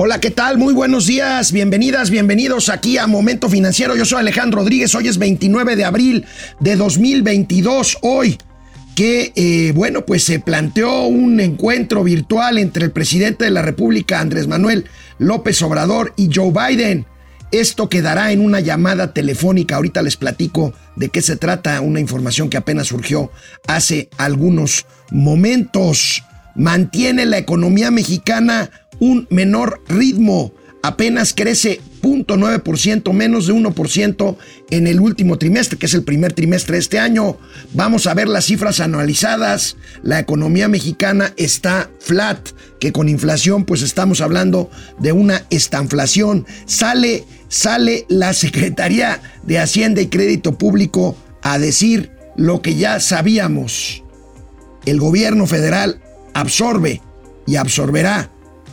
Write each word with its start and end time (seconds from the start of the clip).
Hola, 0.00 0.20
¿qué 0.20 0.30
tal? 0.30 0.58
Muy 0.58 0.74
buenos 0.74 1.06
días, 1.06 1.50
bienvenidas, 1.50 2.10
bienvenidos 2.10 2.68
aquí 2.68 2.98
a 2.98 3.08
Momento 3.08 3.48
Financiero. 3.48 3.96
Yo 3.96 4.04
soy 4.04 4.20
Alejandro 4.20 4.60
Rodríguez, 4.60 4.94
hoy 4.94 5.08
es 5.08 5.18
29 5.18 5.74
de 5.74 5.84
abril 5.84 6.24
de 6.60 6.76
2022. 6.76 7.98
Hoy 8.02 8.38
que, 8.94 9.32
eh, 9.34 9.72
bueno, 9.74 10.06
pues 10.06 10.22
se 10.22 10.38
planteó 10.38 11.06
un 11.06 11.40
encuentro 11.40 12.04
virtual 12.04 12.58
entre 12.58 12.84
el 12.84 12.92
presidente 12.92 13.46
de 13.46 13.50
la 13.50 13.62
República, 13.62 14.20
Andrés 14.20 14.46
Manuel 14.46 14.84
López 15.18 15.60
Obrador, 15.62 16.14
y 16.16 16.30
Joe 16.32 16.52
Biden. 16.52 17.04
Esto 17.50 17.88
quedará 17.88 18.30
en 18.30 18.40
una 18.40 18.60
llamada 18.60 19.12
telefónica. 19.12 19.74
Ahorita 19.74 20.02
les 20.02 20.16
platico 20.16 20.74
de 20.94 21.08
qué 21.08 21.22
se 21.22 21.34
trata, 21.34 21.80
una 21.80 21.98
información 21.98 22.50
que 22.50 22.56
apenas 22.56 22.86
surgió 22.86 23.32
hace 23.66 24.10
algunos 24.16 24.86
momentos. 25.10 26.22
Mantiene 26.54 27.26
la 27.26 27.38
economía 27.38 27.90
mexicana 27.90 28.70
un 29.00 29.26
menor 29.30 29.82
ritmo 29.88 30.52
apenas 30.82 31.34
crece 31.34 31.80
0.9%, 32.02 33.12
menos 33.12 33.46
de 33.46 33.54
1% 33.54 34.36
en 34.70 34.86
el 34.86 35.00
último 35.00 35.38
trimestre, 35.38 35.78
que 35.78 35.86
es 35.86 35.94
el 35.94 36.04
primer 36.04 36.32
trimestre 36.32 36.74
de 36.74 36.80
este 36.80 36.98
año. 36.98 37.36
Vamos 37.74 38.06
a 38.06 38.14
ver 38.14 38.28
las 38.28 38.46
cifras 38.46 38.80
anualizadas. 38.80 39.76
La 40.02 40.18
economía 40.18 40.68
mexicana 40.68 41.32
está 41.36 41.90
flat, 42.00 42.50
que 42.80 42.92
con 42.92 43.08
inflación 43.08 43.64
pues 43.64 43.82
estamos 43.82 44.20
hablando 44.20 44.70
de 44.98 45.12
una 45.12 45.44
estanflación. 45.50 46.46
Sale, 46.66 47.24
sale 47.48 48.06
la 48.08 48.32
Secretaría 48.32 49.20
de 49.42 49.58
Hacienda 49.58 50.00
y 50.00 50.06
Crédito 50.06 50.56
Público 50.56 51.16
a 51.42 51.58
decir 51.58 52.10
lo 52.36 52.62
que 52.62 52.76
ya 52.76 53.00
sabíamos. 53.00 54.04
El 54.86 55.00
gobierno 55.00 55.46
federal 55.46 56.00
absorbe 56.34 57.02
y 57.46 57.56
absorberá 57.56 58.30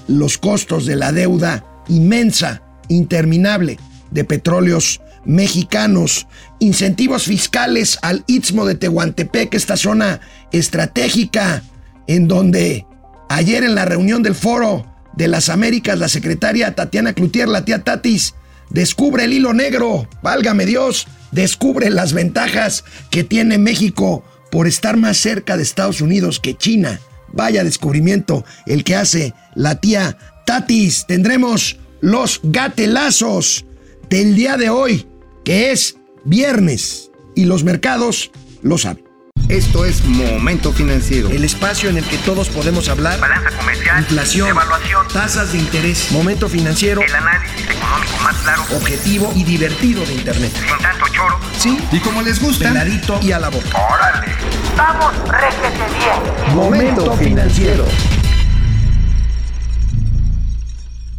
los 0.08 0.38
costos 0.38 0.86
de 0.86 0.96
la 0.96 1.12
deuda 1.12 1.66
inmensa, 1.88 2.62
interminable 2.88 3.80
de 4.12 4.24
petróleos 4.24 5.02
mexicanos, 5.26 6.28
incentivos 6.60 7.24
fiscales 7.24 7.98
al 8.02 8.24
Istmo 8.28 8.66
de 8.66 8.76
Tehuantepec, 8.76 9.54
esta 9.54 9.76
zona 9.78 10.22
estratégica 10.52 11.64
en 12.08 12.28
donde 12.28 12.86
ayer 13.30 13.64
en 13.64 13.76
la 13.76 13.86
reunión 13.86 14.24
del 14.24 14.36
Foro 14.36 14.86
de 15.14 15.28
las 15.28 15.50
Américas 15.50 15.98
la 15.98 16.10
secretaria 16.10 16.76
Tatiana 16.76 17.14
Cloutier, 17.14 17.48
la 17.48 17.66
tía 17.66 17.84
Tatis, 17.84 18.36
descubre 18.70 19.26
el 19.26 19.34
hilo 19.34 19.54
negro, 19.54 20.08
válgame 20.22 20.66
Dios, 20.66 21.08
descubre 21.32 21.90
las 21.90 22.14
ventajas 22.14 22.84
que 23.10 23.24
tiene 23.24 23.58
México 23.58 24.24
por 24.52 24.68
estar 24.68 24.98
más 24.98 25.18
cerca 25.18 25.58
de 25.58 25.64
Estados 25.64 26.02
Unidos 26.02 26.40
que 26.40 26.56
China. 26.56 27.00
Vaya 27.34 27.64
descubrimiento 27.64 28.46
el 28.66 28.84
que 28.84 28.96
hace 28.96 29.34
la 29.56 29.80
tía 29.80 30.18
Tatis. 30.46 31.06
Tendremos 31.08 31.78
los 32.02 32.40
gatelazos 32.44 33.66
del 34.10 34.36
día 34.36 34.58
de 34.58 34.70
hoy, 34.70 35.08
que 35.44 35.72
es 35.72 35.98
viernes, 36.24 37.12
y 37.36 37.46
los 37.46 37.64
mercados 37.64 38.32
lo 38.62 38.78
saben. 38.78 39.05
Esto 39.50 39.86
es 39.86 40.04
Momento 40.04 40.74
Financiero. 40.74 41.30
El 41.30 41.44
espacio 41.44 41.88
en 41.90 41.98
el 41.98 42.06
que 42.06 42.18
todos 42.18 42.50
podemos 42.50 42.90
hablar. 42.90 43.20
Balanza 43.20 43.52
comercial. 43.56 44.00
Inflación. 44.00 44.50
Evaluación. 44.50 45.08
Tasas 45.14 45.52
de 45.52 45.60
interés. 45.60 46.12
Momento 46.12 46.50
Financiero. 46.50 47.02
El 47.02 47.14
análisis 47.14 47.62
económico 47.64 48.18
más 48.24 48.36
claro. 48.38 48.64
Objetivo 48.76 49.32
y 49.36 49.44
divertido 49.44 50.04
de 50.04 50.16
Internet. 50.16 50.52
Sin 50.52 50.78
tanto 50.80 51.06
choro. 51.14 51.40
Sí. 51.60 51.78
Y 51.92 52.00
como 52.00 52.24
les 52.24 52.42
gusta. 52.42 52.70
Peladito 52.70 53.20
y 53.22 53.34
a 53.34 53.40
la 53.40 53.50
boca. 53.50 53.68
Órale. 53.94 54.34
Vamos, 54.76 55.14
réjete 55.30 55.84
bien. 55.96 56.56
Momento 56.56 57.16
Financiero. 57.16 57.86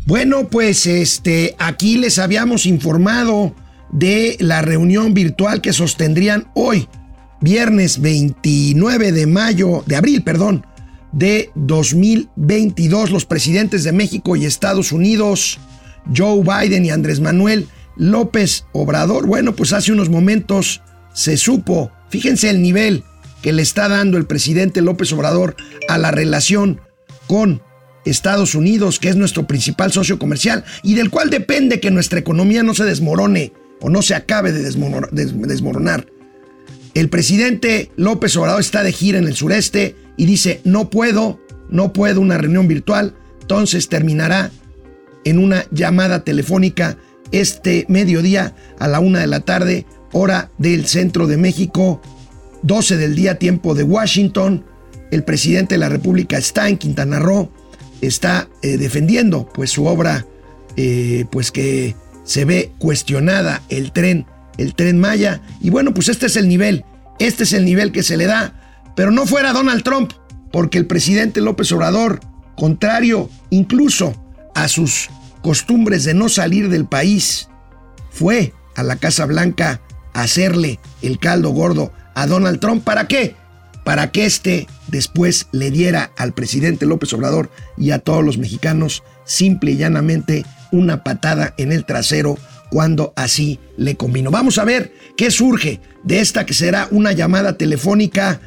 Bueno, 0.05 0.49
pues 0.49 0.87
este, 0.87 1.55
aquí 1.61 1.97
les 1.97 2.19
habíamos 2.19 2.67
informado 2.67 3.55
de 3.93 4.37
la 4.41 4.63
reunión 4.63 5.15
virtual 5.15 5.61
que 5.61 5.73
sostendrían 5.73 6.49
hoy, 6.55 6.89
viernes 7.47 8.01
29 8.01 9.13
de 9.13 9.25
mayo, 9.29 9.85
de 9.87 9.95
abril, 9.95 10.25
perdón, 10.25 10.67
de 11.13 11.53
2022, 11.55 13.13
los 13.13 13.25
presidentes 13.25 13.85
de 13.85 13.93
México 13.93 14.35
y 14.35 14.45
Estados 14.45 14.91
Unidos, 14.91 15.61
Joe 16.13 16.43
Biden 16.43 16.85
y 16.85 16.91
Andrés 16.91 17.21
Manuel 17.21 17.69
López 17.97 18.65
Obrador. 18.73 19.29
Bueno, 19.29 19.55
pues 19.55 19.73
hace 19.73 19.93
unos 19.93 20.09
momentos 20.09 20.83
se 21.15 21.37
supo, 21.37 21.93
fíjense 22.11 22.51
el 22.51 22.61
nivel 22.61 23.05
que 23.43 23.53
le 23.53 23.63
está 23.63 23.89
dando 23.89 24.19
el 24.19 24.27
presidente 24.27 24.81
López 24.81 25.13
Obrador 25.13 25.55
a 25.89 25.99
la 25.99 26.11
relación 26.11 26.81
con 27.29 27.63
Estados 28.05 28.57
Unidos, 28.57 28.99
que 28.99 29.09
es 29.09 29.15
nuestro 29.15 29.47
principal 29.47 29.93
socio 29.93 30.19
comercial 30.19 30.65
y 30.83 30.95
del 30.95 31.11
cual 31.11 31.31
depende 31.31 31.79
que 31.79 31.93
nuestra 31.93 32.19
economía 32.19 32.65
no 32.65 32.75
se 32.75 32.83
desmorone 32.83 33.53
o 33.81 33.89
no 33.89 34.03
se 34.03 34.17
acabe 34.17 34.51
de 34.51 34.63
desmoronar. 34.63 36.07
El 36.97 37.11
presidente 37.11 37.91
López 37.97 38.35
Obrador 38.39 38.59
está 38.59 38.83
de 38.83 38.91
gira 38.91 39.19
en 39.19 39.27
el 39.27 39.35
sureste 39.35 39.97
y 40.17 40.25
dice, 40.25 40.63
no 40.65 40.89
puedo, 40.89 41.39
no 41.69 41.93
puedo 41.93 42.23
una 42.23 42.39
reunión 42.39 42.69
virtual, 42.69 43.15
entonces 43.43 43.91
terminará 43.91 44.51
en 45.27 45.39
una 45.39 45.67
llamada 45.71 46.25
telefónica 46.25 46.97
este 47.33 47.85
mediodía 47.91 48.57
a 48.79 48.89
la 48.89 49.01
una 49.01 49.21
de 49.21 49.27
la 49.27 49.41
tarde, 49.41 49.85
hora 50.13 50.51
del 50.57 50.87
centro 50.87 51.27
de 51.27 51.37
México, 51.37 52.01
12 52.63 52.97
del 52.97 53.15
día, 53.15 53.39
tiempo 53.39 53.75
de 53.75 53.83
Washington. 53.83 54.65
El 55.11 55.23
presidente 55.23 55.75
de 55.75 55.81
la 55.81 55.91
República 55.91 56.39
está 56.39 56.67
en 56.67 56.79
Quintana 56.79 57.19
Roo 57.19 57.53
está 58.01 58.49
eh, 58.63 58.77
defendiendo 58.79 59.49
pues 59.53 59.71
su 59.71 59.87
obra 59.87 60.27
eh, 60.77 61.27
pues 61.31 61.51
que 61.51 61.95
se 62.25 62.45
ve 62.45 62.73
cuestionada 62.79 63.63
el 63.69 63.93
tren 63.93 64.27
el 64.59 64.75
tren 64.75 64.99
Maya. 64.99 65.41
Y 65.61 65.71
bueno 65.71 65.93
pues 65.95 66.09
este 66.09 66.27
es 66.27 66.37
el 66.37 66.49
nivel 66.49 66.85
este 67.19 67.45
es 67.45 67.53
el 67.53 67.65
nivel 67.65 67.93
que 67.93 68.03
se 68.03 68.17
le 68.17 68.27
da. 68.27 68.55
Pero 68.95 69.11
no 69.11 69.27
fuera 69.27 69.53
Donald 69.53 69.83
Trump 69.83 70.13
porque 70.53 70.79
el 70.79 70.87
presidente 70.87 71.41
López 71.41 71.71
Obrador 71.73 72.21
contrario 72.57 73.29
incluso 73.51 74.15
a 74.55 74.69
sus 74.69 75.11
costumbres 75.43 76.05
de 76.05 76.15
no 76.15 76.29
salir 76.29 76.69
del 76.69 76.87
país 76.87 77.49
fue 78.11 78.53
a 78.75 78.83
la 78.83 78.97
Casa 78.97 79.27
Blanca 79.27 79.81
a 80.15 80.23
hacerle 80.23 80.81
el 81.03 81.19
caldo 81.19 81.51
gordo 81.51 81.93
a 82.15 82.27
Donald 82.27 82.61
Trump. 82.61 82.85
Para 82.85 83.07
qué 83.07 83.37
para 83.85 84.11
que 84.11 84.27
éste 84.27 84.67
después 84.89 85.47
le 85.53 85.71
diera 85.71 86.11
al 86.17 86.33
presidente 86.33 86.87
López 86.87 87.13
Obrador 87.13 87.51
y 87.77 87.93
a 87.93 88.01
todos 88.01 88.25
los 88.25 88.37
mexicanos 88.37 89.05
simple 89.25 89.73
y 89.73 89.77
llanamente 89.77 90.45
una 90.73 91.05
patada 91.05 91.55
en 91.57 91.71
el 91.71 91.85
trasero 91.85 92.37
cuando 92.71 93.13
así 93.17 93.59
le 93.77 93.97
convino. 93.97 94.31
Vamos 94.31 94.59
a 94.59 94.65
ver 94.65 94.93
qué 95.17 95.31
surge 95.31 95.81
de 96.03 96.21
esta 96.21 96.47
que 96.47 96.55
será 96.55 96.89
una 96.91 97.13
llamada 97.13 97.57
telefónica 97.57 98.41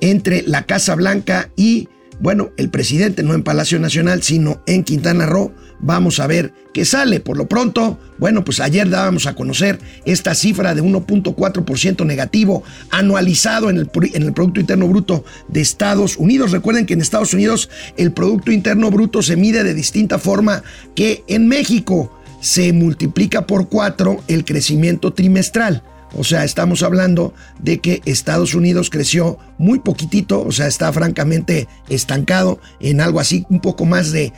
entre 0.00 0.42
la 0.42 0.64
Casa 0.64 0.94
Blanca 0.94 1.50
y 1.56 1.88
bueno, 2.18 2.50
el 2.56 2.70
presidente 2.70 3.22
no 3.22 3.34
en 3.34 3.42
Palacio 3.42 3.78
Nacional, 3.78 4.22
sino 4.22 4.62
en 4.66 4.84
Quintana 4.84 5.26
Roo. 5.26 5.52
Vamos 5.80 6.18
a 6.18 6.26
ver 6.26 6.54
qué 6.72 6.86
sale. 6.86 7.20
Por 7.20 7.36
lo 7.36 7.46
pronto, 7.46 7.98
bueno, 8.18 8.42
pues 8.42 8.60
ayer 8.60 8.88
dábamos 8.88 9.26
a 9.26 9.34
conocer 9.34 9.78
esta 10.06 10.34
cifra 10.34 10.74
de 10.74 10.82
1.4% 10.82 12.06
negativo 12.06 12.62
anualizado 12.90 13.68
en 13.68 13.76
el, 13.76 13.90
en 14.14 14.22
el 14.22 14.32
Producto 14.32 14.60
Interno 14.60 14.88
Bruto 14.88 15.24
de 15.48 15.60
Estados 15.60 16.16
Unidos. 16.16 16.52
Recuerden 16.52 16.86
que 16.86 16.94
en 16.94 17.02
Estados 17.02 17.34
Unidos 17.34 17.68
el 17.98 18.12
Producto 18.12 18.50
Interno 18.50 18.90
Bruto 18.90 19.20
se 19.20 19.36
mide 19.36 19.62
de 19.62 19.74
distinta 19.74 20.18
forma 20.18 20.62
que 20.94 21.22
en 21.28 21.48
México. 21.48 22.12
Se 22.40 22.72
multiplica 22.72 23.46
por 23.46 23.68
cuatro 23.68 24.22
el 24.28 24.44
crecimiento 24.44 25.12
trimestral. 25.12 25.82
O 26.14 26.24
sea, 26.24 26.44
estamos 26.44 26.82
hablando 26.82 27.34
de 27.58 27.78
que 27.78 28.00
Estados 28.04 28.54
Unidos 28.54 28.90
creció 28.90 29.38
muy 29.58 29.80
poquitito, 29.80 30.42
o 30.42 30.52
sea, 30.52 30.66
está 30.66 30.92
francamente 30.92 31.68
estancado 31.88 32.58
en 32.80 33.00
algo 33.00 33.20
así, 33.20 33.44
un 33.50 33.60
poco 33.60 33.84
más 33.84 34.12
de 34.12 34.32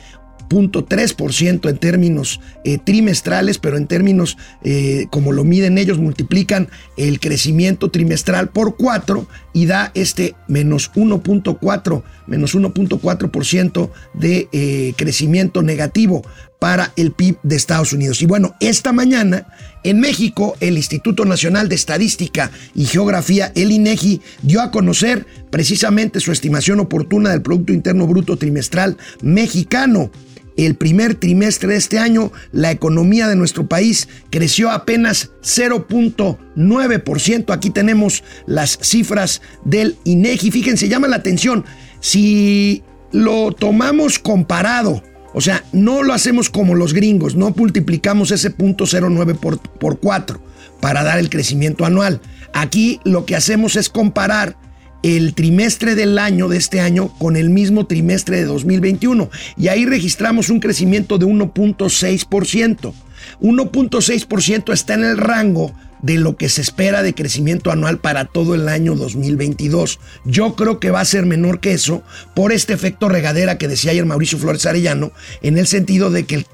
0.3% 0.49 1.69
en 1.69 1.77
términos 1.77 2.41
eh, 2.63 2.79
trimestrales, 2.79 3.59
pero 3.59 3.77
en 3.77 3.87
términos 3.87 4.37
eh, 4.63 5.05
como 5.09 5.31
lo 5.31 5.43
miden 5.43 5.77
ellos, 5.77 5.99
multiplican 5.99 6.69
el 6.97 7.19
crecimiento 7.19 7.91
trimestral 7.91 8.49
por 8.49 8.75
4 8.75 9.27
y 9.53 9.67
da 9.67 9.91
este 9.93 10.35
menos 10.47 10.91
1.4, 10.93 12.03
menos 12.27 12.55
1.4% 12.55 13.89
de 14.15 14.49
eh, 14.51 14.93
crecimiento 14.97 15.61
negativo 15.61 16.23
para 16.59 16.91
el 16.97 17.13
PIB 17.13 17.37
de 17.41 17.55
Estados 17.55 17.93
Unidos. 17.93 18.21
Y 18.21 18.25
bueno, 18.25 18.53
esta 18.59 18.91
mañana 18.91 19.47
en 19.83 20.01
México, 20.01 20.57
el 20.59 20.75
Instituto 20.75 21.23
Nacional 21.23 21.69
de 21.69 21.75
Estadística 21.75 22.51
y 22.75 22.83
Geografía, 22.85 23.53
el 23.55 23.71
INEGI, 23.71 24.19
dio 24.41 24.61
a 24.61 24.71
conocer 24.71 25.25
precisamente 25.49 26.19
su 26.19 26.33
estimación 26.33 26.81
oportuna 26.81 27.29
del 27.29 27.41
Producto 27.41 27.71
Interno 27.71 28.05
Bruto 28.05 28.35
trimestral 28.35 28.97
mexicano. 29.21 30.11
El 30.57 30.75
primer 30.75 31.15
trimestre 31.15 31.69
de 31.69 31.77
este 31.77 31.99
año, 31.99 32.33
la 32.51 32.71
economía 32.71 33.29
de 33.29 33.37
nuestro 33.37 33.67
país 33.67 34.09
creció 34.29 34.69
apenas 34.69 35.29
0.9%. 35.41 37.53
Aquí 37.53 37.69
tenemos 37.69 38.25
las 38.45 38.77
cifras 38.81 39.41
del 39.63 39.95
INEGI. 40.03 40.51
Fíjense, 40.51 40.89
llama 40.89 41.07
la 41.07 41.15
atención. 41.15 41.63
Si 42.01 42.83
lo 43.13 43.53
tomamos 43.53 44.19
comparado 44.19 45.01
O 45.33 45.41
sea, 45.41 45.63
no 45.71 46.03
lo 46.03 46.13
hacemos 46.13 46.49
como 46.49 46.75
los 46.75 46.93
gringos, 46.93 47.35
no 47.35 47.51
multiplicamos 47.51 48.31
ese 48.31 48.49
punto 48.49 48.85
09 48.85 49.35
por, 49.35 49.59
por 49.59 49.99
4 49.99 50.41
para 50.81 51.03
dar 51.03 51.19
el 51.19 51.29
crecimiento 51.29 51.85
anual. 51.85 52.21
Aquí 52.53 52.99
lo 53.03 53.25
que 53.25 53.35
hacemos 53.35 53.75
es 53.75 53.89
comparar 53.89 54.57
el 55.03 55.33
trimestre 55.33 55.95
del 55.95 56.17
año 56.17 56.49
de 56.49 56.57
este 56.57 56.81
año 56.81 57.07
con 57.19 57.37
el 57.37 57.49
mismo 57.49 57.85
trimestre 57.85 58.37
de 58.37 58.45
2021 58.45 59.29
y 59.55 59.69
ahí 59.69 59.85
registramos 59.85 60.49
un 60.49 60.59
crecimiento 60.59 61.17
de 61.17 61.25
1.6%. 61.25 62.93
1.6% 63.41 64.73
está 64.73 64.93
en 64.95 65.03
el 65.03 65.17
rango 65.17 65.73
de 66.01 66.17
lo 66.17 66.35
que 66.37 66.49
se 66.49 66.61
espera 66.61 67.03
de 67.03 67.13
crecimiento 67.13 67.71
anual 67.71 67.99
para 67.99 68.25
todo 68.25 68.55
el 68.55 68.69
año 68.69 68.95
2022. 68.95 69.99
Yo 70.25 70.55
creo 70.55 70.79
que 70.79 70.91
va 70.91 71.01
a 71.01 71.05
ser 71.05 71.25
menor 71.25 71.59
que 71.59 71.73
eso 71.73 72.03
por 72.35 72.51
este 72.51 72.73
efecto 72.73 73.09
regadera 73.09 73.57
que 73.57 73.67
decía 73.67 73.91
ayer 73.91 74.05
Mauricio 74.05 74.37
Flores 74.37 74.65
Arellano, 74.65 75.11
en 75.41 75.57
el 75.57 75.67
sentido 75.67 76.09
de 76.09 76.25
que 76.25 76.35
el, 76.35 76.47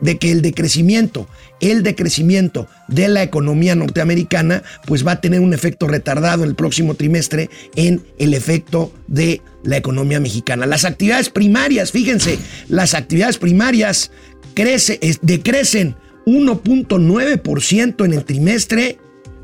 de, 0.00 0.18
que 0.18 0.32
el 0.32 0.42
decrecimiento, 0.42 1.28
el 1.60 1.82
decrecimiento 1.82 2.68
de 2.88 3.08
la 3.08 3.22
economía 3.22 3.74
norteamericana, 3.74 4.62
pues 4.86 5.06
va 5.06 5.12
a 5.12 5.20
tener 5.20 5.40
un 5.40 5.54
efecto 5.54 5.88
retardado 5.88 6.44
el 6.44 6.54
próximo 6.54 6.94
trimestre 6.94 7.48
en 7.76 8.04
el 8.18 8.34
efecto 8.34 8.92
de 9.06 9.40
la 9.62 9.76
economía 9.76 10.20
mexicana. 10.20 10.66
Las 10.66 10.84
actividades 10.84 11.30
primarias, 11.30 11.90
fíjense, 11.92 12.38
las 12.68 12.94
actividades 12.94 13.38
primarias 13.38 14.10
crece, 14.54 15.00
decrecen 15.22 15.96
1.9% 16.26 18.04
en 18.04 18.12
el 18.12 18.24
trimestre, 18.24 18.98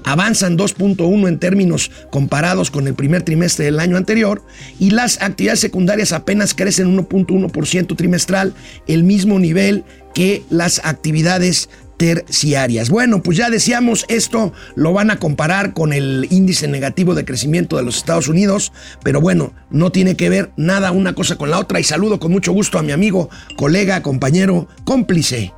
avanzan 0.05 0.57
2.1 0.57 1.29
en 1.29 1.39
términos 1.39 1.91
comparados 2.11 2.71
con 2.71 2.87
el 2.87 2.95
primer 2.95 3.23
trimestre 3.23 3.67
del 3.67 3.81
año 3.81 3.97
anterior 3.97 4.43
y 4.79 4.91
las 4.91 5.21
actividades 5.23 5.61
secundarias 5.61 6.13
apenas 6.13 6.55
crecen 6.55 6.97
1.1% 6.97 7.97
trimestral, 7.97 8.55
el 8.87 9.05
mismo 9.05 9.39
nivel 9.39 9.85
que 10.15 10.43
las 10.51 10.81
actividades 10.85 11.69
terciarias. 12.01 12.89
Bueno, 12.89 13.23
pues 13.23 13.37
ya 13.37 13.51
decíamos, 13.51 14.07
esto 14.09 14.55
lo 14.75 14.95
van 14.95 15.11
a 15.11 15.19
comparar 15.19 15.75
con 15.75 15.93
el 15.93 16.27
índice 16.31 16.67
negativo 16.67 17.15
de 17.15 17.27
crecimiento 17.27 17.77
de 17.77 17.83
los 17.83 17.99
Estados 17.99 18.27
Unidos, 18.27 18.73
pero 19.05 19.21
bueno, 19.21 19.53
no 19.69 19.93
tiene 19.93 20.17
que 20.17 20.31
ver 20.31 20.51
nada 20.57 20.93
una 20.93 21.15
cosa 21.15 21.37
con 21.37 21.51
la 21.51 21.59
otra 21.59 21.79
y 21.79 21.85
saludo 21.85 22.19
con 22.19 22.33
mucho 22.33 22.53
gusto 22.53 22.79
a 22.79 22.83
mi 22.83 22.93
amigo, 22.93 23.29
colega, 23.55 24.01
compañero, 24.01 24.67
cómplice, 24.85 25.53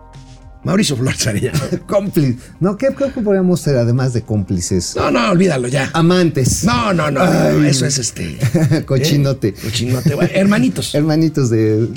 Mauricio 0.65 0.97
Flores 0.97 1.27
Arellano. 1.27 1.59
Cómplice. 1.87 2.39
No, 2.61 2.77
¿qué, 2.77 2.89
¿qué, 2.97 3.21
podríamos 3.21 3.61
ser 3.61 3.77
además 3.77 4.13
de 4.13 4.23
cómplices? 4.23 4.95
No, 4.97 5.11
no, 5.11 5.31
olvídalo 5.31 5.69
ya. 5.69 5.91
Amantes. 5.93 6.65
No, 6.65 6.93
no, 6.93 7.11
no, 7.11 7.25
no 7.25 7.65
eso 7.65 7.87
es 7.87 7.99
este. 7.99 8.39
Cochinote. 8.87 9.49
¿eh? 9.49 9.55
Cochinote. 9.61 10.15
hermanitos. 10.35 10.95
hermanitos 10.95 11.51
de. 11.51 11.89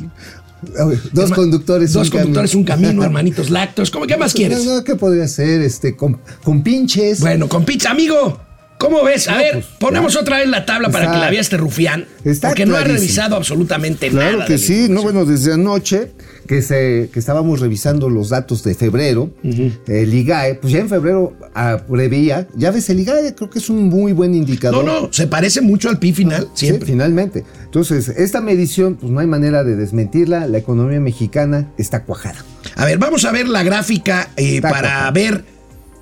Dos 1.12 1.32
conductores, 1.32 1.94
dos 1.94 2.08
un 2.08 2.12
conductores, 2.12 2.52
camino. 2.52 2.60
un 2.60 2.66
camino, 2.66 3.04
hermanitos 3.04 3.52
lactos. 3.52 3.92
¿Cómo, 3.92 4.08
¿Qué 4.08 4.18
más 4.18 4.34
quieres? 4.34 4.66
No, 4.66 4.84
¿Qué 4.84 4.96
podría 4.96 5.28
ser? 5.28 5.62
Este, 5.62 5.96
con, 5.96 6.20
con 6.44 6.64
pinches. 6.64 7.20
Bueno, 7.20 7.48
con 7.48 7.66
pinches, 7.66 7.90
amigo. 7.90 8.40
¿Cómo 8.86 9.04
ves? 9.04 9.28
A 9.28 9.34
no, 9.34 9.38
ver, 9.40 9.54
pues, 9.54 9.66
ponemos 9.80 10.16
otra 10.16 10.38
vez 10.38 10.48
la 10.48 10.66
tabla 10.66 10.90
para 10.90 11.12
que 11.12 11.18
la 11.18 11.30
vea 11.30 11.42
este 11.42 11.58
rufián. 11.58 12.06
Está 12.24 12.50
porque 12.50 12.66
no 12.66 12.76
ha 12.76 12.84
revisado 12.84 13.36
absolutamente 13.36 14.10
claro 14.10 14.26
nada. 14.26 14.46
Claro 14.46 14.48
que 14.48 14.58
sí, 14.58 14.88
no, 14.90 15.02
bueno, 15.02 15.26
desde 15.26 15.54
anoche 15.54 16.12
que, 16.48 16.62
se, 16.62 17.10
que 17.12 17.20
estábamos 17.20 17.60
revisando 17.60 18.10
los 18.10 18.30
datos 18.30 18.64
de 18.64 18.76
febrero, 18.76 19.32
uh 19.44 19.48
-huh. 19.48 19.72
el 19.88 20.14
IGAE, 20.14 20.56
pues 20.56 20.74
ya 20.74 20.80
en 20.80 20.90
febrero 20.90 21.34
ah, 21.54 21.82
preveía, 21.90 22.48
ya 22.56 22.72
ves, 22.72 22.90
el 22.90 23.00
IGAE 23.00 23.36
creo 23.36 23.50
que 23.50 23.60
es 23.60 23.70
un 23.70 23.84
muy 23.90 24.14
buen 24.14 24.34
indicador. 24.34 24.86
No, 24.86 25.02
no, 25.02 25.14
se 25.14 25.28
parece 25.28 25.62
mucho 25.62 25.90
al 25.90 26.00
PIB 26.00 26.16
final, 26.16 26.50
siempre. 26.54 26.86
Sí, 26.86 26.92
finalmente. 26.94 27.44
Entonces, 27.64 28.10
esta 28.10 28.42
medición, 28.42 28.96
pues 28.96 29.12
no 29.12 29.20
hay 29.20 29.28
manera 29.28 29.64
de 29.64 29.76
desmentirla, 29.76 30.48
la 30.48 30.58
economía 30.58 31.00
mexicana 31.00 31.72
está 31.78 32.04
cuajada. 32.04 32.44
A 32.76 32.86
ver, 32.86 32.98
vamos 32.98 33.26
a 33.26 33.32
ver 33.32 33.48
la 33.48 33.64
gráfica 33.64 34.30
eh, 34.38 34.62
para 34.62 34.80
cuajada. 34.80 35.12
ver 35.12 35.55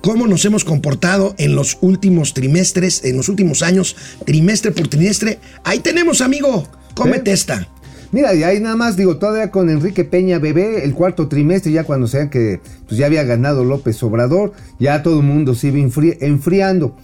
cómo 0.04 0.26
nos 0.26 0.44
hemos 0.44 0.64
comportado 0.64 1.34
en 1.38 1.56
los 1.56 1.78
últimos 1.80 2.34
trimestres, 2.34 3.06
en 3.06 3.16
los 3.16 3.30
últimos 3.30 3.62
años, 3.62 3.96
trimestre 4.26 4.70
por 4.70 4.86
trimestre. 4.86 5.38
Ahí 5.64 5.78
tenemos, 5.78 6.20
amigo, 6.20 6.68
cómete 6.94 7.30
¿Eh? 7.30 7.34
esta. 7.34 7.66
Mira, 8.12 8.34
y 8.34 8.42
ahí 8.42 8.60
nada 8.60 8.76
más, 8.76 8.98
digo, 8.98 9.16
todavía 9.16 9.50
con 9.50 9.70
Enrique 9.70 10.04
Peña 10.04 10.38
Bebé, 10.38 10.84
el 10.84 10.92
cuarto 10.92 11.26
trimestre, 11.28 11.72
ya 11.72 11.84
cuando 11.84 12.06
sean 12.06 12.28
que 12.28 12.60
pues 12.86 12.98
ya 12.98 13.06
había 13.06 13.24
ganado 13.24 13.64
López 13.64 14.02
Obrador, 14.02 14.52
ya 14.78 15.02
todo 15.02 15.20
el 15.20 15.26
mundo 15.26 15.54
se 15.54 15.68
iba 15.68 15.78
enfri 15.78 16.18
enfriando. 16.20 16.94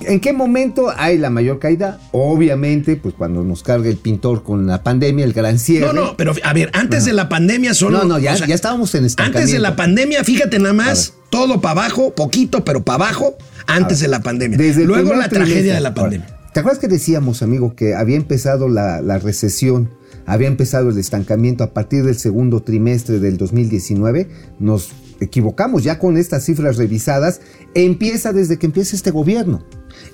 ¿En 0.00 0.20
qué 0.20 0.32
momento 0.32 0.92
hay 0.96 1.18
la 1.18 1.30
mayor 1.30 1.58
caída? 1.58 1.98
Obviamente, 2.12 2.96
pues 2.96 3.14
cuando 3.14 3.42
nos 3.42 3.62
carga 3.62 3.88
el 3.88 3.96
pintor 3.96 4.42
con 4.42 4.66
la 4.66 4.82
pandemia, 4.82 5.24
el 5.24 5.32
gran 5.32 5.58
cierre. 5.58 5.86
No, 5.86 5.92
no, 5.92 6.16
pero 6.16 6.34
a 6.42 6.52
ver, 6.52 6.70
antes 6.74 7.04
de 7.04 7.12
la 7.12 7.28
pandemia 7.28 7.74
solo. 7.74 7.98
No, 7.98 8.04
no, 8.04 8.18
ya, 8.18 8.34
o 8.34 8.36
sea, 8.36 8.46
ya 8.46 8.54
estábamos 8.54 8.94
en 8.94 9.04
estancamiento. 9.04 9.38
Antes 9.38 9.52
de 9.52 9.60
la 9.60 9.76
pandemia, 9.76 10.24
fíjate 10.24 10.58
nada 10.58 10.74
más, 10.74 11.14
todo 11.30 11.60
para 11.60 11.82
abajo, 11.82 12.14
poquito, 12.14 12.64
pero 12.64 12.82
para 12.84 13.06
abajo, 13.06 13.36
antes 13.66 14.00
de 14.00 14.08
la 14.08 14.20
pandemia. 14.20 14.58
Desde 14.58 14.84
Luego 14.84 15.14
la 15.14 15.28
tragedia 15.28 15.74
de 15.74 15.80
la 15.80 15.94
pandemia. 15.94 16.26
Ahora, 16.26 16.52
¿Te 16.52 16.60
acuerdas 16.60 16.80
que 16.80 16.88
decíamos, 16.88 17.42
amigo, 17.42 17.74
que 17.74 17.94
había 17.94 18.16
empezado 18.16 18.68
la, 18.68 19.00
la 19.00 19.18
recesión? 19.18 19.90
había 20.26 20.48
empezado 20.48 20.90
el 20.90 20.98
estancamiento 20.98 21.64
a 21.64 21.72
partir 21.72 22.04
del 22.04 22.16
segundo 22.16 22.62
trimestre 22.62 23.18
del 23.18 23.36
2019. 23.36 24.28
Nos 24.58 24.90
equivocamos 25.20 25.84
ya 25.84 25.98
con 25.98 26.16
estas 26.16 26.44
cifras 26.44 26.76
revisadas. 26.76 27.40
Empieza 27.74 28.32
desde 28.32 28.58
que 28.58 28.66
empieza 28.66 28.96
este 28.96 29.10
gobierno. 29.10 29.64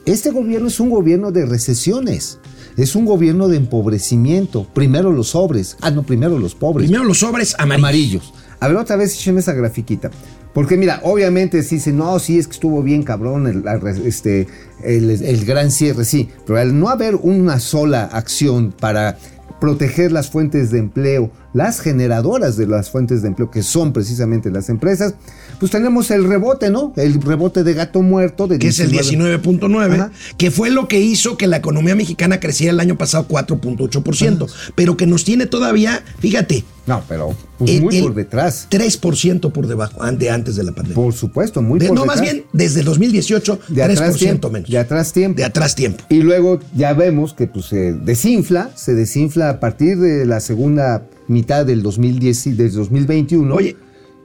Este 0.07 0.31
gobierno 0.31 0.69
es 0.69 0.81
un 0.81 0.91
gobierno 0.91 1.31
de 1.33 1.47
recesiones. 1.47 2.39
Es 2.77 2.95
un 2.95 3.05
gobierno 3.05 3.49
de 3.49 3.57
empobrecimiento. 3.57 4.67
Primero 4.73 5.13
los 5.13 5.29
sobres. 5.29 5.77
Ah, 5.81 5.91
no, 5.91 6.03
primero 6.03 6.39
los 6.39 6.55
pobres. 6.55 6.87
Primero 6.87 7.05
los 7.05 7.19
sobres 7.19 7.55
amarillos. 7.59 7.79
amarillos. 7.79 8.35
A 8.61 8.69
ver, 8.69 8.77
otra 8.77 8.97
vez 8.97 9.15
écheme 9.15 9.41
esa 9.41 9.53
grafiquita. 9.53 10.11
Porque 10.53 10.77
mira, 10.77 11.01
obviamente 11.05 11.63
sí 11.63 11.77
dice, 11.77 11.93
no, 11.93 12.19
sí 12.19 12.39
es 12.39 12.47
que 12.47 12.55
estuvo 12.55 12.83
bien 12.83 13.03
cabrón 13.03 13.47
el, 13.47 13.65
este, 14.05 14.49
el, 14.83 15.11
el 15.11 15.45
gran 15.45 15.71
cierre, 15.71 16.05
sí. 16.05 16.29
Pero 16.47 16.59
al 16.59 16.79
no 16.79 16.89
haber 16.89 17.15
una 17.17 17.61
sola 17.61 18.05
acción 18.05 18.73
para 18.79 19.17
proteger 19.61 20.11
las 20.11 20.31
fuentes 20.31 20.71
de 20.71 20.79
empleo, 20.79 21.31
las 21.53 21.81
generadoras 21.81 22.57
de 22.57 22.67
las 22.67 22.91
fuentes 22.91 23.23
de 23.23 23.29
empleo, 23.29 23.51
que 23.51 23.63
son 23.63 23.93
precisamente 23.93 24.51
las 24.51 24.69
empresas, 24.69 25.15
pues 25.59 25.73
tenemos 25.73 26.11
el 26.11 26.25
rebote, 26.25 26.71
¿no? 26.71 26.93
El 26.97 27.21
rebote 27.21 27.65
de 27.65 27.75
gato 27.75 28.03
muerto. 28.03 28.47
De 28.47 28.59
que 28.59 28.69
19. 28.69 29.01
es 29.01 29.13
el 29.13 29.21
19.9, 29.21 30.11
que 30.37 30.51
fue 30.51 30.71
lo 30.71 30.89
que 30.89 31.01
hizo 31.01 31.37
que 31.37 31.47
la 31.47 31.57
economía 31.59 31.95
mexicana 31.95 32.41
creciera 32.41 32.73
el 32.73 32.81
año 32.81 32.97
pasado 32.97 33.27
4.8%, 33.29 34.51
pero 34.75 34.97
que 34.97 35.07
nos 35.07 35.25
tiene 35.25 35.47
todavía, 35.47 36.03
fíjate. 36.19 36.65
No, 36.87 37.03
pero 37.09 37.37
pues 37.59 37.71
el, 37.71 37.83
muy 37.83 37.97
el 37.97 38.03
por 38.05 38.15
detrás. 38.15 38.67
3% 38.71 39.53
por 39.53 39.67
debajo, 39.67 40.05
de 40.11 40.31
antes 40.31 40.57
de 40.57 40.65
la 40.65 40.73
pandemia. 40.73 40.95
Por 40.95 41.13
supuesto, 41.13 41.63
muy 41.63 41.79
de, 41.79 41.89
por 41.89 41.97
No, 41.97 42.03
detrás. 42.03 42.17
más 42.17 42.25
bien, 42.25 42.45
desde 42.53 42.81
el 42.81 42.87
2018, 42.87 43.61
de 43.69 43.85
3% 43.85 44.17
tiempo, 44.17 44.51
menos. 44.51 44.69
De 44.69 44.79
atrás 44.79 45.13
tiempo. 45.13 45.37
De 45.37 45.45
atrás 45.45 45.75
tiempo. 45.75 46.03
Y 46.09 46.23
luego 46.23 46.59
ya 46.75 46.93
vemos 46.95 47.35
que 47.35 47.47
pues, 47.47 47.67
se 47.67 47.93
desinfla, 47.93 48.71
se 48.75 48.95
desinfla 48.95 49.51
a 49.51 49.61
partir 49.61 49.99
de 49.99 50.27
la 50.27 50.41
segunda 50.41 51.05
mitad 51.31 51.65
del 51.65 51.83
2010, 51.83 52.57
del 52.57 52.73
2021. 52.73 53.55
Oye, 53.55 53.77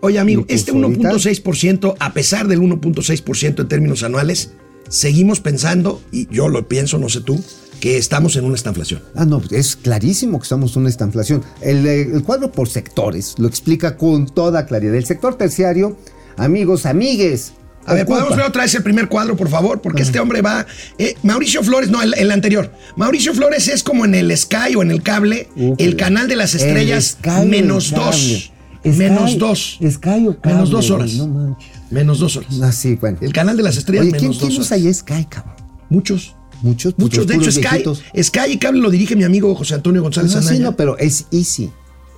oye 0.02 0.20
amigo, 0.20 0.46
pues, 0.46 0.60
este 0.60 0.72
ahorita- 0.72 1.10
1.6%, 1.12 1.96
a 2.00 2.14
pesar 2.14 2.48
del 2.48 2.60
1.6% 2.60 3.62
en 3.62 3.68
términos 3.68 4.04
anuales, 4.04 4.52
seguimos 4.90 5.40
pensando, 5.40 6.02
y 6.12 6.28
yo 6.34 6.50
lo 6.50 6.68
pienso, 6.68 6.98
no 6.98 7.10
sé 7.10 7.22
tú, 7.22 7.42
que 7.80 7.98
estamos 7.98 8.36
en 8.36 8.46
una 8.46 8.56
estanflación. 8.56 9.02
Ah, 9.16 9.26
no, 9.26 9.42
es 9.52 9.76
clarísimo 9.76 10.40
que 10.40 10.44
estamos 10.44 10.76
en 10.76 10.82
una 10.82 10.90
estanflación. 10.90 11.44
El, 11.62 11.86
eh, 11.86 12.02
el 12.02 12.24
cuadro 12.24 12.52
por 12.52 12.68
sectores 12.70 13.36
lo 13.38 13.48
explica 13.48 13.98
con 13.98 14.26
toda 14.28 14.66
claridad. 14.66 14.96
El 14.96 15.06
sector 15.06 15.36
terciario, 15.36 15.98
amigos, 16.38 16.86
amigues. 16.86 17.54
A 17.86 17.94
ver, 17.94 18.04
ocupa- 18.06 18.18
¿podemos 18.20 18.38
ver 18.38 18.46
otra 18.48 18.63
vez 18.63 18.74
el 18.75 18.84
primer 18.84 19.08
cuadro, 19.08 19.36
por 19.36 19.50
favor? 19.50 19.82
Porque 19.82 20.01
este 20.01 20.20
hombre 20.20 20.42
va... 20.42 20.65
eh, 20.98 21.15
Mauricio 21.24 21.63
Flores, 21.63 21.89
no, 21.89 22.01
el, 22.01 22.13
el 22.18 22.32
anterior. 22.32 22.72
Mauricio 22.96 23.34
Flores 23.34 23.68
es 23.68 23.84
como 23.84 24.06
en 24.06 24.15
el 24.15 24.36
Sky 24.36 24.75
o 24.75 24.82
en 24.82 24.92
el 24.92 25.04
cable, 25.04 25.50
Uf, 25.56 25.75
el 25.80 25.96
canal 25.96 26.27
de 26.27 26.36
las 26.36 26.56
estrellas, 26.56 27.18
Sky, 27.22 27.46
menos 27.48 27.92
dos. 27.92 28.51
Menos 28.84 29.38
dos. 29.39 29.80
Sky 29.82 30.27
o 30.27 30.39
cable, 30.39 30.54
menos 30.56 30.70
dos 30.70 30.92
horas. 30.92 31.13
no 31.13 31.27
manches. 31.27 31.70
menos 31.89 32.20
dos 32.20 32.38
horas. 32.38 32.54
Ah, 32.62 32.72
sí, 32.72 32.96
bueno. 32.96 33.18
El 33.22 33.34
canal 33.34 33.58
de 33.58 33.63
las 33.63 33.77
estrellas, 33.77 34.04
Oye, 34.04 34.12
¿quién, 34.12 34.24
menos 34.30 34.38
quién 34.38 34.50
dos 34.50 34.60
usa 34.60 34.75
horas. 34.77 34.86
ahí 34.86 34.94
Sky, 34.94 35.25
cabrón? 35.30 35.54
Muchos. 35.89 36.36
Muchos, 36.62 36.94
pues, 36.94 37.04
Muchos. 37.04 37.27
De 37.27 37.36
hecho, 37.36 37.51
Sky, 37.51 37.62
viejitos. 37.62 38.04
Sky 38.22 38.51
y 38.51 38.58
cable 38.58 38.82
lo 38.82 38.89
dirige 38.89 39.15
mi 39.15 39.24
amigo 39.24 39.54
José 39.56 39.75
Antonio 39.75 40.01
González 40.01 40.34
No, 40.36 40.42
sí, 40.42 40.48
Anaya. 40.50 40.63
no, 40.65 40.75
pero 40.75 40.98
es 40.98 41.25
easy. 41.32 41.70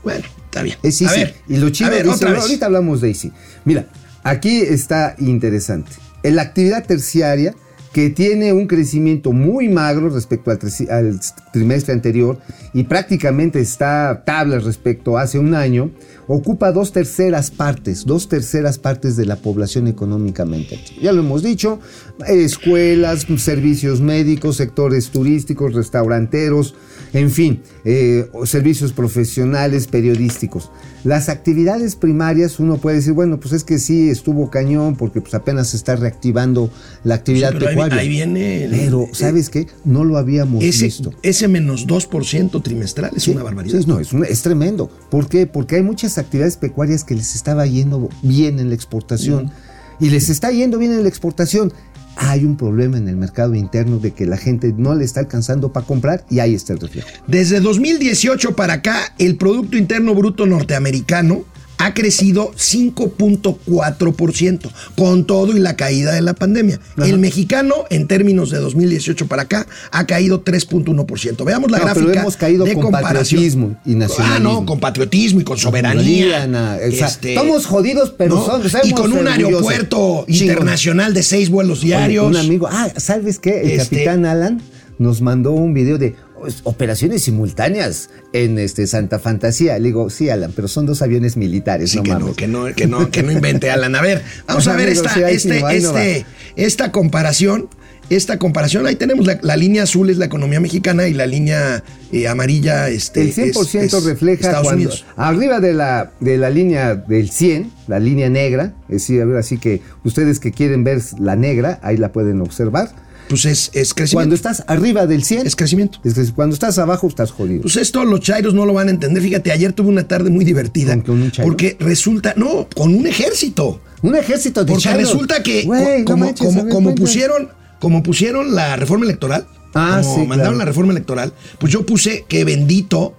Bueno, 0.04 0.24
está 0.46 0.62
bien. 0.62 0.78
Es 0.84 1.02
A 1.02 1.06
easy. 1.06 1.20
ver, 1.20 1.36
y 1.50 1.58
lo 1.58 1.70
chido 1.70 1.90
a 1.90 1.94
ver, 1.94 2.04
dice, 2.04 2.16
otra 2.16 2.32
vez. 2.32 2.42
ahorita 2.42 2.66
hablamos 2.68 3.02
de 3.02 3.10
easy. 3.10 3.32
Mira, 3.66 3.88
aquí 4.28 4.62
está 4.62 5.16
interesante. 5.20 5.92
La 6.24 6.42
actividad 6.42 6.86
terciaria, 6.86 7.56
que 7.94 8.10
tiene 8.10 8.54
un 8.54 8.68
crecimiento 8.68 9.32
muy 9.32 9.70
magro 9.70 10.10
respecto 10.10 10.52
al, 10.52 10.60
al 10.90 11.20
trimestre 11.52 11.94
anterior 11.94 12.38
y 12.74 12.84
prácticamente 12.84 13.60
está 13.60 14.24
tabla 14.26 14.60
respecto 14.60 15.18
a 15.18 15.22
hace 15.22 15.40
un 15.40 15.56
año, 15.56 15.92
ocupa 16.28 16.72
dos 16.72 16.92
terceras 16.92 17.50
partes, 17.50 18.06
dos 18.06 18.28
terceras 18.28 18.78
partes 18.78 19.16
de 19.16 19.26
la 19.26 19.38
población 19.38 19.88
económicamente. 19.88 20.80
Ya 21.02 21.14
lo 21.14 21.22
hemos 21.22 21.42
dicho, 21.42 21.80
escuelas, 22.28 23.26
servicios 23.38 24.02
médicos, 24.02 24.58
sectores 24.58 25.10
turísticos, 25.10 25.74
restauranteros, 25.74 26.76
en 27.18 27.32
fin, 27.32 27.62
eh, 27.86 28.30
servicios 28.46 28.94
profesionales, 28.94 29.88
periodísticos. 29.88 30.72
Las 31.04 31.30
actividades 31.30 31.96
primarias, 31.96 32.60
uno 32.60 32.78
puede 32.78 32.98
decir, 32.98 33.14
bueno, 33.14 33.40
pues 33.40 33.54
es 33.54 33.64
que 33.64 33.80
sí 33.80 34.10
estuvo 34.10 34.50
cañón 34.50 34.96
porque 34.96 35.22
pues 35.22 35.34
apenas 35.34 35.70
se 35.70 35.78
está 35.78 35.96
reactivando 35.96 36.70
la 37.04 37.16
actividad 37.16 37.52
Sí, 37.52 37.56
pero 37.60 37.70
pecuaria. 37.72 37.98
ahí 38.00 38.10
viene 38.10 38.66
el- 38.66 38.72
Pero, 38.72 39.08
¿sabes 39.14 39.50
qué? 39.50 39.68
No 39.86 40.04
lo 40.04 40.18
habíamos 40.18 40.64
Ese, 40.64 40.86
visto. 40.86 41.12
ese 41.24 41.48
menos 41.48 41.88
2% 41.88 42.62
trimestral 42.62 43.12
es 43.16 43.24
Sí, 43.24 43.32
una 43.32 43.44
barbaridad. 43.44 43.80
no, 43.88 44.00
es, 44.00 44.12
un- 44.14 44.26
es 44.26 44.42
tremendo. 44.42 44.90
¿Por 45.10 45.30
qué? 45.30 45.48
Porque 45.48 45.78
hay 45.78 45.84
muchas 45.84 46.18
actividades 46.18 46.58
pecuarias 46.58 47.04
que 47.04 47.16
les 47.16 47.36
estaba 47.36 47.66
yendo 47.66 48.10
bien 48.22 48.60
en 48.60 48.70
la 48.70 48.76
exportación 48.76 49.52
y 50.00 50.10
les 50.10 50.30
está 50.30 50.52
yendo 50.52 50.78
bien 50.78 50.92
en 50.92 51.04
la 51.04 51.10
exportación. 51.10 51.72
Hay 52.18 52.46
un 52.46 52.58
problema 52.58 52.98
en 52.98 53.08
el 53.08 53.16
mercado 53.16 53.56
interno 53.56 54.00
de 54.00 54.12
que 54.12 54.26
la 54.26 54.38
gente 54.38 54.74
no 54.76 54.96
le 54.96 55.06
está 55.06 55.20
alcanzando 55.20 55.72
para 55.72 55.86
comprar 55.86 56.26
y 56.30 56.40
ahí 56.40 56.56
está 56.56 56.74
el 56.74 56.80
reflejo. 56.80 57.08
Desde 57.28 57.60
2018 57.60 58.56
para 58.56 58.74
acá, 58.74 59.14
el 59.18 59.38
Producto 59.38 59.78
Interno 59.78 60.16
Bruto 60.16 60.46
norteamericano 60.46 61.46
ha 61.80 61.94
crecido 61.94 62.52
5.4%, 62.58 64.70
con 64.96 65.26
todo 65.26 65.56
y 65.56 65.60
la 65.60 65.76
caída 65.76 66.14
de 66.14 66.22
la 66.22 66.34
pandemia. 66.34 66.80
El 66.98 67.20
mexicano, 67.20 67.76
en 67.90 68.08
términos 68.08 68.50
de 68.50 68.58
2018 68.60 69.28
para 69.28 69.44
acá, 69.44 69.68
ha 69.92 70.06
caído 70.08 70.44
3.1%. 70.44 71.44
Veamos 71.46 71.72
la 71.72 71.80
No, 71.80 71.84
pero 71.86 71.96
gráfica 72.02 72.22
hemos 72.22 72.38
caído 72.38 72.66
de 72.66 72.74
con 72.74 72.84
comparación. 72.84 73.40
patriotismo 73.42 73.78
y 73.86 73.94
Ah, 73.94 73.98
nacionalismo. 73.98 74.52
no, 74.54 74.66
con 74.66 74.80
patriotismo 74.80 75.42
y 75.42 75.44
con 75.44 75.58
soberanía. 75.58 76.78
Este, 76.82 77.30
estamos 77.34 77.66
jodidos, 77.66 78.14
pero 78.18 78.36
¿no? 78.36 78.46
son- 78.46 78.62
Y 78.84 78.92
con 78.92 79.12
un 79.14 79.28
aeropuerto 79.28 80.26
internacional 80.28 81.14
de 81.14 81.24
seis 81.24 81.50
vuelos 81.50 81.80
Oye, 81.80 81.88
diarios. 81.88 82.28
un 82.28 82.38
amigo, 82.38 82.68
ah, 82.72 82.90
¿sabes 82.98 83.40
qué? 83.40 83.62
El 83.62 83.72
Este- 83.80 83.96
capitán 83.98 84.26
Alan 84.26 84.62
nos 84.98 85.22
mandó 85.22 85.52
un 85.52 85.74
video 85.74 85.98
de 85.98 86.16
operaciones 86.64 87.24
simultáneas 87.24 88.10
en 88.34 88.58
este 88.60 88.88
Santa 88.88 89.20
Fantasía. 89.20 89.78
Le 89.80 89.86
digo, 89.90 90.10
sí, 90.10 90.30
Alan, 90.30 90.52
pero 90.56 90.68
son 90.68 90.86
dos 90.86 91.02
aviones 91.02 91.38
militares, 91.38 91.92
Sí, 91.92 91.98
no 91.98 92.04
que, 92.04 92.10
no, 92.12 92.34
que, 92.36 92.48
no, 92.48 92.66
que, 92.76 92.88
no, 92.88 93.10
que 93.12 93.24
no 93.24 93.32
invente 93.32 93.70
Alan. 93.72 93.96
A 93.96 94.02
ver, 94.02 94.22
vamos 94.48 94.68
a 94.68 94.76
ver 94.76 94.88
Amigo, 94.90 95.04
esta, 95.06 95.30
este, 95.30 95.60
no 95.62 95.70
este, 95.70 96.26
esta 96.56 96.92
comparación. 96.92 97.70
Esta 98.10 98.40
comparación, 98.40 98.88
ahí 98.88 98.96
tenemos 98.96 99.26
la, 99.28 99.38
la 99.42 99.58
línea 99.58 99.84
azul 99.84 100.10
es 100.10 100.16
la 100.18 100.24
economía 100.24 100.62
mexicana 100.62 101.10
y 101.10 101.14
la 101.14 101.26
línea 101.26 101.84
eh, 102.14 102.30
amarilla 102.30 102.88
este, 102.88 103.24
El 103.24 103.34
100% 103.36 103.82
es- 103.82 103.94
es 103.94 104.04
refleja 104.06 104.44
Estados 104.48 104.64
cuando 104.64 104.84
Unidos. 104.84 105.06
arriba 105.18 105.60
de 105.60 105.74
la, 105.74 106.14
de 106.22 106.38
la 106.38 106.50
línea 106.50 106.96
del 106.96 107.30
100, 107.30 107.70
la 107.90 108.00
línea 108.00 108.30
negra, 108.30 108.74
es 108.88 109.02
decir, 109.02 109.22
a 109.22 109.26
ver, 109.26 109.36
así 109.36 109.58
que 109.58 109.82
ustedes 110.06 110.40
que 110.40 110.54
quieren 110.54 110.86
ver 110.86 111.02
la 111.20 111.36
negra, 111.36 111.82
ahí 111.84 111.98
la 111.98 112.14
pueden 112.14 112.40
observar. 112.40 112.92
Pues 113.30 113.46
es, 113.46 113.70
es 113.74 113.94
crecimiento. 113.94 114.16
Cuando 114.18 114.36
estás 114.36 114.64
arriba 114.68 115.06
del 115.06 115.24
100, 115.24 115.48
Es 115.48 115.56
crecimiento. 115.56 116.00
es 116.04 116.32
cuando 116.32 116.54
estás 116.54 116.78
abajo 116.78 117.08
estás 117.08 117.32
jodido. 117.32 117.62
Pues 117.64 117.76
esto 117.78 118.06
los 118.06 118.22
chairos 118.22 118.54
no 118.54 118.66
lo 118.66 118.74
van 118.74 118.88
a 118.88 118.92
entender. 118.92 119.22
Fíjate, 119.22 119.52
ayer 119.52 119.74
tuve 119.74 119.90
una 119.90 120.08
tarde 120.08 120.30
muy 120.30 120.46
divertida. 120.46 121.02
¿Con 121.04 121.22
un 121.22 121.32
chairo? 121.32 121.50
Porque 121.50 121.76
resulta, 121.80 122.34
no, 122.38 122.68
con 122.76 122.96
un 122.96 123.06
ejército. 123.08 123.82
Un 124.02 124.16
ejército 124.16 124.64
de 124.64 124.72
Porque 124.72 124.84
chairos. 124.84 125.12
resulta 125.12 125.44
que 125.44 125.66
no 125.66 126.06
como, 126.06 126.26
manches, 126.26 126.46
como- 126.48 126.64
ver, 126.64 126.74
como 126.74 126.96
pusieron, 126.96 127.50
como 127.80 128.04
pusieron 128.04 128.56
la 128.56 128.76
reforma 128.76 129.06
electoral, 129.06 129.46
Ah, 129.74 130.00
como 130.02 130.16
sí, 130.16 130.20
mandaron 130.22 130.54
claro. 130.54 130.58
la 130.60 130.66
reforma 130.66 130.92
electoral, 130.94 131.34
pues 131.60 131.72
yo 131.74 131.86
puse 131.86 132.26
que 132.28 132.44
bendito 132.46 133.16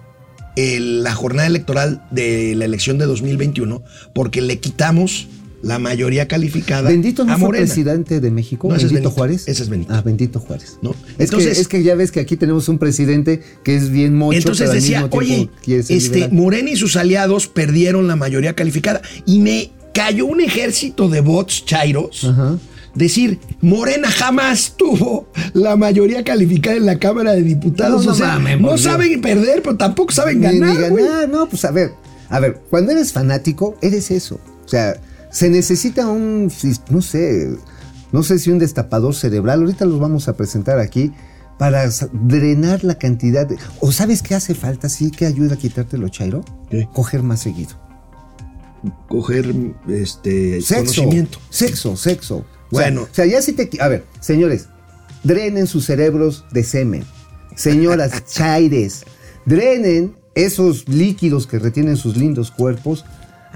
el- 0.56 1.02
la 1.04 1.14
jornada 1.14 1.46
electoral 1.46 2.02
de 2.10 2.54
la 2.56 2.64
elección 2.64 2.98
de 2.98 3.06
2021, 3.06 3.82
porque 4.14 4.40
le 4.40 4.58
quitamos 4.58 5.28
la 5.60 5.78
mayoría 5.80 6.28
calificada 6.28 6.88
Bendito 6.88 7.24
no 7.24 7.32
a 7.32 7.38
fue 7.38 7.48
presidente 7.50 8.20
de 8.20 8.30
México, 8.30 8.68
No, 8.68 8.76
ese 8.76 8.86
es 8.86 8.92
Bendito 8.92 9.08
Benito. 9.08 9.16
Juárez. 9.18 9.48
Ese 9.48 9.62
es 9.64 9.68
Benito. 9.68 9.92
Ah, 9.92 10.02
Bendito 10.02 10.38
Juárez. 10.40 10.78
¿No? 10.82 10.90
Es, 11.18 11.26
Entonces- 11.26 11.54
que, 11.56 11.60
es 11.62 11.68
que 11.68 11.82
ya 11.82 11.94
ves 11.94 12.12
que 12.12 12.20
aquí 12.20 12.36
tenemos 12.36 12.68
un 12.68 12.78
presidente 12.78 13.42
que 13.64 13.74
es 13.76 13.90
bien 13.90 14.16
mocho, 14.16 14.38
Entonces 14.38 14.60
pero 14.68 14.70
al 14.72 14.80
decía, 14.80 15.02
mismo 15.02 15.16
oye, 15.18 15.50
este, 15.66 15.94
liberal". 15.98 16.32
Morena 16.32 16.70
y 16.70 16.76
sus 16.76 16.96
aliados 16.96 17.48
perdieron 17.48 18.06
la 18.06 18.16
mayoría 18.16 18.54
calificada 18.54 19.02
y 19.26 19.40
me 19.40 19.72
cayó 19.94 20.26
un 20.26 20.40
ejército 20.40 21.08
de 21.08 21.20
bots 21.22 21.64
chairos. 21.64 22.24
Ajá. 22.24 22.56
Decir, 22.94 23.38
Morena 23.60 24.10
jamás 24.10 24.74
tuvo 24.76 25.28
la 25.54 25.76
mayoría 25.76 26.24
calificada 26.24 26.76
en 26.76 26.86
la 26.86 26.98
Cámara 26.98 27.32
de 27.34 27.42
Diputados. 27.42 28.04
No, 28.06 28.12
o 28.12 28.14
sea, 28.14 28.28
no 28.34 28.40
mames, 28.40 28.60
no 28.60 28.68
por 28.68 28.76
Dios. 28.78 28.90
saben 28.92 29.20
perder, 29.20 29.62
pero 29.62 29.76
tampoco 29.76 30.12
saben 30.12 30.40
Ni- 30.40 30.46
ni 30.48 30.58
ganar. 30.60 30.90
güey. 30.90 31.04
ganar, 31.04 31.28
no, 31.28 31.48
pues 31.48 31.64
a 31.64 31.70
ver, 31.70 31.92
a 32.28 32.40
ver, 32.40 32.60
cuando 32.70 32.90
eres 32.92 33.12
fanático, 33.12 33.76
eres 33.82 34.10
eso. 34.10 34.40
O 34.64 34.68
sea, 34.68 35.00
se 35.30 35.50
necesita 35.50 36.08
un, 36.08 36.50
no 36.90 37.02
sé, 37.02 37.56
no 38.12 38.22
sé 38.22 38.38
si 38.38 38.50
un 38.50 38.58
destapador 38.58 39.14
cerebral, 39.14 39.60
ahorita 39.60 39.84
los 39.84 40.00
vamos 40.00 40.28
a 40.28 40.36
presentar 40.36 40.78
aquí, 40.78 41.12
para 41.58 41.90
drenar 42.12 42.84
la 42.84 42.96
cantidad 42.96 43.46
de... 43.46 43.56
¿O 43.80 43.90
sabes 43.90 44.22
qué 44.22 44.34
hace 44.34 44.54
falta? 44.54 44.88
Sí, 44.88 45.10
que 45.10 45.26
ayuda 45.26 45.54
a 45.54 45.58
quitártelo, 45.58 46.08
Chairo. 46.08 46.44
¿Qué? 46.70 46.88
Coger 46.92 47.22
más 47.22 47.40
seguido. 47.40 47.70
Coger 49.08 49.52
este 49.88 50.60
Sexo. 50.62 51.02
conocimiento. 51.02 51.38
Sexo, 51.50 51.96
sexo. 51.96 52.44
Bueno. 52.70 53.02
O 53.02 53.04
sea, 53.06 53.10
o 53.10 53.14
sea, 53.14 53.26
ya 53.26 53.42
si 53.42 53.52
te... 53.54 53.68
A 53.82 53.88
ver, 53.88 54.04
señores, 54.20 54.68
drenen 55.24 55.66
sus 55.66 55.84
cerebros 55.84 56.44
de 56.52 56.62
semen. 56.62 57.04
Señoras, 57.56 58.24
chaires, 58.32 59.04
drenen 59.44 60.14
esos 60.36 60.88
líquidos 60.88 61.48
que 61.48 61.58
retienen 61.58 61.96
sus 61.96 62.16
lindos 62.16 62.52
cuerpos, 62.52 63.04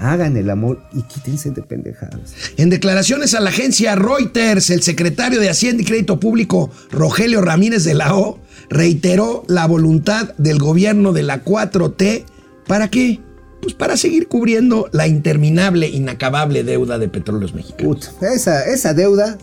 hagan 0.03 0.37
el 0.37 0.49
amor 0.49 0.81
y 0.93 1.03
quítense 1.03 1.51
de 1.51 1.61
pendejadas. 1.61 2.33
En 2.57 2.69
declaraciones 2.69 3.33
a 3.33 3.39
la 3.39 3.49
agencia 3.49 3.95
Reuters, 3.95 4.69
el 4.69 4.83
secretario 4.83 5.39
de 5.39 5.49
Hacienda 5.49 5.81
y 5.83 5.85
Crédito 5.85 6.19
Público, 6.19 6.69
Rogelio 6.91 7.41
Ramírez 7.41 7.83
de 7.83 7.93
la 7.93 8.15
O, 8.15 8.39
reiteró 8.69 9.43
la 9.47 9.65
voluntad 9.67 10.33
del 10.37 10.59
gobierno 10.59 11.13
de 11.13 11.23
la 11.23 11.43
4T. 11.43 12.25
¿Para 12.67 12.89
qué? 12.89 13.19
Pues 13.61 13.73
para 13.73 13.95
seguir 13.95 14.27
cubriendo 14.27 14.89
la 14.91 15.07
interminable, 15.07 15.87
inacabable 15.87 16.63
deuda 16.63 16.99
de 16.99 17.07
petróleos 17.07 17.53
mexicanos. 17.53 18.09
Puta, 18.09 18.33
esa, 18.33 18.65
esa 18.65 18.93
deuda, 18.93 19.37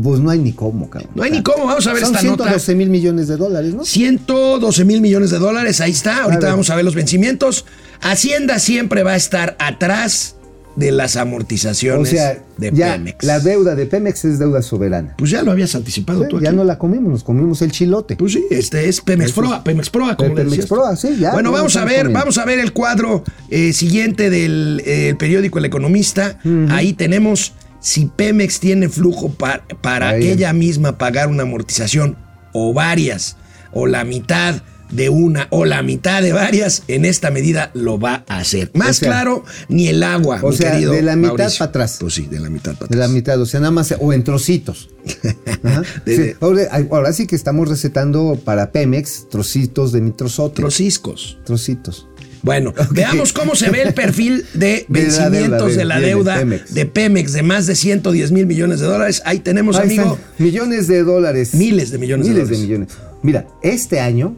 pues 0.00 0.20
no 0.20 0.30
hay 0.30 0.38
ni 0.38 0.52
cómo, 0.52 0.88
cabrón. 0.88 1.10
No 1.14 1.22
hay 1.22 1.30
ni 1.32 1.42
cómo, 1.42 1.66
vamos 1.66 1.86
a 1.86 1.92
ver 1.92 2.02
Son 2.04 2.14
esta 2.14 2.26
nota. 2.26 2.44
112 2.44 2.74
mil 2.74 2.90
millones 2.90 3.28
de 3.28 3.36
dólares, 3.36 3.74
¿no? 3.74 3.84
112 3.84 4.84
mil 4.84 5.00
millones 5.00 5.30
de 5.30 5.38
dólares, 5.38 5.80
ahí 5.80 5.90
está. 5.90 6.22
Ahorita 6.24 6.48
vamos 6.48 6.70
a 6.70 6.76
ver 6.76 6.84
los 6.84 6.94
vencimientos. 6.94 7.64
Hacienda 8.00 8.58
siempre 8.58 9.02
va 9.02 9.12
a 9.12 9.16
estar 9.16 9.56
atrás 9.58 10.36
de 10.74 10.90
las 10.90 11.16
O 11.16 11.20
amortizaciones 11.20 12.08
sea, 12.08 12.42
de 12.56 12.72
ya 12.72 12.94
Pemex. 12.94 13.22
la 13.26 13.40
deuda 13.40 13.74
de 13.74 13.84
Pemex 13.84 14.24
es 14.24 14.38
deuda 14.38 14.62
soberana. 14.62 15.14
Pues 15.18 15.30
ya 15.30 15.42
lo 15.42 15.50
habías 15.50 15.74
anticipado 15.74 16.26
tú 16.28 16.40
ya 16.40 16.48
aquí. 16.48 16.56
no 16.56 16.64
la 16.64 16.78
comimos, 16.78 17.12
nos 17.12 17.24
comimos 17.24 17.60
el 17.60 17.72
chilote. 17.72 18.16
Pues 18.16 18.32
sí, 18.32 18.44
este 18.50 18.88
es 18.88 19.02
Pemex 19.02 19.30
Eso 19.32 19.40
Proa, 19.42 19.62
Pemex 19.62 19.90
Proa, 19.90 20.16
como 20.16 20.30
le 20.30 20.34
Pemex 20.36 20.50
decías. 20.52 20.66
Proa, 20.68 20.96
sí, 20.96 21.16
ya, 21.20 21.32
Bueno, 21.32 21.50
ya 21.50 21.58
vamos 21.58 21.76
a 21.76 21.84
ver, 21.84 21.96
comiendo. 21.96 22.18
vamos 22.18 22.38
a 22.38 22.44
ver 22.46 22.58
el 22.58 22.72
cuadro 22.72 23.22
eh, 23.50 23.74
siguiente 23.74 24.30
del 24.30 24.82
eh, 24.86 25.10
el 25.10 25.16
periódico 25.18 25.58
El 25.58 25.66
Economista. 25.66 26.38
Ahí 26.70 26.94
tenemos 26.94 27.52
si 27.82 28.06
Pemex 28.06 28.60
tiene 28.60 28.88
flujo 28.88 29.28
pa- 29.30 29.64
para 29.82 30.10
Ahí. 30.10 30.28
ella 30.28 30.52
misma 30.54 30.96
pagar 30.96 31.28
una 31.28 31.42
amortización 31.42 32.16
o 32.54 32.72
varias 32.72 33.36
o 33.72 33.86
la 33.86 34.04
mitad 34.04 34.62
de 34.90 35.08
una 35.08 35.46
o 35.48 35.64
la 35.64 35.82
mitad 35.82 36.20
de 36.20 36.34
varias, 36.34 36.82
en 36.86 37.06
esta 37.06 37.30
medida 37.30 37.70
lo 37.72 37.98
va 37.98 38.24
a 38.28 38.36
hacer. 38.40 38.70
Más 38.74 38.90
O 38.90 38.92
sea, 38.92 39.08
claro, 39.08 39.42
ni 39.70 39.88
el 39.88 40.02
agua, 40.02 40.38
o 40.42 40.50
mi 40.50 40.56
sea, 40.58 40.72
querido 40.72 40.92
de 40.92 41.00
la 41.00 41.16
mitad 41.16 41.28
Mauricio. 41.38 41.58
pa' 41.60 41.64
atrás. 41.64 41.96
Pues 41.98 42.12
sí, 42.12 42.26
de 42.26 42.38
la 42.38 42.50
mitad 42.50 42.72
para 42.74 42.88
De 42.88 42.96
atrás. 42.96 43.00
la 43.00 43.08
mitad, 43.08 43.40
o 43.40 43.46
sea, 43.46 43.60
nada 43.60 43.70
más, 43.70 43.94
o 43.98 44.12
en 44.12 44.22
trocitos. 44.22 44.90
Ajá. 45.64 45.82
De- 46.04 46.16
Sí, 46.16 46.22
de- 46.22 46.36
ahora, 46.40 46.62
ahora 46.90 47.12
sí 47.14 47.26
que 47.26 47.36
estamos 47.36 47.68
recetando 47.68 48.38
para 48.44 48.70
Pemex 48.70 49.30
trocitos 49.30 49.92
de 49.92 50.02
mi 50.02 50.10
trozote. 50.10 50.56
Trociscos. 50.56 51.38
trocitos. 51.46 52.06
Bueno, 52.42 52.74
veamos 52.90 53.32
cómo 53.32 53.54
se 53.54 53.70
ve 53.70 53.82
el 53.82 53.94
perfil 53.94 54.44
de 54.54 54.84
De 54.88 55.02
la 55.02 55.28
vencimientos 55.28 55.68
deuda, 55.68 55.76
de 55.76 55.84
la 55.84 55.94
bien, 55.98 56.02
de 56.08 56.14
deuda 56.14 56.34
Pemex. 56.38 56.74
de 56.74 56.86
Pemex 56.86 57.32
de 57.32 57.42
más 57.42 57.66
de 57.66 57.74
110 57.76 58.32
mil 58.32 58.46
millones 58.46 58.80
de 58.80 58.86
dólares. 58.86 59.22
Ahí 59.24 59.38
tenemos, 59.38 59.76
Ahí 59.76 59.86
amigo, 59.86 60.02
están, 60.16 60.44
millones 60.44 60.88
de 60.88 61.02
dólares. 61.04 61.54
Miles 61.54 61.90
de 61.90 61.98
millones 61.98 62.26
de 62.26 62.32
Miles 62.32 62.48
dólares. 62.48 62.60
de 62.60 62.66
millones. 62.66 62.88
Mira, 63.22 63.46
este 63.62 64.00
año, 64.00 64.36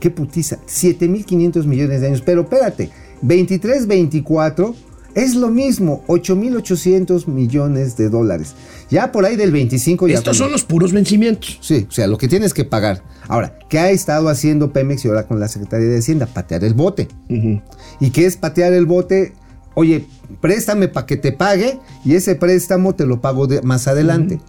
qué 0.00 0.10
putiza, 0.10 0.58
7.500 0.66 1.64
millones 1.64 2.00
de 2.02 2.06
años. 2.08 2.22
Pero 2.24 2.42
espérate, 2.42 2.90
23, 3.22 3.86
24 3.86 4.76
es 5.16 5.34
lo 5.34 5.48
mismo, 5.50 6.04
8.800 6.06 7.26
millones 7.26 7.96
de 7.96 8.08
dólares. 8.08 8.54
Ya 8.90 9.10
por 9.10 9.24
ahí 9.24 9.34
del 9.36 9.50
25 9.50 10.06
ya... 10.08 10.14
estos 10.18 10.36
son 10.36 10.52
los 10.52 10.62
puros 10.64 10.92
vencimientos. 10.92 11.58
Sí, 11.60 11.86
o 11.88 11.92
sea, 11.92 12.06
lo 12.06 12.18
que 12.18 12.28
tienes 12.28 12.54
que 12.54 12.64
pagar. 12.64 13.02
Ahora, 13.26 13.58
¿qué 13.68 13.78
ha 13.80 13.90
estado 13.90 14.28
haciendo 14.28 14.72
Pemex 14.72 15.04
y 15.04 15.08
ahora 15.08 15.26
con 15.26 15.40
la 15.40 15.48
Secretaría 15.48 15.88
de 15.88 15.98
Hacienda? 15.98 16.26
Patear 16.26 16.62
el 16.64 16.74
bote. 16.74 17.08
¿Y 17.28 18.10
qué 18.10 18.26
es 18.26 18.36
patear 18.36 18.72
el 18.72 18.86
bote? 18.86 19.32
Oye, 19.74 20.06
préstame 20.40 20.88
para 20.88 21.04
que 21.04 21.16
te 21.18 21.32
pague 21.32 21.78
y 22.04 22.14
ese 22.14 22.34
préstamo 22.34 22.94
te 22.94 23.04
lo 23.04 23.20
pago 23.20 23.46
de- 23.46 23.60
más 23.60 23.88
adelante. 23.88 24.40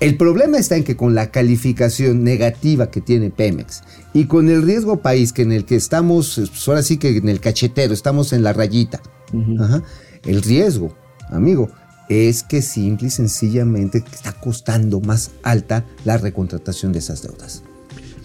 El 0.00 0.16
problema 0.16 0.58
está 0.58 0.76
en 0.76 0.82
que 0.82 0.96
con 0.96 1.14
la 1.14 1.30
calificación 1.30 2.24
negativa 2.24 2.90
que 2.90 3.00
tiene 3.00 3.30
Pemex 3.30 3.82
y 4.12 4.24
con 4.24 4.48
el 4.48 4.62
riesgo 4.62 4.96
país 5.02 5.32
que 5.32 5.42
en 5.42 5.52
el 5.52 5.64
que 5.66 5.76
estamos, 5.76 6.34
pues 6.36 6.68
ahora 6.68 6.82
sí 6.82 6.96
que 6.96 7.16
en 7.16 7.28
el 7.28 7.38
cachetero, 7.40 7.94
estamos 7.94 8.32
en 8.32 8.42
la 8.42 8.52
rayita. 8.52 9.00
Ajá. 9.60 9.82
El 10.24 10.42
riesgo, 10.42 10.96
amigo, 11.30 11.70
es 12.08 12.42
que 12.42 12.62
simple 12.62 13.08
y 13.08 13.10
sencillamente 13.10 13.98
está 14.12 14.32
costando 14.32 15.00
más 15.00 15.32
alta 15.42 15.84
la 16.04 16.18
recontratación 16.18 16.92
de 16.92 17.00
esas 17.00 17.22
deudas. 17.22 17.62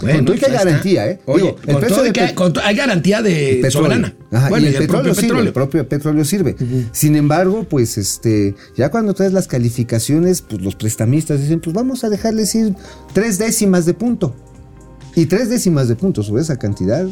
Bueno, 0.02 0.18
con 0.18 0.26
todo 0.26 0.36
y 0.36 0.40
que 0.40 0.46
hay 0.48 0.52
garantía, 0.54 1.08
¿eh? 1.10 1.20
Oye, 1.26 1.44
Digo, 1.44 1.58
el 1.68 1.74
con 1.74 1.88
todo 1.88 2.02
y 2.02 2.04
del 2.06 2.14
que 2.14 2.22
hay, 2.22 2.34
con 2.34 2.54
garantía 2.54 3.22
de 3.22 3.60
petróleo. 3.62 3.72
soberana. 3.72 4.16
Ajá, 4.32 4.50
bueno, 4.50 4.66
y 4.66 4.70
el, 4.70 4.78
petróleo 4.78 5.04
propio 5.04 5.14
sirve, 5.14 5.28
petróleo. 5.28 5.48
el 5.48 5.54
propio 5.54 5.90
petróleo 5.90 6.26
sirve. 6.26 6.56
Sin 6.92 7.16
embargo, 7.16 7.66
pues 7.70 7.98
este, 7.98 8.56
ya 8.76 8.90
cuando 8.90 9.14
traes 9.14 9.34
las 9.34 9.48
calificaciones, 9.48 10.42
pues 10.42 10.62
los 10.62 10.76
prestamistas 10.76 11.40
dicen, 11.42 11.60
pues 11.60 11.76
vamos 11.76 12.04
a 12.04 12.10
dejarles 12.10 12.56
ir 12.56 12.76
tres 13.14 13.38
décimas 13.38 13.86
de 13.86 13.94
punto. 13.94 14.36
Y 15.16 15.26
tres 15.26 15.50
décimas 15.50 15.88
de 15.88 15.96
punto 15.96 16.24
sobre 16.24 16.42
esa 16.42 16.58
cantidad 16.58 17.06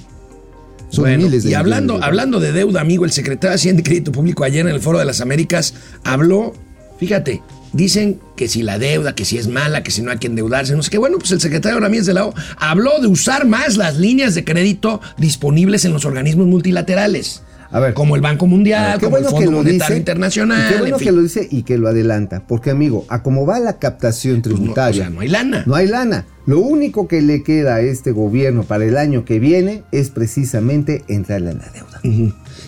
son 0.89 1.03
Bueno, 1.03 1.23
miles 1.23 1.43
de 1.43 1.51
y 1.51 1.53
hablando, 1.53 1.99
de 1.99 2.05
hablando 2.05 2.39
de 2.39 2.51
deuda, 2.51 2.81
amigo, 2.81 3.05
el 3.05 3.11
secretario 3.11 3.51
de 3.51 3.55
Hacienda 3.55 3.81
y 3.81 3.83
Crédito 3.83 4.11
Público 4.11 4.43
ayer 4.43 4.67
en 4.67 4.73
el 4.73 4.81
Foro 4.81 4.99
de 4.99 5.05
las 5.05 5.21
Américas 5.21 5.73
habló, 6.03 6.53
fíjate, 6.99 7.41
dicen 7.73 8.19
que 8.35 8.47
si 8.47 8.63
la 8.63 8.79
deuda, 8.79 9.15
que 9.15 9.25
si 9.25 9.37
es 9.37 9.47
mala, 9.47 9.83
que 9.83 9.91
si 9.91 10.01
no 10.01 10.11
hay 10.11 10.17
que 10.17 10.27
endeudarse, 10.27 10.75
no 10.75 10.83
sé 10.83 10.89
qué. 10.89 10.97
Bueno, 10.97 11.17
pues 11.19 11.31
el 11.31 11.41
secretario 11.41 11.79
Ramírez 11.79 12.05
de 12.05 12.13
la 12.13 12.25
O 12.25 12.33
habló 12.57 12.99
de 12.99 13.07
usar 13.07 13.45
más 13.45 13.77
las 13.77 13.97
líneas 13.97 14.35
de 14.35 14.43
crédito 14.43 15.01
disponibles 15.17 15.85
en 15.85 15.93
los 15.93 16.05
organismos 16.05 16.47
multilaterales. 16.47 17.43
A 17.71 17.79
ver. 17.79 17.93
como 17.93 18.15
el 18.15 18.21
Banco 18.21 18.47
Mundial, 18.47 18.97
Qué 18.99 19.05
como 19.05 19.17
el 19.17 19.23
Fondo 19.25 19.39
que 19.39 19.45
lo 19.45 19.51
Monetario 19.51 19.83
dice, 19.85 19.97
Internacional. 19.97 20.65
y 20.65 20.73
qué 20.73 20.79
bueno 20.79 20.95
en 20.95 20.99
fin. 20.99 21.07
que 21.07 21.11
lo 21.11 21.21
dice 21.21 21.47
y 21.51 21.63
que 21.63 21.77
lo 21.77 21.87
adelanta. 21.87 22.43
Porque, 22.47 22.71
amigo, 22.71 23.05
a 23.09 23.21
como 23.21 23.45
va 23.45 23.59
la 23.59 23.77
captación 23.77 24.41
Pues 24.41 24.53
no, 24.55 24.59
tributaria. 24.61 25.01
o 25.01 25.05
sea, 25.05 25.09
no 25.11 25.19
hay 25.21 25.27
lana. 25.27 25.63
No 25.67 25.75
hay 25.75 25.87
lana. 25.87 26.25
Lo 26.47 26.59
único 26.61 27.07
que 27.07 27.21
le 27.21 27.43
queda 27.43 27.75
a 27.75 27.81
este 27.81 28.11
gobierno 28.11 28.63
para 28.63 28.85
el 28.85 28.97
año 28.97 29.23
que 29.23 29.39
viene 29.39 29.83
es 29.91 30.09
precisamente 30.09 31.03
entrarle 31.07 31.51
a 31.51 31.53
la 31.53 31.69
deuda. 31.69 32.01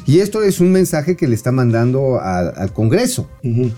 Y 0.05 0.19
esto 0.19 0.43
es 0.43 0.59
un 0.59 0.71
mensaje 0.71 1.15
que 1.15 1.27
le 1.27 1.33
está 1.35 1.51
mandando 1.51 2.19
a- 2.19 2.49
al 2.49 2.71
Congreso, 2.73 3.27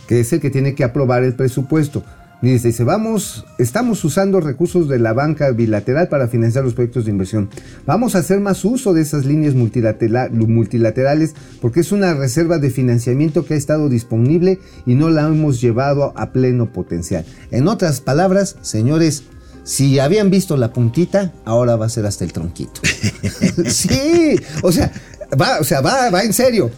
que 0.07 0.19
es 0.19 0.33
el 0.33 0.41
que 0.41 0.49
tiene 0.49 0.75
que 0.75 0.83
aprobar 0.83 1.23
el 1.23 1.35
presupuesto. 1.35 2.03
Dice, 2.51 2.67
dice, 2.67 2.83
vamos, 2.83 3.45
estamos 3.57 4.03
usando 4.03 4.41
recursos 4.41 4.89
de 4.89 4.99
la 4.99 5.13
banca 5.13 5.49
bilateral 5.51 6.09
para 6.09 6.27
financiar 6.27 6.65
los 6.65 6.73
proyectos 6.73 7.05
de 7.05 7.11
inversión. 7.11 7.49
Vamos 7.85 8.15
a 8.15 8.19
hacer 8.19 8.41
más 8.41 8.65
uso 8.65 8.93
de 8.93 9.01
esas 9.01 9.23
líneas 9.25 9.55
multilatera- 9.55 10.29
multilaterales 10.29 11.35
porque 11.61 11.79
es 11.79 11.93
una 11.93 12.13
reserva 12.13 12.57
de 12.57 12.69
financiamiento 12.69 13.45
que 13.45 13.53
ha 13.53 13.57
estado 13.57 13.87
disponible 13.87 14.59
y 14.85 14.95
no 14.95 15.09
la 15.09 15.25
hemos 15.25 15.61
llevado 15.61 16.11
a 16.17 16.33
pleno 16.33 16.73
potencial. 16.73 17.23
En 17.49 17.69
otras 17.69 18.01
palabras, 18.01 18.57
señores, 18.61 19.23
si 19.63 19.99
habían 19.99 20.29
visto 20.29 20.57
la 20.57 20.73
puntita, 20.73 21.31
ahora 21.45 21.77
va 21.77 21.85
a 21.85 21.89
ser 21.89 22.05
hasta 22.05 22.25
el 22.25 22.33
tronquito. 22.33 22.81
sí, 23.67 24.35
o 24.61 24.71
sea, 24.73 24.91
va, 25.39 25.59
o 25.61 25.63
sea, 25.63 25.79
va, 25.79 26.09
va 26.09 26.23
en 26.23 26.33
serio. 26.33 26.69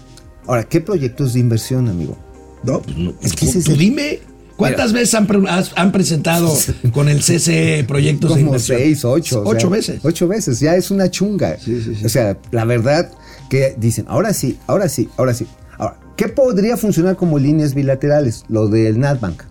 Ahora, 0.46 0.64
¿qué 0.66 0.80
proyectos 0.80 1.34
de 1.34 1.40
inversión, 1.40 1.88
amigo? 1.90 2.16
No, 2.64 2.84
pues 2.84 2.96
no. 2.98 3.14
Es 3.24 3.34
que 3.34 3.48
tú, 3.48 3.62
tú 3.64 3.72
dime, 3.74 4.20
¿cuántas 4.58 4.94
veces 4.94 5.14
han, 5.16 5.28
pre- 5.28 5.50
has- 5.50 5.72
han 5.76 5.92
presentado 5.92 6.54
con 6.94 7.10
el 7.10 7.20
CCE 7.20 7.84
proyectos 7.88 8.30
de 8.32 8.36
Como 8.42 8.48
inversión? 8.48 8.78
seis, 8.80 9.06
ocho. 9.06 9.42
o 9.42 9.50
Ocho 9.50 9.60
sea, 9.62 9.70
veces. 9.70 10.00
Ocho 10.04 10.28
veces, 10.28 10.60
ya 10.60 10.76
es 10.76 10.92
una 10.92 11.10
chunga. 11.12 11.58
Sí, 11.60 11.82
sí, 11.82 11.96
sí. 11.96 12.06
O 12.06 12.10
sea, 12.10 12.38
la 12.52 12.66
verdad 12.66 13.12
que 13.50 13.76
dicen, 13.78 14.06
ahora 14.08 14.34
sí, 14.34 14.58
ahora 14.68 14.90
sí, 14.90 15.10
ahora 15.18 15.34
sí. 15.34 15.46
Ahora, 15.78 15.98
¿qué 16.16 16.28
podría 16.30 16.78
funcionar 16.78 17.16
como 17.16 17.38
líneas 17.40 17.74
bilaterales? 17.74 18.44
Lo 18.48 18.68
del 18.68 19.00
NatBank. 19.00 19.44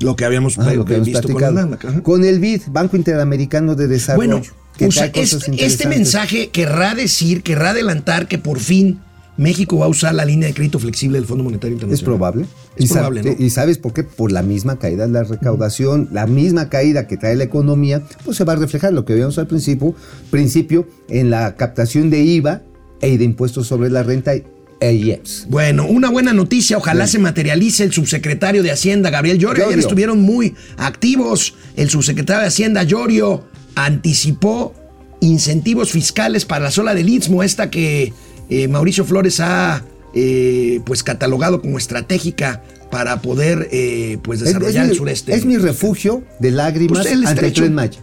Lo 0.00 0.16
que 0.16 0.24
habíamos 0.24 0.58
Ah, 0.58 0.72
lo 0.72 0.84
que 0.86 0.94
hemos 0.94 1.06
visto 1.06 1.28
con 1.28 1.36
platicado. 1.36 2.02
Con 2.02 2.24
el 2.24 2.40
BID, 2.40 2.62
Banco 2.70 2.96
Interamericano 2.96 3.74
de 3.74 3.86
Desarrollo. 3.86 4.40
Bueno, 4.40 4.90
trae 4.94 5.12
cosas 5.12 5.46
este, 5.46 5.64
este 5.66 5.86
mensaje 5.86 6.48
querrá 6.48 6.94
decir, 6.94 7.42
querrá 7.42 7.70
adelantar 7.70 8.26
que 8.26 8.38
por 8.38 8.58
fin 8.60 9.00
México 9.40 9.78
va 9.78 9.86
a 9.86 9.88
usar 9.88 10.14
la 10.14 10.26
línea 10.26 10.48
de 10.48 10.54
crédito 10.54 10.78
flexible 10.78 11.16
del 11.16 11.26
Fondo 11.26 11.42
Monetario 11.42 11.74
Es 11.74 11.80
Internacional. 11.82 12.04
probable. 12.04 12.46
Es 12.76 12.84
y, 12.84 12.88
probable, 12.92 13.22
¿no? 13.22 13.36
y 13.38 13.48
sabes 13.48 13.78
por 13.78 13.94
qué? 13.94 14.04
Por 14.04 14.32
la 14.32 14.42
misma 14.42 14.78
caída 14.78 15.06
de 15.06 15.12
la 15.14 15.22
recaudación, 15.24 16.10
la 16.12 16.26
misma 16.26 16.68
caída 16.68 17.06
que 17.06 17.16
trae 17.16 17.34
la 17.36 17.44
economía, 17.44 18.02
pues 18.22 18.36
se 18.36 18.44
va 18.44 18.52
a 18.52 18.56
reflejar 18.56 18.92
lo 18.92 19.06
que 19.06 19.14
veíamos 19.14 19.38
al 19.38 19.46
principio, 19.46 19.94
principio 20.30 20.86
en 21.08 21.30
la 21.30 21.56
captación 21.56 22.10
de 22.10 22.20
IVA 22.20 22.60
y 23.00 23.16
de 23.16 23.24
impuestos 23.24 23.66
sobre 23.66 23.88
la 23.88 24.02
renta 24.02 24.34
e 24.34 24.92
IEPS. 24.92 25.46
Bueno, 25.48 25.86
una 25.86 26.10
buena 26.10 26.34
noticia, 26.34 26.76
ojalá 26.76 27.06
se 27.06 27.18
materialice 27.18 27.82
el 27.84 27.92
subsecretario 27.92 28.62
de 28.62 28.72
Hacienda, 28.72 29.08
Gabriel 29.08 29.38
Llorio. 29.38 29.68
Ayer 29.68 29.78
estuvieron 29.78 30.20
muy 30.20 30.54
activos. 30.76 31.54
El 31.76 31.88
subsecretario 31.88 32.42
de 32.42 32.48
Hacienda, 32.48 32.82
Llorio, 32.82 33.44
anticipó 33.74 34.74
incentivos 35.20 35.92
fiscales 35.92 36.44
para 36.44 36.64
la 36.64 36.70
zona 36.70 36.94
del 36.94 37.08
Istmo, 37.08 37.42
esta 37.42 37.70
que 37.70 38.12
eh, 38.50 38.68
Mauricio 38.68 39.04
Flores 39.04 39.40
ha 39.40 39.82
eh, 40.14 40.80
pues 40.84 41.02
catalogado 41.02 41.60
como 41.62 41.78
estratégica 41.78 42.62
para 42.90 43.22
poder 43.22 43.68
eh, 43.70 44.18
pues 44.22 44.40
Es- 44.40 44.46
desarrollar 44.46 44.84
es, 44.84 44.88
el 44.88 44.90
mi- 44.90 44.96
sureste. 44.98 45.34
es 45.34 45.44
mi 45.46 45.56
refugio 45.56 46.22
de 46.40 46.50
lágrimas 46.50 46.98
Pues 47.02 47.12
el 47.12 47.26
ante 47.26 47.46
el. 47.46 47.52
Tren 47.52 47.74
Maya. 47.74 48.00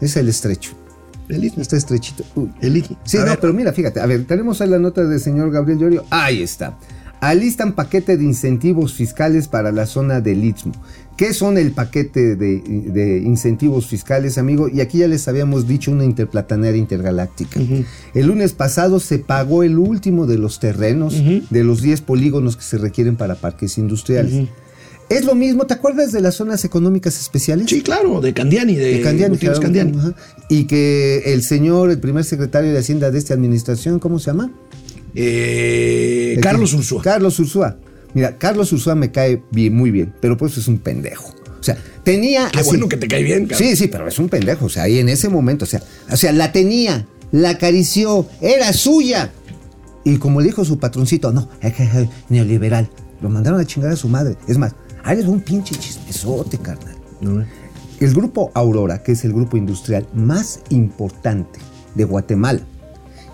Es 0.00 0.16
el 0.16 0.28
estrecho. 0.28 0.70
El 1.28 1.42
Istmo. 1.44 1.62
Está 1.62 1.76
estrechito. 1.76 2.22
Uy. 2.34 2.50
El 2.60 2.76
Istmo. 2.76 2.98
Sí, 3.04 3.16
A 3.16 3.20
no, 3.20 3.26
ver, 3.30 3.40
pero 3.40 3.52
mira, 3.52 3.72
fíjate, 3.72 3.98
a 4.00 4.06
ver, 4.06 4.24
tenemos 4.26 4.60
ahí 4.60 4.68
la 4.68 4.78
nota 4.78 5.02
del 5.04 5.18
señor 5.18 5.50
Gabriel 5.50 5.78
Llorio. 5.78 6.04
Ahí 6.10 6.42
está. 6.42 6.78
Alistan 7.20 7.72
paquete 7.72 8.18
de 8.18 8.24
incentivos 8.24 8.92
fiscales 8.92 9.48
para 9.48 9.72
la 9.72 9.86
zona 9.86 10.20
del 10.20 10.44
Istmo. 10.44 10.72
¿Qué 11.16 11.32
son 11.32 11.58
el 11.58 11.70
paquete 11.70 12.34
de, 12.34 12.60
de 12.60 13.18
incentivos 13.18 13.86
fiscales, 13.86 14.36
amigo? 14.36 14.68
Y 14.68 14.80
aquí 14.80 14.98
ya 14.98 15.08
les 15.08 15.28
habíamos 15.28 15.68
dicho 15.68 15.92
una 15.92 16.04
interplatanera 16.04 16.76
intergaláctica. 16.76 17.60
El 18.14 18.26
lunes 18.26 18.52
pasado 18.52 18.98
se 18.98 19.20
pagó 19.20 19.62
el 19.62 19.78
último 19.78 20.26
de 20.26 20.38
los 20.38 20.58
terrenos 20.58 21.14
de 21.50 21.64
los 21.64 21.82
10 21.82 22.00
polígonos 22.00 22.56
que 22.56 22.64
se 22.64 22.78
requieren 22.78 23.16
para 23.16 23.36
parques 23.36 23.78
industriales. 23.78 24.48
Es 25.08 25.24
lo 25.24 25.34
mismo, 25.34 25.66
¿te 25.66 25.74
acuerdas 25.74 26.12
de 26.12 26.20
las 26.20 26.34
zonas 26.34 26.64
económicas 26.64 27.20
especiales? 27.20 27.66
Sí, 27.68 27.82
claro, 27.82 28.20
de 28.20 28.32
Candiani, 28.32 28.74
de, 28.74 28.94
de 28.94 29.00
Candiani, 29.02 29.36
claro, 29.36 29.60
Candiani. 29.60 29.92
Y 30.48 30.64
que 30.64 31.22
el 31.26 31.42
señor, 31.42 31.90
el 31.90 32.00
primer 32.00 32.24
secretario 32.24 32.72
de 32.72 32.78
Hacienda 32.78 33.10
de 33.10 33.18
esta 33.18 33.34
administración, 33.34 33.98
¿cómo 33.98 34.18
se 34.18 34.30
llama? 34.30 34.50
Eh, 35.14 36.38
Carlos 36.42 36.72
Ursúa. 36.72 37.02
Carlos 37.02 37.38
Ursúa. 37.38 37.76
Mira, 38.14 38.38
Carlos 38.38 38.72
Ursúa 38.72 38.94
me 38.94 39.10
cae 39.10 39.42
bien, 39.50 39.74
muy 39.76 39.90
bien, 39.90 40.14
pero 40.20 40.36
pues 40.36 40.56
es 40.56 40.68
un 40.68 40.78
pendejo. 40.78 41.34
O 41.58 41.62
sea, 41.62 41.76
tenía. 42.04 42.48
Qué 42.52 42.60
así- 42.60 42.68
bueno 42.68 42.88
que 42.88 42.96
te 42.96 43.08
cae 43.08 43.22
bien, 43.22 43.46
Carlos. 43.46 43.58
Sí, 43.58 43.76
sí, 43.76 43.88
pero 43.88 44.06
es 44.06 44.18
un 44.18 44.28
pendejo. 44.28 44.66
O 44.66 44.68
sea, 44.68 44.84
ahí 44.84 44.98
en 44.98 45.08
ese 45.08 45.28
momento, 45.28 45.64
o 45.64 45.68
sea, 45.68 45.82
o 46.10 46.16
sea, 46.16 46.32
la 46.32 46.52
tenía, 46.52 47.06
la 47.32 47.50
acarició, 47.50 48.26
era 48.40 48.72
suya. 48.72 49.32
Y 50.04 50.18
como 50.18 50.40
le 50.40 50.48
dijo 50.48 50.64
su 50.64 50.78
patroncito, 50.78 51.32
no, 51.32 51.48
neoliberal. 52.28 52.88
Lo 53.22 53.30
mandaron 53.30 53.58
a 53.60 53.64
chingar 53.64 53.90
a 53.92 53.96
su 53.96 54.08
madre. 54.08 54.36
Es 54.46 54.58
más, 54.58 54.74
ahí 55.02 55.16
les 55.16 55.26
un 55.26 55.40
pinche 55.40 55.74
chismesote, 55.74 56.58
carnal. 56.58 56.94
El 58.00 58.12
grupo 58.12 58.50
Aurora, 58.54 59.02
que 59.02 59.12
es 59.12 59.24
el 59.24 59.32
grupo 59.32 59.56
industrial 59.56 60.06
más 60.12 60.60
importante 60.68 61.58
de 61.94 62.04
Guatemala, 62.04 62.60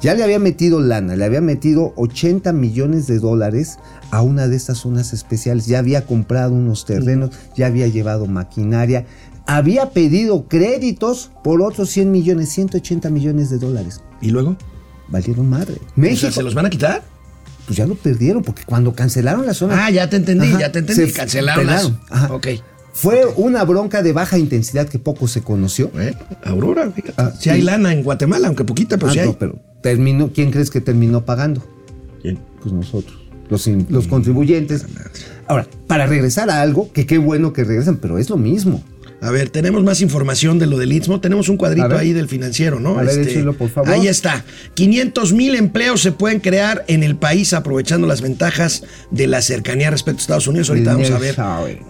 ya 0.01 0.15
le 0.15 0.23
había 0.25 0.39
metido 0.39 0.81
lana, 0.81 1.17
le 1.17 1.25
había 1.25 1.41
metido 1.41 1.93
80 1.97 2.53
millones 2.53 3.07
de 3.07 3.19
dólares 3.19 3.79
a 4.11 4.23
una 4.23 4.49
de 4.49 4.57
estas 4.57 4.79
zonas 4.79 5.13
especiales. 5.13 5.67
Ya 5.67 5.79
había 5.79 6.07
comprado 6.07 6.53
unos 6.55 6.85
terrenos, 6.87 7.31
ya 7.57 7.67
había 7.67 7.87
llevado 7.89 8.27
maquinaria, 8.27 9.05
había 9.47 9.91
pedido 9.91 10.47
créditos 10.49 11.31
por 11.45 11.63
otros 11.63 11.91
100 11.91 12.11
millones, 12.11 12.49
180 12.51 13.11
millones 13.11 13.51
de 13.51 13.59
dólares. 13.59 14.01
¿Y 14.21 14.31
luego? 14.31 14.57
Valieron 15.09 15.49
madre. 15.51 15.75
O 15.75 16.01
México, 16.01 16.21
sea, 16.21 16.31
¿Se 16.33 16.43
los 16.43 16.55
van 16.55 16.67
a 16.67 16.71
quitar? 16.71 17.03
pues 17.67 17.77
ya 17.77 17.87
lo 17.87 17.95
perdieron, 17.95 18.43
porque 18.43 18.63
cuando 18.65 18.95
cancelaron 18.95 19.47
la 19.47 19.55
zona. 19.55 19.87
Ah, 19.87 19.91
ya 19.91 20.11
te 20.11 20.17
entendí, 20.17 20.49
Ajá, 20.49 20.59
ya 20.61 20.73
te 20.73 20.81
entendí. 20.81 21.07
se 21.07 21.13
Cancelaron 21.13 21.67
las- 21.67 21.93
ajá. 22.09 22.35
Ok. 22.35 22.49
Fue 23.01 23.25
una 23.37 23.65
bronca 23.65 24.03
de 24.03 24.13
baja 24.13 24.37
intensidad 24.39 24.89
que 24.89 24.99
poco 24.99 25.27
se 25.29 25.43
conoció. 25.43 25.89
Bueno, 25.89 26.17
Aurora, 26.45 26.91
fíjate. 26.91 27.15
Ah, 27.17 27.33
si 27.39 27.51
hay 27.51 27.61
sí. 27.61 27.67
lana 27.67 27.93
en 27.93 28.03
Guatemala, 28.03 28.49
aunque 28.49 28.65
poquita, 28.65 28.97
pero 28.99 29.09
Ah, 29.11 29.13
sí 29.13 29.19
hay. 29.21 29.27
no, 29.27 29.39
pero 29.39 29.59
terminó, 29.83 30.31
¿quién 30.33 30.51
crees 30.51 30.71
que 30.71 30.81
terminó 30.81 31.25
pagando? 31.25 31.63
¿Quién? 32.21 32.39
Pues 32.63 32.73
nosotros, 32.75 33.19
los, 33.49 33.67
in- 33.67 33.87
los 33.89 34.07
contribuyentes. 34.07 34.85
Ahora, 35.47 35.67
para 35.87 36.07
regresar 36.07 36.51
a 36.51 36.61
algo, 36.61 36.93
que 36.93 37.07
qué 37.07 37.19
bueno 37.19 37.53
que 37.53 37.65
regresan, 37.65 37.97
pero 37.97 38.19
es 38.19 38.29
lo 38.29 38.37
mismo. 38.37 38.83
A 39.23 39.31
ver, 39.31 39.51
tenemos 39.51 39.83
más 39.85 40.01
información 40.01 40.59
de 40.59 40.67
lo 40.67 40.79
del 40.79 40.93
Istmo. 40.93 41.21
Tenemos 41.21 41.49
un 41.49 41.57
cuadrito 41.57 41.89
ver. 41.89 41.99
ahí 41.99 42.13
del 42.13 42.29
financiero, 42.29 42.81
¿no? 42.81 43.01
Este, 43.01 43.13
A 43.13 43.17
ver, 43.19 43.29
échelo, 43.29 43.53
por 43.55 43.69
favor. 43.69 43.91
Ahí 43.91 44.09
está. 44.09 44.45
500 44.75 45.33
mil 45.35 45.55
empleos 45.57 46.01
se 46.01 46.13
pueden 46.13 46.41
crear 46.41 46.85
en 46.89 47.03
el 47.03 47.17
país 47.17 47.53
aprovechando 47.53 48.07
las 48.07 48.23
ventajas 48.23 48.83
de 49.11 49.27
la 49.27 49.43
cercanía 49.43 49.91
respecto 49.91 50.21
a 50.21 50.23
Estados 50.23 50.47
Unidos. 50.47 50.71
Ahorita 50.71 50.95
vamos 50.95 51.11
a 51.11 51.19
ver. 51.19 51.37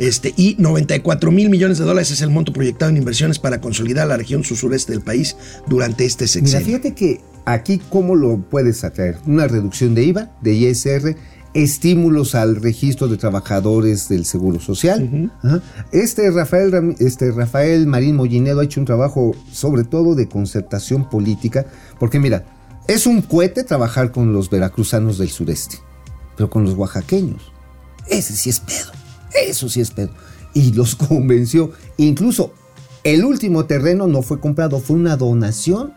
Este, 0.00 0.34
y 0.36 0.56
94 0.58 1.30
mil 1.30 1.50
millones 1.50 1.78
de 1.78 1.84
dólares 1.84 2.10
es 2.10 2.20
el 2.20 2.30
monto 2.30 2.52
proyectado 2.52 2.90
en 2.90 2.96
inversiones 2.96 3.38
para 3.38 3.60
consolidar 3.60 4.08
la 4.08 4.16
región 4.16 4.42
sur-sureste 4.44 4.92
del 4.92 5.02
país 5.02 5.36
durante 5.68 6.04
este 6.04 6.24
Mira, 6.24 6.32
sexenio. 6.32 6.66
fíjate 6.66 6.94
que 6.94 7.20
aquí 7.44 7.80
cómo 7.90 8.16
lo 8.16 8.38
puedes 8.38 8.82
atraer. 8.84 9.16
Una 9.26 9.46
reducción 9.46 9.94
de 9.94 10.04
IVA, 10.04 10.30
de 10.40 10.52
ISR, 10.54 11.16
estímulos 11.54 12.34
al 12.34 12.56
registro 12.56 13.08
de 13.08 13.16
trabajadores 13.16 14.08
del 14.08 14.24
Seguro 14.24 14.60
Social. 14.60 15.30
Este, 15.92 16.30
Rafael, 16.30 16.96
este 16.98 17.32
Rafael 17.32 17.86
Marín 17.86 18.16
Mollinedo 18.16 18.60
ha 18.60 18.64
hecho 18.64 18.80
un 18.80 18.86
trabajo 18.86 19.34
sobre 19.50 19.84
todo 19.84 20.14
de 20.14 20.28
concertación 20.28 21.08
política, 21.08 21.66
porque 21.98 22.20
mira, 22.20 22.44
es 22.86 23.06
un 23.06 23.22
cohete 23.22 23.64
trabajar 23.64 24.12
con 24.12 24.32
los 24.32 24.50
veracruzanos 24.50 25.18
del 25.18 25.30
sureste, 25.30 25.78
pero 26.36 26.50
con 26.50 26.64
los 26.64 26.74
oaxaqueños, 26.74 27.52
ese 28.08 28.34
sí 28.34 28.50
es 28.50 28.60
pedo, 28.60 28.92
eso 29.48 29.68
sí 29.68 29.80
es 29.80 29.90
pedo. 29.90 30.10
Y 30.54 30.72
los 30.72 30.94
convenció, 31.08 31.72
incluso 31.96 32.52
El 33.02 33.24
último 33.24 33.64
terreno 33.64 34.06
no 34.08 34.20
fue 34.20 34.40
comprado, 34.40 34.78
fue 34.78 34.96
una 34.96 35.16
donación 35.16 35.94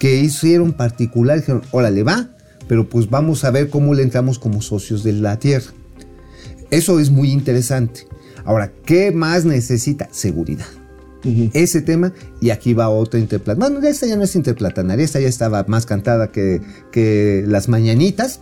que 0.00 0.16
hicieron 0.16 0.72
particular. 0.72 1.38
Dijeron, 1.38 1.62
órale, 1.70 2.02
va, 2.02 2.30
pero 2.70 2.88
pues 2.88 3.10
vamos 3.10 3.42
a 3.42 3.50
ver 3.50 3.68
cómo 3.68 3.94
le 3.94 4.04
entramos 4.04 4.38
como 4.38 4.62
socios 4.62 5.02
de 5.02 5.12
la 5.12 5.40
tierra. 5.40 5.72
Eso 6.70 7.00
es 7.00 7.10
muy 7.10 7.32
interesante. 7.32 8.06
Ahora, 8.44 8.70
¿qué 8.86 9.10
más 9.10 9.44
necesita? 9.44 10.06
Seguridad. 10.12 10.66
Ese 11.52 11.82
tema, 11.82 12.12
y 12.40 12.50
aquí 12.50 12.72
va 12.72 12.88
otra 12.88 13.18
interplatanería. 13.18 13.74
Bueno, 13.80 13.88
esta 13.88 14.06
ya 14.06 14.14
no 14.14 14.22
es 14.22 14.36
interplatanaria, 14.36 15.04
esta 15.04 15.18
ya 15.18 15.26
estaba 15.26 15.64
más 15.66 15.84
cantada 15.84 16.30
que, 16.30 16.60
que 16.92 17.42
las 17.44 17.68
mañanitas. 17.68 18.38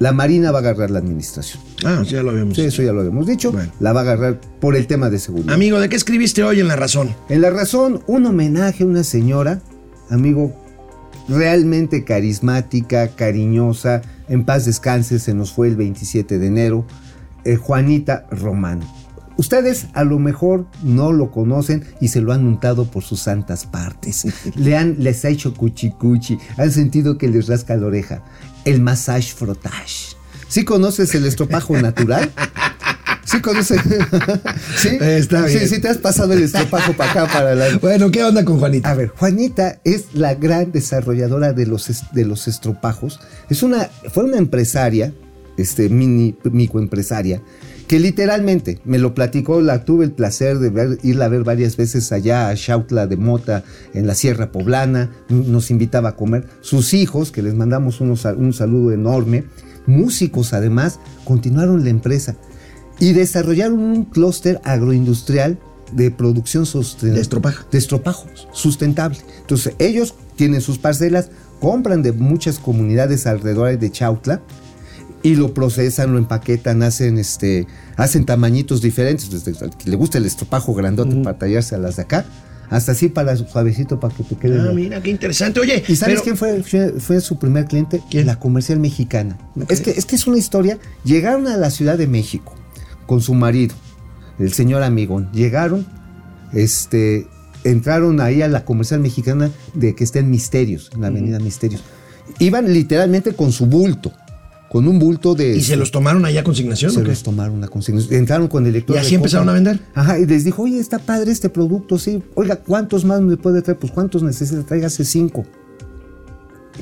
La 0.00 0.12
Marina 0.12 0.52
va 0.52 0.58
a 0.58 0.60
agarrar 0.60 0.90
la 0.90 0.98
administración. 0.98 1.62
Ah, 1.82 2.02
ya 2.06 2.22
lo 2.22 2.32
habíamos 2.32 2.56
Sí, 2.56 2.60
dicho. 2.60 2.74
eso 2.74 2.82
ya 2.82 2.92
lo 2.92 3.00
habíamos 3.00 3.26
dicho. 3.26 3.52
Bueno. 3.52 3.72
La 3.80 3.94
va 3.94 4.00
a 4.00 4.02
agarrar 4.02 4.38
por 4.60 4.76
el 4.76 4.86
tema 4.86 5.08
de 5.08 5.18
seguridad. 5.18 5.54
Amigo, 5.54 5.80
¿de 5.80 5.88
qué 5.88 5.96
escribiste 5.96 6.44
hoy 6.44 6.60
en 6.60 6.68
La 6.68 6.76
Razón? 6.76 7.14
En 7.30 7.40
La 7.40 7.48
Razón, 7.48 8.02
un 8.06 8.26
homenaje 8.26 8.84
a 8.84 8.86
una 8.86 9.02
señora, 9.02 9.62
amigo, 10.10 10.54
realmente 11.28 12.04
carismática, 12.04 13.08
cariñosa, 13.08 14.02
en 14.28 14.44
paz 14.44 14.64
descanse, 14.64 15.18
se 15.18 15.34
nos 15.34 15.52
fue 15.52 15.68
el 15.68 15.76
27 15.76 16.38
de 16.38 16.46
enero, 16.46 16.86
eh, 17.44 17.56
Juanita 17.56 18.26
Román. 18.30 18.80
Ustedes 19.36 19.86
a 19.94 20.04
lo 20.04 20.18
mejor 20.18 20.66
no 20.82 21.12
lo 21.12 21.30
conocen 21.30 21.84
y 22.00 22.08
se 22.08 22.20
lo 22.20 22.32
han 22.32 22.46
untado 22.46 22.90
por 22.90 23.02
sus 23.02 23.20
santas 23.20 23.64
partes. 23.64 24.26
Le 24.54 24.76
han, 24.76 24.96
les 24.98 25.24
ha 25.24 25.30
hecho 25.30 25.54
cuchi 25.54 25.90
cuchi, 25.90 26.38
han 26.58 26.70
sentido 26.70 27.16
que 27.16 27.28
les 27.28 27.46
rasca 27.46 27.76
la 27.76 27.86
oreja. 27.86 28.22
El 28.66 28.82
massage 28.82 29.32
frottage. 29.32 30.14
¿Sí 30.48 30.64
conoces 30.64 31.14
el 31.14 31.24
estropajo 31.24 31.80
natural? 31.80 32.30
¿Sí 33.30 33.40
conoces? 33.40 33.80
¿Sí? 34.76 34.88
Está 35.00 35.46
bien. 35.46 35.60
Sí, 35.60 35.68
sí, 35.68 35.80
te 35.80 35.88
has 35.88 35.98
pasado 35.98 36.32
el 36.32 36.42
estropajo 36.42 36.92
para 36.94 37.10
acá, 37.10 37.26
para 37.32 37.54
la... 37.54 37.78
Bueno, 37.78 38.10
¿qué 38.10 38.24
onda 38.24 38.44
con 38.44 38.58
Juanita? 38.58 38.90
A 38.90 38.94
ver, 38.94 39.08
Juanita 39.08 39.80
es 39.84 40.14
la 40.14 40.34
gran 40.34 40.72
desarrolladora 40.72 41.52
de 41.52 41.66
los, 41.66 41.88
de 42.12 42.24
los 42.24 42.48
estropajos. 42.48 43.20
Es 43.48 43.62
una, 43.62 43.88
fue 44.12 44.24
una 44.24 44.36
empresaria, 44.38 45.12
este, 45.56 45.88
mini, 45.88 46.36
microempresaria, 46.44 47.40
que 47.86 47.98
literalmente 48.00 48.80
me 48.84 48.98
lo 48.98 49.14
platicó, 49.14 49.60
la 49.60 49.84
tuve 49.84 50.04
el 50.04 50.12
placer 50.12 50.58
de 50.58 50.70
ver, 50.70 50.98
irla 51.02 51.24
a 51.26 51.28
ver 51.28 51.42
varias 51.44 51.76
veces 51.76 52.10
allá 52.12 52.48
a 52.48 52.54
Chautla 52.54 53.06
de 53.06 53.16
Mota, 53.16 53.64
en 53.94 54.06
la 54.06 54.14
Sierra 54.14 54.50
Poblana, 54.52 55.10
nos 55.28 55.70
invitaba 55.70 56.10
a 56.10 56.16
comer. 56.16 56.46
Sus 56.60 56.94
hijos, 56.94 57.30
que 57.32 57.42
les 57.42 57.54
mandamos 57.54 58.00
unos- 58.00 58.24
un 58.24 58.52
saludo 58.52 58.92
enorme, 58.92 59.44
músicos 59.86 60.52
además, 60.52 61.00
continuaron 61.24 61.82
la 61.84 61.90
empresa 61.90 62.36
y 63.00 63.12
desarrollaron 63.12 63.80
un 63.80 64.04
clúster 64.04 64.60
agroindustrial 64.62 65.58
de 65.92 66.10
producción 66.10 66.66
sostenible. 66.66 67.16
De 67.16 67.22
estropajo. 67.22 67.64
De 67.72 67.78
estropajos, 67.78 68.46
sustentable. 68.52 69.18
Entonces, 69.40 69.74
ellos 69.78 70.14
tienen 70.36 70.60
sus 70.60 70.78
parcelas, 70.78 71.30
compran 71.60 72.02
de 72.02 72.12
muchas 72.12 72.58
comunidades 72.58 73.26
alrededor 73.26 73.76
de 73.78 73.90
Chautla 73.90 74.40
y 75.22 75.34
lo 75.34 75.52
procesan, 75.52 76.12
lo 76.12 76.18
empaquetan, 76.18 76.82
hacen 76.82 77.18
este, 77.18 77.66
hacen 77.96 78.24
tamañitos 78.24 78.80
diferentes. 78.80 79.30
Desde 79.30 79.52
que 79.52 79.90
le 79.90 79.96
gusta 79.96 80.18
el 80.18 80.26
estropajo 80.26 80.74
grandote 80.74 81.16
para 81.16 81.36
tallarse 81.38 81.74
a 81.74 81.78
las 81.78 81.96
de 81.96 82.02
acá, 82.02 82.24
hasta 82.70 82.92
así 82.92 83.08
para 83.08 83.36
suavecito 83.36 83.98
para 83.98 84.14
que 84.14 84.22
te 84.22 84.36
quede. 84.36 84.60
Ah, 84.60 84.72
mira, 84.72 85.02
qué 85.02 85.10
interesante. 85.10 85.58
Oye, 85.60 85.82
¿Y 85.88 85.96
sabes 85.96 86.20
pero- 86.20 86.22
quién 86.22 86.36
fue, 86.36 86.62
fue, 86.62 87.00
fue 87.00 87.20
su 87.20 87.38
primer 87.38 87.64
cliente? 87.66 88.00
¿Quién? 88.10 88.26
La 88.26 88.38
comercial 88.38 88.78
mexicana. 88.78 89.36
Ok. 89.60 89.70
Es, 89.72 89.80
que, 89.80 89.90
es 89.90 90.06
que 90.06 90.14
es 90.16 90.26
una 90.26 90.38
historia. 90.38 90.78
Llegaron 91.04 91.48
a 91.48 91.56
la 91.56 91.70
Ciudad 91.70 91.98
de 91.98 92.06
México 92.06 92.54
con 93.10 93.20
su 93.20 93.34
marido, 93.34 93.74
el 94.38 94.52
señor 94.52 94.84
Amigón. 94.84 95.30
Llegaron, 95.32 95.84
este, 96.52 97.26
entraron 97.64 98.20
ahí 98.20 98.40
a 98.40 98.46
la 98.46 98.64
comercial 98.64 99.00
mexicana 99.00 99.50
de 99.74 99.96
que 99.96 100.04
está 100.04 100.20
en 100.20 100.30
Misterios, 100.30 100.92
en 100.94 101.00
la 101.00 101.08
avenida 101.08 101.40
Misterios. 101.40 101.82
Iban 102.38 102.72
literalmente 102.72 103.32
con 103.32 103.50
su 103.50 103.66
bulto, 103.66 104.12
con 104.70 104.86
un 104.86 105.00
bulto 105.00 105.34
de... 105.34 105.56
¿Y 105.56 105.60
se 105.60 105.74
los 105.74 105.90
tomaron 105.90 106.24
allá 106.24 106.42
a 106.42 106.44
consignación 106.44 106.92
Se 106.92 107.00
o 107.00 107.02
qué? 107.02 107.08
los 107.08 107.24
tomaron 107.24 107.56
una 107.56 107.66
consignación. 107.66 108.14
Entraron 108.14 108.46
con 108.46 108.64
el 108.64 108.74
lector. 108.74 108.94
¿Y 108.94 109.00
así 109.00 109.16
empezaron 109.16 109.48
a 109.48 109.54
vender? 109.54 109.80
Ajá, 109.92 110.16
y 110.16 110.26
les 110.26 110.44
dijo, 110.44 110.62
oye, 110.62 110.78
está 110.78 111.00
padre 111.00 111.32
este 111.32 111.48
producto, 111.48 111.98
sí. 111.98 112.22
Oiga, 112.36 112.54
¿cuántos 112.62 113.04
más 113.04 113.20
me 113.20 113.36
puede 113.36 113.60
traer? 113.60 113.80
Pues 113.80 113.90
¿cuántos 113.90 114.22
necesita? 114.22 114.62
Tráigase 114.62 115.04
cinco. 115.04 115.44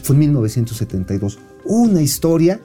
Fue 0.03 0.13
en 0.13 0.21
1972. 0.21 1.39
Una 1.65 2.03
historia 2.03 2.61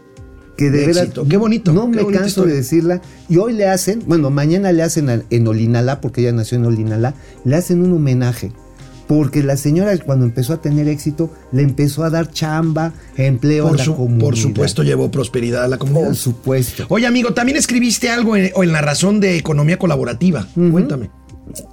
que 0.58 0.66
de, 0.66 0.80
De 0.80 0.86
veras. 0.88 1.04
éxito. 1.04 1.28
Qué 1.28 1.38
bonito, 1.38 1.74
No 1.74 1.90
qué 1.92 1.98
me 2.04 2.12
canso 2.12 2.28
historia. 2.28 2.54
de 2.54 2.60
decirla. 2.62 3.02
Y 3.30 3.38
hoy 3.38 3.54
le 3.54 3.68
hacen, 3.68 4.04
bueno, 4.08 4.30
mañana 4.30 4.72
le 4.72 4.84
hacen 4.84 5.24
en 5.30 5.48
Olinalá, 5.48 6.00
porque 6.02 6.22
ella 6.22 6.32
nació 6.34 6.58
en 6.58 6.66
Olinalá, 6.66 7.14
le 7.46 7.56
hacen 7.56 7.82
un 7.84 7.94
homenaje. 7.94 8.52
Porque 9.08 9.44
la 9.44 9.58
señora 9.58 9.96
cuando 9.98 10.26
empezó 10.26 10.54
a 10.54 10.62
tener 10.62 10.88
éxito, 10.88 11.30
le 11.52 11.62
empezó 11.62 12.04
a 12.06 12.10
dar 12.10 12.32
chamba, 12.32 12.94
empleo 13.18 13.68
a 13.68 13.76
la 13.76 13.84
su- 13.84 13.96
comunidad. 13.96 14.26
por 14.26 14.38
supuesto 14.38 14.82
llevó 14.84 15.12
prosperidad 15.12 15.64
a 15.64 15.68
la 15.68 15.78
comunidad. 15.78 16.08
Por 16.08 16.16
supuesto. 16.16 16.86
Oye, 16.88 17.06
amigo, 17.06 17.34
también 17.34 17.58
escribiste 17.58 18.10
algo 18.10 18.38
en, 18.38 18.52
en 18.56 18.72
la 18.72 18.82
razón 18.82 19.20
de 19.20 19.36
economía 19.38 19.78
colaborativa. 19.78 20.48
Cuéntame. 20.56 21.10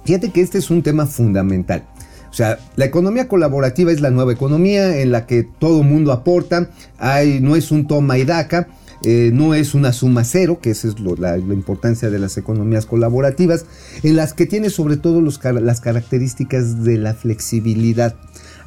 Fíjate 0.05 0.31
que 0.31 0.41
este 0.41 0.57
es 0.57 0.69
un 0.69 0.83
tema 0.83 1.05
fundamental. 1.05 1.85
O 2.31 2.33
sea, 2.33 2.59
la 2.77 2.85
economía 2.85 3.27
colaborativa 3.27 3.91
es 3.91 3.99
la 3.99 4.09
nueva 4.09 4.31
economía 4.31 5.01
en 5.01 5.11
la 5.11 5.25
que 5.27 5.43
todo 5.43 5.83
mundo 5.83 6.13
aporta, 6.13 6.69
hay, 6.97 7.41
no 7.41 7.57
es 7.57 7.71
un 7.71 7.87
toma 7.87 8.17
y 8.17 8.23
daca, 8.23 8.69
eh, 9.03 9.31
no 9.33 9.53
es 9.53 9.73
una 9.73 9.91
suma 9.91 10.23
cero, 10.23 10.59
que 10.61 10.69
esa 10.69 10.87
es 10.87 10.95
la, 10.99 11.37
importancia 11.37 12.09
de 12.09 12.19
las 12.19 12.37
economías 12.37 12.85
colaborativas, 12.85 13.65
en 14.03 14.15
las 14.15 14.33
que 14.33 14.45
tiene 14.45 14.69
sobre 14.69 14.95
todo 14.95 15.21
las 15.21 15.81
características 15.81 16.83
de 16.83 16.97
la 16.97 17.15
flexibilidad. 17.15 18.15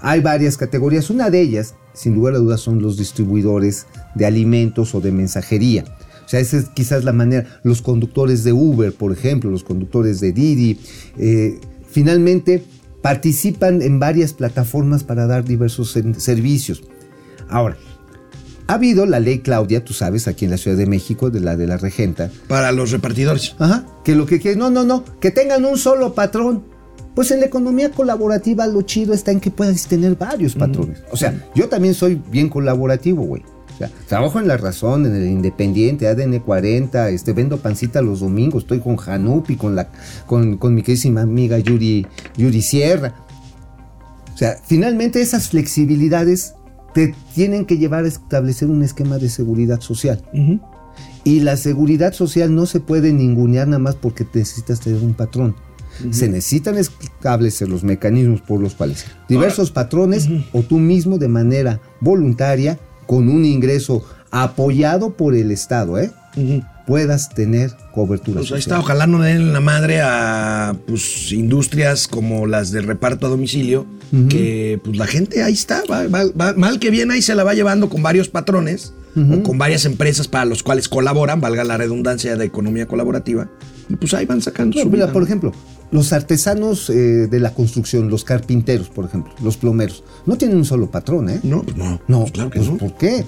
Hay 0.01 0.21
varias 0.21 0.59
categorías, 0.59 1.09
una 1.09 1.31
de 1.31 1.41
ellas, 1.41 1.75
sin 1.95 2.15
lugar 2.15 2.35
a 2.35 2.39
dudas, 2.39 2.61
son 2.61 2.83
los 2.83 2.99
distribuidores 2.99 3.87
de 4.15 4.27
alimentos 4.27 4.95
o 4.95 5.01
de 5.01 5.11
mensajería. 5.13 5.85
O 6.27 6.29
sea, 6.29 6.41
esa 6.41 6.59
es 6.59 6.69
quizás 6.69 7.05
la 7.05 7.13
manera, 7.13 7.61
los 7.63 7.81
conductores 7.81 8.45
de 8.45 8.53
Uber, 8.53 8.93
por 8.93 9.13
ejemplo, 9.13 9.51
los 9.51 9.65
conductores 9.65 10.21
de 10.21 10.33
Didi, 10.33 10.81
eh, 11.17 11.61
finalmente 11.89 12.65
participan 13.05 13.83
en 13.83 14.01
varias 14.01 14.33
plataformas 14.33 15.05
para 15.05 15.27
dar 15.27 15.45
diversos 15.45 15.95
servicios. 16.17 16.85
Ahora, 17.51 17.77
ha 18.67 18.73
habido 18.73 19.05
la 19.05 19.21
ley 19.21 19.41
Claudia, 19.41 19.85
tú 19.85 19.93
sabes, 19.93 20.27
aquí 20.27 20.47
en 20.47 20.51
la 20.53 20.57
Ciudad 20.57 20.79
de 20.79 20.87
México, 20.87 21.29
de 21.29 21.41
la 21.41 21.55
de 21.55 21.67
la 21.67 21.77
regenta, 21.77 22.31
Para 22.49 22.73
los 22.73 22.93
repartidores. 22.93 23.57
Ajá. 23.59 23.85
Que 24.07 24.15
lo 24.15 24.25
que 24.25 24.41
quieren, 24.41 24.59
no, 24.59 24.71
no, 24.71 24.85
no, 24.85 25.05
que 25.21 25.31
tengan 25.31 25.67
un 25.67 25.77
solo 25.77 26.15
patrón. 26.15 26.65
Pues 27.15 27.31
en 27.31 27.41
la 27.41 27.47
economía 27.47 27.91
colaborativa 27.91 28.67
lo 28.67 28.81
chido 28.81 29.13
está 29.13 29.33
en 29.33 29.41
que 29.41 29.51
puedas 29.51 29.87
tener 29.87 30.17
varios 30.17 30.55
patrones. 30.55 31.03
O 31.13 31.19
sea, 31.19 31.47
yo 31.55 31.69
también 31.69 31.93
soy 31.93 32.19
bien 32.31 32.49
colaborativo, 32.49 33.23
güey. 33.25 33.43
O 33.75 33.79
sea, 33.79 33.91
trabajo 34.07 34.39
en 34.39 34.47
La 34.47 34.57
Razón, 34.57 35.07
en 35.07 35.17
el 35.17 35.27
Independiente, 35.27 36.07
ADN 36.07 36.39
40, 36.41 37.11
este, 37.11 37.33
vendo 37.33 37.59
pancita 37.59 38.03
los 38.03 38.21
domingos, 38.21 38.63
estoy 38.63 38.81
con 38.81 38.97
Janupi, 38.97 39.57
con, 39.57 39.75
la, 39.75 39.89
con, 40.27 40.59
con 40.59 40.75
mi 40.75 40.83
queridísima 40.83 41.23
amiga 41.23 41.59
Yuri, 41.59 42.07
Yuri 42.37 42.63
Sierra. 42.63 43.15
O 44.33 44.37
sea, 44.37 44.57
finalmente 44.65 45.21
esas 45.21 45.49
flexibilidades 45.49 46.55
te 46.95 47.15
tienen 47.35 47.67
que 47.67 47.77
llevar 47.77 48.05
a 48.05 48.09
establecer 48.09 48.71
un 48.71 48.83
esquema 48.83 49.19
de 49.19 49.29
seguridad 49.29 49.81
social. 49.81 50.23
Y 51.25 51.41
la 51.41 51.57
seguridad 51.57 52.13
social 52.13 52.55
no 52.55 52.67
se 52.67 52.81
puede 52.81 53.13
ningunear 53.13 53.67
nada 53.67 53.81
más 53.81 53.97
porque 53.97 54.27
necesitas 54.33 54.81
tener 54.81 55.03
un 55.03 55.15
patrón. 55.15 55.57
Se 56.11 56.29
necesitan 56.29 56.77
establecer 56.77 57.69
los 57.69 57.85
mecanismos 57.85 58.41
por 58.41 58.61
los 58.61 58.75
cuales 58.75 59.07
diversos 59.29 59.71
patrones 59.71 60.29
o 60.53 60.63
tú 60.63 60.79
mismo 60.79 61.19
de 61.19 61.29
manera 61.29 61.81
voluntaria, 62.01 62.79
con 63.07 63.29
un 63.29 63.45
ingreso 63.45 64.05
apoyado 64.31 65.15
por 65.17 65.35
el 65.35 65.51
Estado, 65.51 65.99
¿eh? 65.99 66.11
puedas 66.87 67.31
tener 67.31 67.71
cobertura 67.95 68.41
Pues 68.41 68.53
ahí 68.53 68.59
está, 68.59 68.79
ojalá 68.81 69.07
no 69.07 69.23
den 69.23 69.53
la 69.55 69.61
madre 69.61 70.01
a 70.03 70.75
pues, 70.87 71.33
industrias 71.33 72.09
como 72.09 72.47
las 72.47 72.73
de 72.73 72.83
reparto 72.83 73.27
a 73.27 73.31
domicilio, 73.31 73.87
que 74.29 74.79
pues 74.85 74.97
la 74.97 75.07
gente 75.07 75.43
ahí 75.43 75.55
está, 75.55 75.83
va- 75.91 76.07
va- 76.09 76.31
va- 76.39 76.53
mal 76.55 76.79
que 76.79 76.91
bien 76.91 77.11
ahí 77.11 77.23
se 77.23 77.35
la 77.35 77.43
va 77.45 77.55
llevando 77.55 77.89
con 77.89 78.03
varios 78.03 78.29
patrones 78.29 78.93
o 79.17 79.43
con 79.45 79.59
varias 79.59 79.85
empresas 79.85 80.27
para 80.29 80.45
los 80.45 80.63
cuales 80.65 80.89
colaboran, 80.89 81.41
valga 81.41 81.63
la 81.65 81.77
redundancia 81.77 82.37
de 82.37 82.45
economía 82.45 82.87
colaborativa, 82.87 83.49
y 83.89 83.95
pues 83.97 84.13
ahí 84.13 84.27
van 84.27 84.43
sacando 84.43 84.77
su 84.79 84.91
mira, 84.91 85.05
vida, 85.07 85.13
por 85.13 85.23
ejemplo, 85.23 85.53
los 85.91 86.13
artesanos 86.13 86.91
eh, 86.91 87.29
de 87.29 87.41
la 87.41 87.55
construcción, 87.55 88.09
los 88.09 88.25
carpinteros, 88.25 88.89
por 88.89 89.05
ejemplo, 89.05 89.33
los 89.43 89.57
plomeros, 89.57 90.05
no 90.27 90.37
tienen 90.37 90.57
un 90.57 90.65
solo 90.65 90.91
patrón, 90.91 91.31
¿eh? 91.31 91.41
No, 91.43 91.63
pues 91.63 91.77
no, 91.77 92.01
No, 92.09 92.21
pues 92.21 92.33
claro 92.33 92.51
que 92.51 92.59
pues, 92.59 92.71
no. 92.71 92.77
¿por 92.79 92.97
qué? 92.97 93.25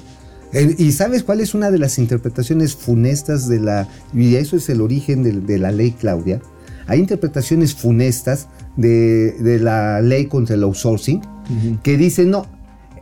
¿Y 0.79 0.93
sabes 0.93 1.23
cuál 1.23 1.41
es 1.41 1.55
una 1.55 1.71
de 1.71 1.79
las 1.79 1.99
interpretaciones 1.99 2.75
funestas 2.75 3.47
de 3.47 3.61
la... 3.61 3.89
Y 4.15 4.37
eso 4.37 4.57
es 4.57 4.69
el 4.71 4.81
origen 4.81 5.23
de, 5.23 5.33
de 5.33 5.59
la 5.59 5.71
ley 5.71 5.93
Claudia. 5.93 6.41
Hay 6.87 7.01
interpretaciones 7.01 7.75
funestas 7.75 8.49
de, 8.77 9.33
de 9.33 9.59
la 9.59 10.01
ley 10.01 10.27
contra 10.27 10.55
el 10.55 10.63
outsourcing 10.63 11.21
que 11.83 11.97
dicen, 11.97 12.31
no, 12.31 12.47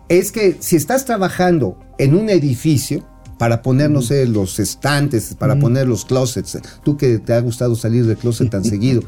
es 0.09 0.33
que 0.33 0.57
si 0.61 0.77
estás 0.77 1.05
trabajando 1.05 1.79
en 1.99 2.15
un 2.15 2.29
edificio 2.29 3.05
para 3.39 3.63
poner, 3.63 3.91
no 3.91 4.03
sé, 4.03 4.27
los 4.27 4.59
estantes, 4.59 5.35
para 5.35 5.59
poner 5.59 5.89
los 5.89 6.05
closets, 6.05 6.59
tú 6.85 6.97
que 6.97 7.19
te 7.19 7.33
ha 7.33 7.41
gustado 7.41 7.75
salir 7.75 8.07
del 8.07 8.17
closet 8.17 8.51
tan 8.51 8.65
seguido, 8.65 9.03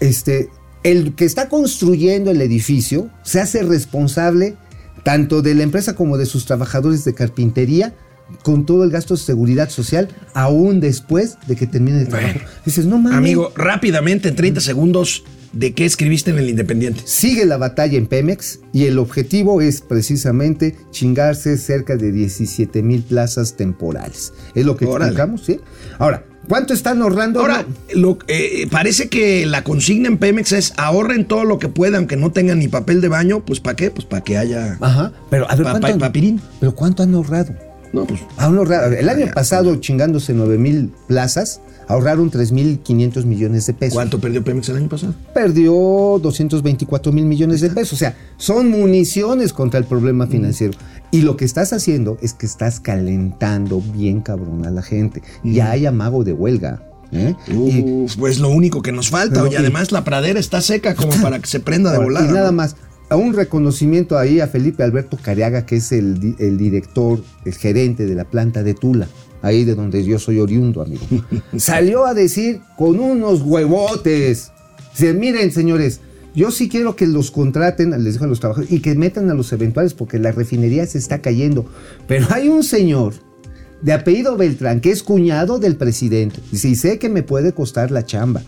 este, 0.00 0.50
el 0.82 1.14
que 1.14 1.24
está 1.24 1.48
construyendo 1.48 2.30
el 2.30 2.40
edificio 2.40 3.10
se 3.22 3.40
hace 3.40 3.62
responsable 3.62 4.56
tanto 5.02 5.42
de 5.42 5.54
la 5.54 5.62
empresa 5.62 5.94
como 5.94 6.18
de 6.18 6.26
sus 6.26 6.44
trabajadores 6.46 7.04
de 7.04 7.14
carpintería 7.14 7.94
con 8.42 8.66
todo 8.66 8.84
el 8.84 8.90
gasto 8.90 9.14
de 9.14 9.20
seguridad 9.20 9.70
social 9.70 10.08
aún 10.34 10.80
después 10.80 11.38
de 11.46 11.56
que 11.56 11.66
termine 11.66 12.02
el 12.02 12.08
trabajo. 12.08 12.40
Dices, 12.64 12.86
no 12.86 12.98
mames. 12.98 13.16
Amigo, 13.16 13.52
rápidamente, 13.56 14.28
en 14.28 14.36
30 14.36 14.60
segundos, 14.60 15.24
¿de 15.52 15.72
qué 15.72 15.86
escribiste 15.86 16.30
en 16.30 16.38
el 16.38 16.50
Independiente? 16.50 17.00
Sigue 17.06 17.46
la 17.46 17.56
batalla 17.56 17.96
en 17.96 18.06
Pemex 18.06 18.60
y 18.72 18.84
el 18.84 18.98
objetivo 18.98 19.62
es 19.62 19.80
precisamente 19.80 20.76
chingarse 20.90 21.56
cerca 21.56 21.96
de 21.96 22.12
17 22.12 22.82
mil 22.82 23.02
plazas 23.02 23.56
temporales. 23.56 24.34
Es 24.54 24.66
lo 24.66 24.76
que 24.76 24.84
Órale. 24.84 25.06
explicamos, 25.06 25.44
¿sí? 25.44 25.60
Ahora, 25.98 26.26
¿cuánto 26.48 26.74
están 26.74 27.02
ahorrando? 27.02 27.40
Ahora, 27.40 27.64
lo- 27.94 28.18
eh, 28.28 28.66
parece 28.70 29.08
que 29.08 29.46
la 29.46 29.62
consigna 29.64 30.08
en 30.08 30.18
Pemex 30.18 30.52
es 30.52 30.72
ahorren 30.76 31.24
todo 31.26 31.44
lo 31.44 31.58
que 31.58 31.68
puedan, 31.68 31.96
aunque 31.96 32.16
no 32.16 32.32
tengan 32.32 32.58
ni 32.58 32.68
papel 32.68 33.00
de 33.00 33.08
baño, 33.08 33.40
pues 33.44 33.60
¿para 33.60 33.76
qué? 33.76 33.90
Pues 33.90 34.06
para 34.06 34.22
que 34.24 34.36
haya... 34.38 34.76
Ajá, 34.80 35.12
pero 35.30 35.50
a 35.50 35.54
ver, 35.54 35.64
Pa- 35.64 35.70
¿cuánto, 35.72 35.86
pa- 35.88 35.92
han- 35.94 35.98
papirín. 36.00 36.40
pero 36.60 36.74
¿cuánto 36.74 37.02
han 37.02 37.14
ahorrado? 37.14 37.54
No, 37.92 38.04
pues... 38.04 38.20
Han 38.36 38.56
ahorrado- 38.58 38.92
el 38.92 39.08
año 39.08 39.26
pasado, 39.34 39.76
chingándose 39.76 40.34
9 40.34 40.58
mil 40.58 40.92
plazas, 41.06 41.60
ahorraron 41.86 42.28
3 42.30 42.52
mil 42.52 42.80
500 42.80 43.24
millones 43.24 43.66
de 43.66 43.72
pesos. 43.72 43.94
¿Cuánto 43.94 44.18
perdió 44.20 44.44
Pemex 44.44 44.68
el 44.68 44.76
año 44.76 44.88
pasado? 44.90 45.14
Perdió 45.32 45.72
224 46.22 47.12
mil 47.12 47.24
millones 47.24 47.62
de 47.62 47.70
pesos. 47.70 47.94
O 47.94 47.96
sea, 47.96 48.14
son 48.36 48.68
municiones 48.70 49.54
contra 49.54 49.78
el 49.80 49.86
problema 49.86 50.26
financiero. 50.26 50.74
Y 51.10 51.22
lo 51.22 51.36
que 51.36 51.44
estás 51.44 51.72
haciendo 51.72 52.18
es 52.20 52.34
que 52.34 52.46
estás 52.46 52.80
calentando 52.80 53.80
bien 53.80 54.20
cabrón 54.20 54.66
a 54.66 54.70
la 54.70 54.82
gente. 54.82 55.22
Ya 55.42 55.70
hay 55.70 55.86
amago 55.86 56.24
de 56.24 56.32
huelga. 56.32 56.82
¿eh? 57.12 57.34
Y- 57.48 58.06
pues 58.18 58.38
lo 58.38 58.50
único 58.50 58.82
que 58.82 58.92
nos 58.92 59.08
falta. 59.08 59.42
Oye, 59.42 59.54
y- 59.54 59.56
además 59.56 59.92
la 59.92 60.04
pradera 60.04 60.38
está 60.38 60.60
seca 60.60 60.94
como 60.94 61.12
para 61.22 61.38
que 61.38 61.46
se 61.46 61.60
prenda 61.60 61.92
de 61.92 61.98
volada. 61.98 62.26
Y 62.26 62.32
nada 62.32 62.50
¿no? 62.50 62.56
más, 62.58 62.76
a 63.08 63.16
un 63.16 63.32
reconocimiento 63.32 64.18
ahí 64.18 64.40
a 64.40 64.48
Felipe 64.48 64.82
Alberto 64.82 65.16
Cariaga, 65.20 65.64
que 65.64 65.76
es 65.76 65.90
el 65.92 66.58
director, 66.58 67.22
el 67.46 67.54
gerente 67.54 68.04
de 68.04 68.14
la 68.14 68.24
planta 68.24 68.62
de 68.62 68.74
Tula, 68.74 69.08
ahí 69.40 69.64
de 69.64 69.74
donde 69.74 70.04
yo 70.04 70.18
soy 70.18 70.40
oriundo, 70.40 70.82
amigo. 70.82 71.02
Salió 71.56 72.04
a 72.04 72.12
decir 72.12 72.60
con 72.76 73.00
unos 73.00 73.40
huevotes. 73.40 74.52
Dice, 74.92 75.14
miren, 75.14 75.52
señores, 75.52 76.00
yo 76.38 76.52
sí 76.52 76.68
quiero 76.68 76.94
que 76.94 77.06
los 77.08 77.30
contraten, 77.32 77.90
les 78.04 78.12
dijo 78.14 78.24
a 78.24 78.28
los 78.28 78.38
trabajadores, 78.38 78.72
y 78.72 78.80
que 78.80 78.94
metan 78.94 79.28
a 79.28 79.34
los 79.34 79.52
eventuales, 79.52 79.92
porque 79.94 80.20
la 80.20 80.30
refinería 80.30 80.86
se 80.86 80.98
está 80.98 81.20
cayendo. 81.20 81.66
Pero 82.06 82.28
hay 82.30 82.48
un 82.48 82.62
señor 82.62 83.14
de 83.82 83.92
apellido 83.92 84.36
Beltrán, 84.36 84.80
que 84.80 84.92
es 84.92 85.02
cuñado 85.02 85.58
del 85.58 85.74
presidente. 85.76 86.40
Y 86.52 86.56
sé 86.76 86.98
que 87.00 87.08
me 87.08 87.24
puede 87.24 87.52
costar 87.52 87.90
la 87.90 88.06
chamba. 88.06 88.42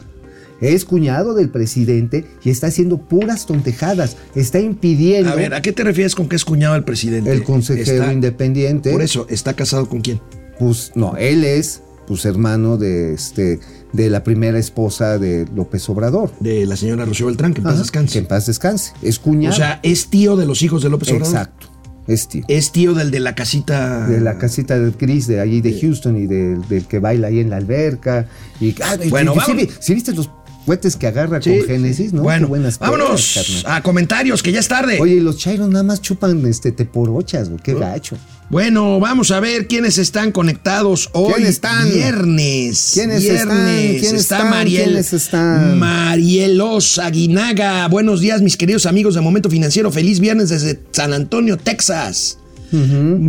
Es 0.60 0.84
cuñado 0.84 1.34
del 1.34 1.48
presidente 1.48 2.26
y 2.44 2.50
está 2.50 2.68
haciendo 2.68 2.98
puras 2.98 3.46
tontejadas. 3.46 4.16
Está 4.34 4.60
impidiendo 4.60 5.30
A 5.32 5.34
ver, 5.34 5.54
¿a 5.54 5.62
qué 5.62 5.72
te 5.72 5.82
refieres 5.82 6.14
con 6.14 6.28
que 6.28 6.36
es 6.36 6.44
cuñado 6.44 6.74
del 6.74 6.84
presidente? 6.84 7.32
el 7.32 7.42
consejero 7.42 8.02
Está- 8.02 8.12
independiente. 8.12 8.92
Por 8.92 9.02
eso, 9.02 9.26
¿está 9.30 9.54
casado 9.54 9.88
con 9.88 10.00
quién? 10.00 10.20
Pues 10.58 10.92
no, 10.94 11.16
él 11.16 11.42
es 11.44 11.82
pues 12.06 12.24
hermano 12.24 12.76
de 12.76 13.14
este 13.14 13.58
de 13.92 14.10
la 14.10 14.22
primera 14.24 14.58
esposa 14.58 15.18
de 15.18 15.46
López 15.54 15.88
Obrador. 15.88 16.32
De 16.40 16.66
la 16.66 16.76
señora 16.76 17.04
Rocío 17.04 17.26
Beltrán, 17.26 17.52
que 17.54 17.58
en 17.60 17.64
paz 17.64 17.78
descanse. 17.78 18.12
Que 18.14 18.18
en 18.20 18.26
paz 18.26 18.46
descanse. 18.46 18.92
Es 19.02 19.18
cuñado. 19.18 19.54
O 19.54 19.56
sea, 19.56 19.80
es 19.82 20.08
tío 20.08 20.36
de 20.36 20.46
los 20.46 20.62
hijos 20.62 20.82
de 20.82 20.90
López 20.90 21.08
Obrador. 21.10 21.28
exacto. 21.28 21.66
Es 22.06 22.26
tío. 22.28 22.44
Es 22.48 22.72
tío 22.72 22.94
del 22.94 23.10
de 23.10 23.20
la 23.20 23.34
casita. 23.34 24.06
de 24.08 24.20
la 24.20 24.36
casita 24.38 24.78
de 24.78 24.90
Chris 24.92 25.26
de 25.28 25.38
allí 25.40 25.60
de 25.60 25.78
Houston 25.80 26.16
y 26.16 26.26
del, 26.26 26.66
del 26.68 26.86
que 26.86 26.98
baila 26.98 27.28
ahí 27.28 27.38
en 27.40 27.50
la 27.50 27.56
alberca. 27.58 28.26
Y, 28.60 28.74
ah, 28.82 28.96
Bueno, 29.10 29.34
y- 29.56 29.68
sí 29.80 29.94
viste 29.94 30.12
los 30.12 30.28
cohetes 30.66 30.96
que 30.96 31.06
agarra 31.06 31.40
Sí. 31.40 31.58
con 31.58 31.66
Génesis, 31.68 32.12
¿no? 32.12 32.22
Bueno, 32.22 32.46
Qué 32.46 32.50
buenas 32.50 32.78
vámonos 32.78 33.34
carnal. 33.62 33.76
a 33.78 33.82
comentarios, 33.82 34.42
que 34.42 34.50
ya 34.52 34.60
es 34.60 34.68
tarde. 34.68 34.98
Oye, 35.00 35.14
y 35.16 35.20
los 35.20 35.36
chairos 35.36 35.68
nada 35.68 35.82
más 35.84 36.00
chupan 36.00 36.44
este 36.46 36.72
teporochas, 36.72 37.48
güey. 37.48 37.60
Qué 37.62 37.74
gacho. 37.74 38.16
Bueno, 38.50 38.98
vamos 38.98 39.30
a 39.30 39.38
ver 39.38 39.68
quiénes 39.68 39.96
están 39.96 40.32
conectados 40.32 41.08
hoy. 41.12 41.34
¿Quiénes 41.34 41.50
están? 41.50 41.88
Viernes. 41.88 42.90
¿Quiénes 42.94 43.22
viernes. 43.22 43.42
están? 43.42 43.76
¿Quiénes 43.76 44.12
está 44.20 44.36
están? 44.38 44.50
Mariel. 44.50 44.84
¿Quiénes 44.86 45.12
están? 45.12 45.78
Marielos 45.78 46.98
Aguinaga. 46.98 47.86
Buenos 47.86 48.20
días, 48.20 48.42
mis 48.42 48.56
queridos 48.56 48.86
amigos 48.86 49.14
de 49.14 49.20
Momento 49.20 49.48
Financiero. 49.50 49.92
Feliz 49.92 50.18
viernes 50.18 50.48
desde 50.48 50.80
San 50.90 51.12
Antonio, 51.12 51.58
Texas. 51.58 52.38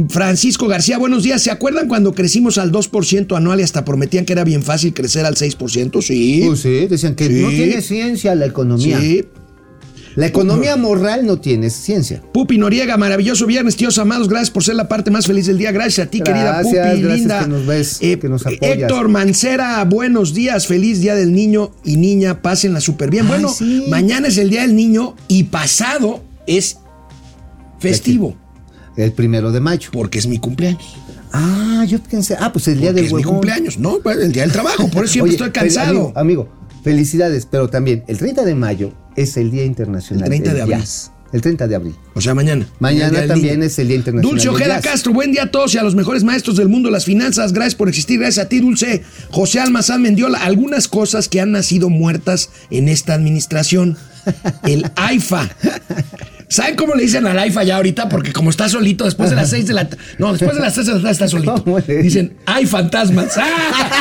Francisco 0.09 0.67
García, 0.67 0.97
buenos 0.99 1.21
días. 1.23 1.41
¿Se 1.41 1.49
acuerdan 1.51 1.87
cuando 1.87 2.13
crecimos 2.13 2.57
al 2.59 2.71
2% 2.71 3.35
anual 3.37 3.59
y 3.59 3.63
hasta 3.63 3.85
prometían 3.85 4.25
que 4.25 4.33
era 4.33 4.43
bien 4.43 4.61
fácil 4.63 4.93
crecer 4.93 5.25
al 5.25 5.35
6%? 5.35 6.01
Sí. 6.01 6.43
Pues 6.45 6.59
sí, 6.61 6.87
decían 6.87 7.15
que 7.15 7.27
Sí. 7.27 7.33
no 7.41 7.49
tiene 7.49 7.81
ciencia 7.81 8.33
la 8.35 8.45
economía. 8.47 8.99
Sí. 8.99 9.23
La 10.15 10.25
economía 10.25 10.75
moral 10.75 11.25
no 11.25 11.39
tiene 11.39 11.69
ciencia. 11.69 12.21
Pupi 12.33 12.57
Noriega, 12.57 12.97
maravilloso 12.97 13.45
viernes, 13.45 13.75
tíos 13.77 13.97
amados. 13.97 14.27
Gracias 14.27 14.51
por 14.51 14.63
ser 14.63 14.75
la 14.75 14.87
parte 14.87 15.09
más 15.09 15.25
feliz 15.25 15.45
del 15.47 15.57
día. 15.57 15.71
Gracias 15.71 16.07
a 16.07 16.09
ti, 16.09 16.21
querida 16.21 16.61
Pupi, 16.61 16.75
gracias 16.75 16.99
linda. 16.99 17.39
Eh, 17.39 17.43
que 17.43 17.49
nos 17.49 17.65
ves, 17.65 17.99
que 17.99 18.29
nos 18.29 18.41
apoyas. 18.45 18.61
Héctor 18.61 19.07
Mancera, 19.07 19.83
buenos 19.85 20.33
días. 20.33 20.67
Feliz 20.67 20.99
día 20.99 21.15
del 21.15 21.31
niño 21.33 21.71
y 21.85 21.95
niña. 21.95 22.41
Pásenla 22.41 22.81
súper 22.81 23.09
bien. 23.09 23.25
Ay, 23.25 23.29
bueno, 23.29 23.49
sí. 23.49 23.85
mañana 23.89 24.27
es 24.27 24.37
el 24.37 24.49
día 24.49 24.61
del 24.61 24.75
niño 24.75 25.15
y 25.27 25.43
pasado 25.43 26.21
es 26.45 26.77
festivo 27.79 28.35
El 28.97 29.13
primero 29.13 29.51
de 29.51 29.59
mayo. 29.59 29.89
porque 29.93 30.19
es 30.19 30.27
mi 30.27 30.39
cumpleaños. 30.39 30.97
Ah, 31.31 31.85
yo 31.87 31.99
pensé. 31.99 32.35
Ah, 32.37 32.51
pues 32.51 32.67
el 32.67 32.79
día 32.79 32.89
Porque 32.89 33.01
del 33.01 33.05
es 33.05 33.13
mi 33.13 33.23
cumpleaños, 33.23 33.77
¿no? 33.77 33.99
Pues, 33.99 34.17
El 34.17 34.33
día 34.33 34.43
del 34.43 34.51
trabajo, 34.51 34.89
por 34.89 35.05
eso 35.05 35.13
siempre 35.13 35.35
Oye, 35.35 35.37
estoy 35.37 35.51
cansado. 35.51 35.89
Amigo, 35.89 36.13
amigo, 36.15 36.49
felicidades, 36.83 37.47
pero 37.49 37.69
también 37.69 38.03
el 38.07 38.17
30 38.17 38.43
de 38.43 38.55
mayo 38.55 38.91
es 39.15 39.37
el 39.37 39.51
Día 39.51 39.65
Internacional 39.65 40.23
El 40.23 40.29
30 40.29 40.49
del 40.49 40.55
de 40.55 40.61
abril. 40.61 40.77
Jazz. 40.77 41.11
El 41.33 41.41
30 41.41 41.67
de 41.67 41.75
abril. 41.75 41.95
O 42.13 42.19
sea, 42.19 42.33
mañana. 42.35 42.65
Mañana 42.79 43.19
día 43.19 43.27
también 43.27 43.63
es 43.63 43.79
el 43.79 43.87
Día 43.87 43.97
Internacional 43.97 44.31
Dulce 44.31 44.47
del 44.47 44.55
Ojeda 44.55 44.75
Jazz. 44.75 44.91
Castro, 44.91 45.13
buen 45.13 45.31
día 45.31 45.43
a 45.43 45.51
todos 45.51 45.73
y 45.73 45.77
a 45.77 45.83
los 45.83 45.95
mejores 45.95 46.23
maestros 46.23 46.57
del 46.57 46.67
mundo 46.67 46.89
de 46.89 46.93
las 46.93 47.05
finanzas. 47.05 47.53
Gracias 47.53 47.75
por 47.75 47.87
existir, 47.87 48.19
gracias 48.19 48.45
a 48.45 48.49
ti, 48.49 48.59
Dulce. 48.59 49.03
José 49.29 49.61
Almazán 49.61 50.01
Mendiola, 50.01 50.39
algunas 50.39 50.87
cosas 50.89 51.29
que 51.29 51.39
han 51.39 51.51
nacido 51.51 51.89
muertas 51.89 52.49
en 52.69 52.89
esta 52.89 53.13
administración. 53.13 53.97
El 54.63 54.91
AIFA. 54.95 55.49
¿Saben 56.51 56.75
cómo 56.75 56.95
le 56.95 57.03
dicen 57.03 57.25
al 57.25 57.39
AIFA 57.39 57.63
ya 57.63 57.77
ahorita? 57.77 58.09
Porque 58.09 58.33
como 58.33 58.49
está 58.49 58.67
solito, 58.67 59.05
después 59.05 59.29
de 59.29 59.37
las 59.37 59.49
seis 59.49 59.67
de 59.67 59.73
la 59.73 59.87
No, 60.19 60.33
después 60.33 60.53
de 60.53 60.61
las 60.61 60.75
seis 60.75 60.85
de 60.85 60.93
la 60.93 60.99
tarde 60.99 61.11
está 61.13 61.27
solito. 61.29 61.63
¿Cómo 61.63 61.79
le 61.79 62.01
Dicen, 62.03 62.33
¡ay, 62.45 62.65
fantasmas! 62.65 63.37
¡Ah, 63.37 64.00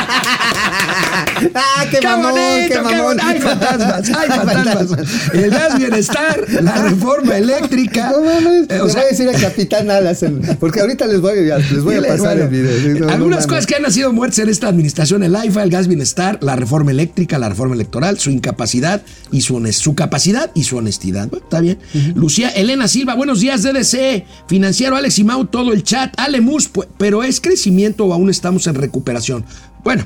qué, 1.91 2.01
mamón! 2.01 2.33
¡Qué 2.67 2.81
mamón! 2.81 3.01
bonito! 3.03 3.23
¡Ay, 3.25 3.39
fantasmas! 3.41 4.11
¡Ay, 4.17 4.29
fantasmas! 4.45 5.33
El 5.33 5.49
gas 5.49 5.77
bienestar, 5.77 6.45
la 6.61 6.75
reforma 6.83 7.37
eléctrica. 7.37 8.11
No 8.11 8.21
mames, 8.23 8.69
Eh, 8.69 8.79
o 8.81 8.87
sea, 8.87 8.95
voy 9.01 9.03
a 9.03 9.07
decir 9.09 9.29
al 9.29 9.41
capitán 9.41 9.89
Alas, 9.89 10.23
porque 10.59 10.81
ahorita 10.81 11.07
les 11.07 11.21
voy, 11.21 11.49
a- 11.49 11.57
les 11.57 11.83
voy 11.83 11.95
a 11.95 12.01
pasar 12.01 12.19
bueno, 12.19 12.43
el 12.43 12.49
video. 12.49 12.99
No, 13.05 13.09
algunas 13.11 13.47
cosas 13.47 13.65
que 13.65 13.75
han 13.75 13.81
nacido 13.83 14.11
muertas 14.13 14.39
en 14.39 14.49
esta 14.49 14.67
administración, 14.67 15.23
el 15.23 15.35
AIFA, 15.35 15.63
el 15.63 15.69
gas 15.69 15.87
bienestar, 15.87 16.37
la 16.41 16.55
reforma 16.55 16.91
eléctrica, 16.91 17.37
la 17.39 17.49
reforma 17.49 17.75
electoral, 17.75 18.19
su 18.19 18.29
incapacidad 18.29 19.01
y 19.31 19.41
su, 19.41 19.61
su 19.73 19.95
capacidad 19.95 20.51
y 20.53 20.63
su 20.63 20.77
honestidad. 20.77 21.27
Bueno, 21.29 21.43
está 21.45 21.59
bien. 21.61 21.79
Lucía 22.15 22.49
Elena 22.49 22.87
Silva, 22.87 23.15
buenos 23.15 23.39
días, 23.39 23.63
DDC, 23.63 24.25
financiero 24.47 24.95
Alex 24.95 25.19
y 25.19 25.23
Mau, 25.23 25.45
todo 25.45 25.73
el 25.73 25.83
chat, 25.83 26.13
Alemus, 26.17 26.71
pu- 26.71 26.87
pero 26.97 27.23
¿es 27.23 27.41
crecimiento 27.41 28.05
o 28.05 28.13
aún 28.13 28.29
estamos 28.29 28.67
en 28.67 28.75
recuperación? 28.75 29.45
Bueno, 29.83 30.05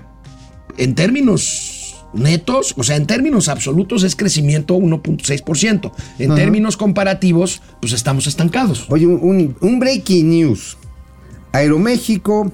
en 0.78 0.96
términos 0.96 1.96
netos, 2.14 2.74
o 2.78 2.84
sea, 2.84 2.96
en 2.96 3.08
términos 3.08 3.50
absolutos 3.50 4.04
es 4.04 4.16
crecimiento 4.16 4.76
1.6%. 4.78 5.92
En 6.20 6.32
Ajá. 6.32 6.40
términos 6.40 6.78
comparativos, 6.78 7.62
pues 7.82 7.94
estamos 7.94 8.26
estancados. 8.28 8.86
Oye, 8.90 9.06
un, 9.08 9.56
un- 9.60 9.80
breaking 9.80 10.30
news. 10.30 10.78
Aeroméxico 11.52 12.52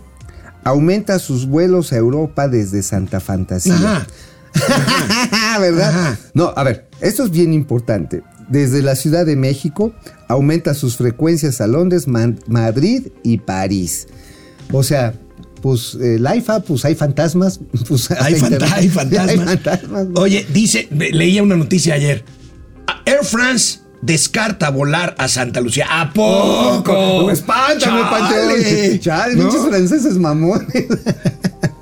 aumenta 0.63 1.19
sus 1.19 1.45
vuelos 1.47 1.91
a 1.93 1.97
Europa 1.97 2.47
desde 2.47 2.81
Santa 2.83 3.19
Fantasía. 3.19 3.73
Ajá. 3.75 4.07
¿Verdad? 5.59 5.89
Ajá. 5.89 6.19
No, 6.33 6.53
a 6.55 6.63
ver, 6.63 6.87
esto 6.99 7.23
es 7.23 7.31
bien 7.31 7.53
importante. 7.53 8.21
Desde 8.49 8.81
la 8.81 8.95
Ciudad 8.95 9.25
de 9.25 9.35
México 9.35 9.93
aumenta 10.27 10.73
sus 10.73 10.97
frecuencias 10.97 11.61
a 11.61 11.67
Londres, 11.67 12.07
Man- 12.07 12.39
Madrid 12.47 13.07
y 13.23 13.37
París. 13.37 14.07
O 14.71 14.83
sea, 14.83 15.13
pues 15.61 15.95
el 15.95 16.25
IFA, 16.37 16.61
pues 16.61 16.83
hay 16.85 16.95
fantasmas. 16.95 17.59
Pues, 17.87 18.09
Hay, 18.11 18.35
fanta- 18.35 18.67
fantasmas. 18.89 19.29
Hay 19.29 19.37
fantasmas. 19.37 20.07
Oye, 20.15 20.45
dice, 20.53 20.87
leía 20.91 21.43
una 21.43 21.55
noticia 21.55 21.93
ayer. 21.95 22.23
Air 23.05 23.23
France 23.23 23.79
descarta 24.01 24.69
volar 24.71 25.15
a 25.17 25.27
Santa 25.27 25.61
Lucía. 25.61 25.85
¿A 25.89 26.11
poco? 26.11 26.91
No, 26.93 27.29
espántame, 27.31 27.79
Chale. 27.79 28.03
Panteón. 28.09 28.99
Chale, 28.99 29.35
¿No? 29.35 29.43
pinches 29.49 29.67
franceses 29.69 30.17
mamones. 30.17 30.67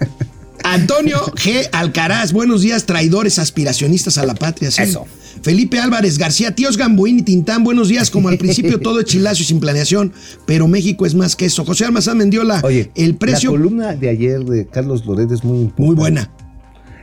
Antonio 0.74 1.18
G. 1.36 1.68
Alcaraz, 1.72 2.32
buenos 2.32 2.62
días, 2.62 2.86
traidores 2.86 3.40
aspiracionistas 3.40 4.18
a 4.20 4.26
la 4.26 4.36
patria. 4.36 4.70
sí. 4.72 4.84
Eso. 4.84 5.06
Felipe 5.42 5.80
Álvarez 5.80 6.18
García, 6.18 6.54
tíos 6.54 6.76
Gamboín 6.78 7.20
y 7.20 7.22
Tintán, 7.22 7.64
buenos 7.64 7.88
días. 7.88 8.12
Como 8.12 8.28
al 8.30 8.38
principio 8.38 8.80
todo 8.82 9.00
es 9.00 9.06
chilazo 9.06 9.42
y 9.42 9.46
sin 9.46 9.60
planeación, 9.60 10.12
pero 10.46 10.68
México 10.68 11.06
es 11.06 11.16
más 11.16 11.36
que 11.36 11.46
eso. 11.46 11.64
José 11.66 11.86
Almazán 11.86 12.18
Mendiola, 12.18 12.60
Oye, 12.64 12.92
el 12.96 13.16
precio 13.16 13.52
La 13.52 13.58
columna 13.58 13.96
de 13.96 14.10
ayer 14.10 14.44
de 14.44 14.68
Carlos 14.68 15.06
Loret 15.06 15.32
es 15.32 15.44
muy 15.44 15.60
importante. 15.62 15.84
muy 15.86 15.96
buena. 15.96 16.32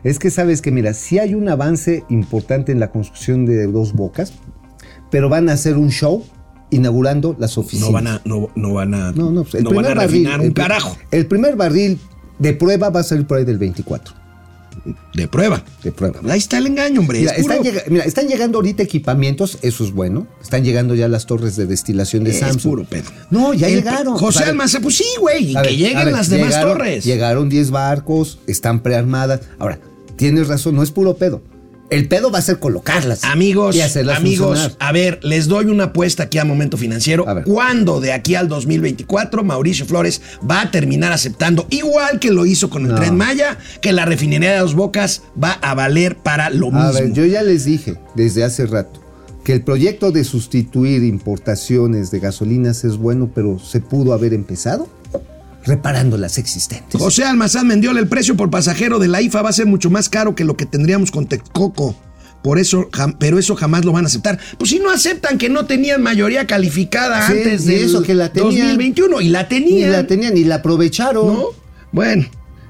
Es 0.05 0.19
que 0.19 0.31
sabes 0.31 0.61
que, 0.63 0.71
mira, 0.71 0.93
sí 0.95 1.19
hay 1.19 1.35
un 1.35 1.49
avance 1.49 2.05
importante 2.11 2.71
en 2.73 2.79
la 2.79 2.91
construcción 2.93 3.47
de 3.47 3.67
dos 3.67 3.95
bocas, 3.95 4.35
pero 5.11 5.29
van 5.29 5.49
a 5.49 5.55
hacer 5.55 5.77
un 5.77 5.91
show 5.91 6.23
inaugurando 6.71 7.35
las 7.39 7.57
oficinas. 7.59 7.89
No 7.89 7.93
van 7.95 8.07
a, 8.07 8.21
no, 8.25 8.51
no 8.55 8.75
van 8.75 8.95
a, 8.95 9.13
No, 9.13 9.31
no, 9.33 9.43
pues, 9.45 9.55
el 9.55 9.65
no 9.65 9.71
van 9.71 9.87
a 9.87 9.95
barril, 9.95 10.07
refinar 10.25 10.41
el 10.41 10.47
un 10.49 10.53
pri- 10.55 10.63
carajo 10.63 10.97
El 11.11 11.27
primer 11.27 11.57
barril 11.57 11.99
de 12.39 12.53
prueba 12.55 12.91
va 12.91 13.01
a 13.01 13.03
salir 13.05 13.27
por 13.27 13.39
ahí 13.39 13.45
del 13.45 13.59
24. 13.59 14.15
de 15.15 15.27
prueba. 15.27 15.65
De 15.83 15.91
prueba. 15.91 16.21
Ahí 16.29 16.39
está 16.39 16.59
el 16.59 16.67
engaño, 16.67 17.01
hombre. 17.01 17.21
Mira 17.21 17.33
es 17.33 17.43
puro- 17.43 17.55
están, 17.55 17.65
llega- 17.73 17.83
mira, 17.89 18.05
están 18.05 18.29
llegando 18.29 18.59
ahorita 18.59 18.83
equipamientos, 18.83 19.59
eso 19.63 19.85
es 19.85 19.91
bueno. 19.93 20.27
Están 20.43 20.65
llegando 20.65 20.95
ya 20.95 21.09
las 21.09 21.25
torres 21.27 21.57
de 21.57 21.67
destilación 21.67 22.25
de 22.25 22.31
Es 22.31 22.41
Samsung. 22.41 22.63
puro 22.63 22.85
pedo. 22.85 23.11
No, 23.31 23.55
ya 23.55 23.69
El- 23.69 23.77
llegaron. 23.77 24.17
José 24.17 24.45
Almanza, 24.45 24.81
pues 24.81 24.97
sí, 24.99 25.05
güey, 25.19 25.55
que 25.55 25.61
ver, 25.61 25.77
lleguen 25.77 26.05
ver, 26.05 26.13
las 26.13 26.29
demás 26.29 26.61
torres. 26.61 27.05
Llegaron 27.05 27.49
10 27.49 27.71
barcos, 27.71 28.39
están 28.47 28.81
prearmadas. 28.83 29.41
Ahora, 29.59 29.81
tienes 30.17 30.47
razón, 30.49 30.77
no 30.77 30.83
es 30.83 30.91
puro 30.91 31.17
pedo. 31.17 31.43
El 31.91 32.09
pedo 32.09 32.31
va 32.31 32.41
a 32.41 32.43
ser 32.43 32.59
colocarlas. 32.59 33.25
Amigos, 33.25 33.77
y 33.77 33.81
hacerlas 33.81 34.19
amigos, 34.19 34.59
funcionar. 34.59 34.77
a 34.81 34.93
ver, 34.93 35.21
les 35.23 35.47
doy 35.47 35.67
una 35.67 35.85
apuesta 35.85 36.25
aquí 36.25 36.39
a 36.39 36.45
Momento 36.45 36.77
Financiero. 36.77 37.29
A 37.29 37.35
ver. 37.35 37.45
¿Cuándo 37.45 38.01
de 38.01 38.13
aquí 38.13 38.35
al 38.35 38.49
2024 38.49 39.45
Mauricio 39.45 39.87
Flores 39.87 40.21
va 40.49 40.63
a 40.63 40.71
terminar 40.71 41.13
aceptando, 41.13 41.67
igual 41.71 42.19
que 42.19 42.31
lo 42.31 42.47
hizo 42.47 42.71
con 42.71 42.85
el 42.85 42.93
No. 42.93 42.97
Tren 42.97 43.17
Maya, 43.17 43.59
que 43.81 43.93
la 43.93 44.05
refinería 44.05 44.53
de 44.53 44.59
Dos 44.59 44.75
Bocas 44.75 45.23
va 45.43 45.53
a 45.53 45.75
valer 45.75 46.17
para 46.17 46.51
lo 46.51 46.67
mismo? 46.67 46.81
A 46.81 46.93
ver, 46.93 47.13
yo 47.13 47.25
ya 47.25 47.43
les 47.43 47.65
dije 47.65 47.97
desde 48.15 48.45
hace 48.45 48.67
rato 48.67 49.01
que 49.45 49.53
el 49.53 49.63
proyecto 49.63 50.11
de 50.11 50.25
sustituir 50.25 51.05
importaciones 51.05 52.11
de 52.11 52.19
gasolinas 52.19 52.83
es 52.85 52.97
bueno, 52.97 53.31
pero 53.33 53.61
se 53.61 53.81
pudo 53.81 54.13
haber 54.13 54.35
empezado 54.35 54.89
reparando 55.67 56.17
las 56.17 56.39
existentes. 56.39 57.01
José 57.01 57.25
Almazán 57.25 57.67
Mendiola, 57.67 58.01
el 58.01 58.09
precio 58.09 58.37
por 58.37 58.51
pasajero 58.51 58.99
de 58.99 59.09
la 59.09 59.21
IFA 59.23 59.43
va 59.43 59.51
a 59.51 59.53
ser 59.53 59.67
mucho 59.67 59.91
más 59.91 60.09
caro 60.09 60.35
que 60.35 60.45
lo 60.45 60.57
que 60.57 60.67
tendríamos 60.67 61.11
con 61.11 61.27
Texcoco. 61.27 61.97
Por 62.43 62.59
eso, 62.61 62.89
jam- 62.93 63.17
pero 63.19 63.39
eso 63.41 63.57
jamás 63.57 63.85
lo 63.85 63.91
van 63.93 64.05
a 64.05 64.07
aceptar. 64.07 64.39
Pues 64.57 64.71
si 64.71 64.79
no 64.79 64.91
aceptan 64.91 65.37
que 65.37 65.49
no 65.49 65.67
tenían 65.67 66.01
mayoría 66.03 66.47
calificada 66.47 67.27
Sí, 67.27 67.33
antes 67.33 67.65
y 67.65 67.67
de 67.67 67.85
eso 67.85 68.03
que 68.03 68.15
la 68.15 68.33
tenían. 68.33 68.69
2021 68.69 69.21
y 69.21 69.29
la 69.31 69.49
tenían. 69.49 69.91
la 69.91 70.07
tenían, 70.07 70.35
ni 70.35 70.45
la 70.45 70.57
aprovecharon. 70.57 71.27
¿No? 71.35 71.45
Bueno. 71.91 72.27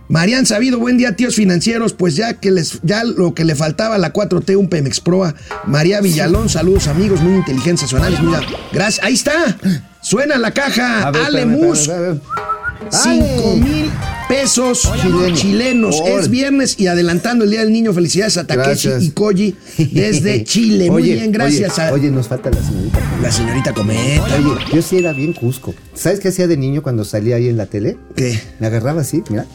Marian 0.09 0.47
Sabido, 0.47 0.79
buen 0.79 0.97
día, 0.99 1.17
tíos 1.17 1.35
financieros. 1.35 1.93
Pues 1.93 2.15
ya 2.17 2.35
que 2.35 2.53
les, 2.53 2.79
ya 2.85 3.03
lo 3.05 3.35
que 3.35 3.45
le 3.45 3.57
faltaba 3.57 3.97
a 3.97 3.99
la 3.99 4.13
4T, 4.13 4.57
un 4.57 4.69
Pemex 4.69 5.01
Proa. 5.01 5.35
María 5.67 6.01
Villalón, 6.01 6.49
saludos 6.49 6.87
amigos, 6.87 7.21
muy 7.21 7.35
inteligentes, 7.35 7.93
análisis, 7.93 8.25
mira. 8.25 8.41
Gracias, 8.73 9.05
ahí 9.05 9.15
está. 9.15 9.59
Suena 10.01 10.39
la 10.39 10.53
caja. 10.55 11.11
Ver, 11.11 11.23
Ale 11.23 11.41
espérame, 11.41 11.61
Mus, 11.61 11.79
espérame, 11.81 12.13
espérame. 12.15 12.56
5 12.91 13.05
Ale. 13.05 13.57
mil 13.61 13.91
pesos 14.29 14.89
Chileno. 15.03 15.35
chilenos. 15.37 15.97
Es 16.07 16.29
viernes 16.31 16.75
y 16.79 16.87
adelantando 16.87 17.45
el 17.45 17.51
Día 17.51 17.61
del 17.61 17.73
Niño. 17.73 17.93
Felicidades 17.93 18.37
a 18.37 18.47
Takeshi 18.47 18.89
Gracias. 18.89 19.03
y 19.05 19.11
Koji 19.11 19.57
desde 19.93 20.45
Chile. 20.45 20.91
Muy 20.91 21.03
bien, 21.05 21.33
gracias 21.33 21.79
oye, 21.79 21.89
a 21.89 21.93
Oye, 21.93 22.11
nos 22.11 22.29
falta 22.29 22.51
la 22.51 22.63
señorita. 22.63 23.01
la 23.23 23.33
señorita 23.33 23.73
Cometa. 23.75 24.25
Oye, 24.37 24.65
yo 24.75 24.83
sí 24.83 24.99
era 24.99 25.13
bien 25.13 25.33
cusco. 25.33 25.75
¿Sabes 25.95 26.21
qué 26.21 26.29
hacía 26.29 26.47
de 26.47 26.57
niño 26.57 26.83
cuando 26.83 27.05
salía 27.05 27.37
ahí 27.37 27.49
en 27.49 27.57
la 27.57 27.67
tele? 27.67 27.97
¿Qué? 28.17 28.39
Me 28.61 28.67
agarraba 28.67 29.01
así, 29.03 29.23
mira, 29.31 29.47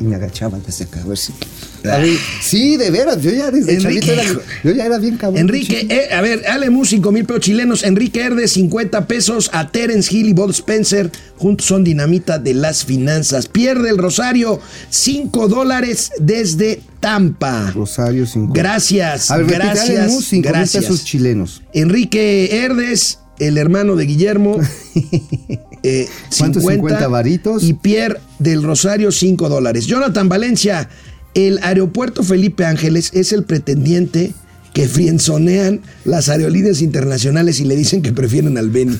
y 0.00 0.04
me 0.04 0.16
agachaba 0.16 0.58
desde 0.64 0.84
acá, 0.84 1.00
a 1.02 1.06
ver 1.06 1.18
si. 1.18 1.32
A 1.90 1.98
ver, 1.98 2.16
sí, 2.40 2.76
de 2.78 2.90
veras, 2.90 3.20
yo 3.20 3.30
ya 3.30 3.50
desde 3.50 3.74
Enrique, 3.74 4.12
era, 4.12 4.22
yo 4.62 4.72
ya 4.72 4.86
era 4.86 4.98
bien 4.98 5.18
cabrón. 5.18 5.38
Enrique, 5.38 5.86
eh, 5.90 6.14
a 6.14 6.22
ver, 6.22 6.46
Ale 6.46 6.70
5 6.82 7.12
mil 7.12 7.26
pesos 7.26 7.42
chilenos. 7.42 7.84
Enrique 7.84 8.22
Herde, 8.22 8.48
50 8.48 9.06
pesos. 9.06 9.50
A 9.52 9.68
Terence 9.68 10.14
Hill 10.14 10.28
y 10.28 10.32
Bob 10.32 10.50
Spencer, 10.50 11.10
juntos 11.36 11.66
son 11.66 11.84
dinamita 11.84 12.38
de 12.38 12.54
las 12.54 12.84
finanzas. 12.86 13.48
Pierde 13.48 13.90
el 13.90 13.98
Rosario, 13.98 14.60
5 14.88 15.48
dólares 15.48 16.12
desde 16.18 16.80
Tampa. 17.00 17.70
Rosario 17.72 18.26
5. 18.26 18.54
Gracias, 18.54 19.30
A 19.30 19.36
ver, 19.36 19.46
gracias, 19.46 20.32
mil 20.32 20.42
gracias. 20.42 20.84
pesos 20.84 21.04
chilenos. 21.04 21.62
Enrique 21.74 22.64
Herdes, 22.64 23.18
el 23.38 23.58
hermano 23.58 23.94
de 23.96 24.06
Guillermo. 24.06 24.58
eh, 25.82 26.08
¿Cuántos 26.38 26.62
50 26.62 27.08
varitos? 27.08 27.62
Y 27.62 27.74
Pierre 27.74 28.20
del 28.38 28.62
Rosario, 28.62 29.12
5 29.12 29.50
dólares. 29.50 29.86
Jonathan 29.86 30.30
Valencia, 30.30 30.88
el 31.34 31.58
aeropuerto 31.62 32.22
Felipe 32.22 32.64
Ángeles 32.64 33.10
es 33.12 33.32
el 33.32 33.44
pretendiente 33.44 34.32
que 34.72 34.88
frienzonean 34.88 35.80
las 36.04 36.28
aerolíneas 36.28 36.82
internacionales 36.82 37.60
y 37.60 37.64
le 37.64 37.76
dicen 37.76 38.02
que 38.02 38.12
prefieren 38.12 38.58
al 38.58 38.70
Beni. 38.70 38.98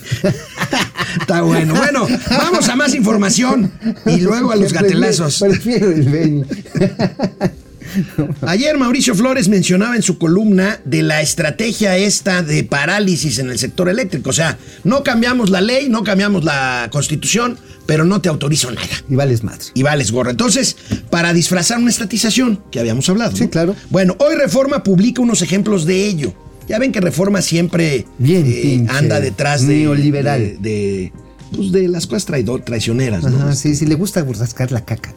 Está 1.20 1.42
bueno. 1.42 1.74
Bueno, 1.74 2.06
vamos 2.30 2.68
a 2.68 2.76
más 2.76 2.94
información 2.94 3.72
y 4.06 4.20
luego 4.20 4.52
a 4.52 4.56
los 4.56 4.72
gatelazos. 4.72 5.40
Prefiero 5.40 5.90
el 5.90 6.08
Beni. 6.08 6.44
Ayer 8.42 8.76
Mauricio 8.78 9.14
Flores 9.14 9.48
mencionaba 9.48 9.96
en 9.96 10.02
su 10.02 10.18
columna 10.18 10.80
de 10.84 11.02
la 11.02 11.20
estrategia 11.20 11.96
esta 11.96 12.42
de 12.42 12.64
parálisis 12.64 13.38
en 13.38 13.50
el 13.50 13.58
sector 13.58 13.88
eléctrico. 13.88 14.30
O 14.30 14.32
sea, 14.32 14.58
no 14.84 15.02
cambiamos 15.02 15.50
la 15.50 15.60
ley, 15.60 15.88
no 15.88 16.04
cambiamos 16.04 16.44
la 16.44 16.88
constitución, 16.90 17.58
pero 17.86 18.04
no 18.04 18.20
te 18.20 18.28
autorizo 18.28 18.70
nada. 18.70 18.88
Y 19.08 19.14
vales 19.14 19.42
madre. 19.42 19.64
Y 19.74 19.82
vales 19.82 20.10
gorra. 20.10 20.30
Entonces, 20.30 20.76
para 21.10 21.32
disfrazar 21.32 21.78
una 21.78 21.90
estatización 21.90 22.62
que 22.70 22.80
habíamos 22.80 23.08
hablado. 23.08 23.36
Sí, 23.36 23.44
¿no? 23.44 23.50
claro. 23.50 23.76
Bueno, 23.90 24.16
hoy 24.18 24.34
Reforma 24.36 24.82
publica 24.82 25.22
unos 25.22 25.42
ejemplos 25.42 25.84
de 25.84 26.06
ello. 26.06 26.34
Ya 26.68 26.78
ven 26.78 26.92
que 26.92 27.00
Reforma 27.00 27.42
siempre 27.42 27.96
eh, 27.96 28.06
Bien 28.18 28.44
pinche 28.44 28.92
anda 28.92 29.20
detrás 29.20 29.66
de. 29.66 29.80
neoliberal. 29.80 30.40
De, 30.40 30.70
de, 30.70 31.12
pues 31.54 31.72
de 31.72 31.88
las 31.88 32.06
cosas 32.06 32.26
traicioneras, 32.64 33.22
¿no? 33.24 33.36
Ajá, 33.36 33.54
sí, 33.54 33.76
sí, 33.76 33.86
le 33.86 33.94
gusta 33.94 34.24
rascar 34.24 34.72
la 34.72 34.84
caca. 34.84 35.14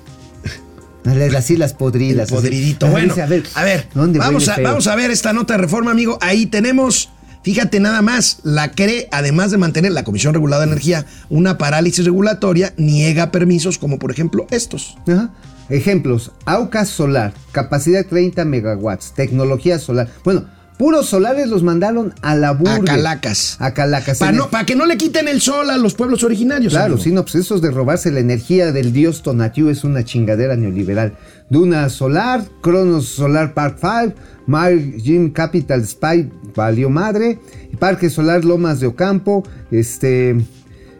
Las 1.58 1.74
podridas. 1.74 2.15
El 2.15 2.22
así. 2.22 2.34
podridito. 2.34 2.88
Bueno, 2.88 3.13
a 3.56 3.63
ver, 3.63 3.88
¿dónde 3.93 4.20
vamos, 4.20 4.43
huele 4.43 4.52
a, 4.52 4.56
feo? 4.56 4.63
vamos 4.65 4.88
a 4.88 4.96
ver 4.96 5.12
esta 5.12 5.34
nota 5.34 5.54
de 5.54 5.60
reforma, 5.60 5.91
amigo. 5.91 6.17
Ahí 6.22 6.46
tenemos, 6.46 7.10
fíjate 7.43 7.80
nada 7.80 8.02
más, 8.02 8.39
la 8.43 8.72
CRE, 8.72 9.08
además 9.12 9.52
de 9.52 9.58
mantener 9.58 9.91
la 9.91 10.04
Comisión 10.04 10.34
Regulada 10.34 10.65
de 10.65 10.72
Energía 10.72 11.06
una 11.30 11.58
parálisis 11.58 12.06
regulatoria, 12.06 12.74
niega 12.78 13.32
permisos 13.32 13.78
como 13.78 14.00
por 14.00 14.12
ejemplo 14.12 14.48
estos. 14.52 14.98
Ajá. 15.08 15.32
Ejemplos, 15.70 16.32
Aucas 16.46 16.88
Solar, 16.88 17.34
capacidad 17.52 18.06
30 18.06 18.46
megawatts, 18.46 19.13
tecnología 19.13 19.80
solar. 19.80 20.08
Bueno, 20.24 20.46
puros 20.78 21.08
solares 21.08 21.48
los 21.48 21.63
mandaron 21.63 22.13
a 22.22 22.36
la 22.36 22.52
burger. 22.52 22.82
A 22.82 22.84
Calacas. 22.84 23.58
A 23.60 23.74
Calacas. 23.74 24.20
Para 24.20 24.32
no, 24.32 24.50
pa' 24.50 24.66
que 24.66 24.76
no 24.76 24.86
le 24.86 24.98
quiten 24.98 25.28
el 25.28 25.42
sol 25.42 25.70
a 25.70 25.78
los 25.78 25.96
pueblos 25.96 26.24
originarios. 26.24 26.74
Claro, 26.74 26.98
sí, 26.98 27.12
no, 27.12 27.24
pues 27.24 27.36
esos 27.36 27.62
de 27.62 27.72
robarse 27.72 28.12
la 28.12 28.20
energía 28.20 28.72
del 28.72 28.94
dios 28.94 29.24
Tonatiuh 29.24 29.70
es 29.70 29.84
una 29.84 30.04
chingadera 30.04 30.56
neoliberal. 30.56 31.18
Duna 31.50 31.90
Solar, 31.90 32.44
Cronos 32.62 33.08
Solar 33.08 33.54
Park 33.54 33.78
5, 33.80 34.13
Mar 34.48 34.74
Gym 34.74 35.32
Capital 35.32 35.86
Spy 35.86 36.30
valió 36.56 36.90
madre, 36.90 37.40
Parque 37.80 38.10
Solar 38.10 38.44
Lomas 38.44 38.80
de 38.80 38.88
Ocampo, 38.88 39.44
este, 39.72 40.32
eh, 40.32 40.36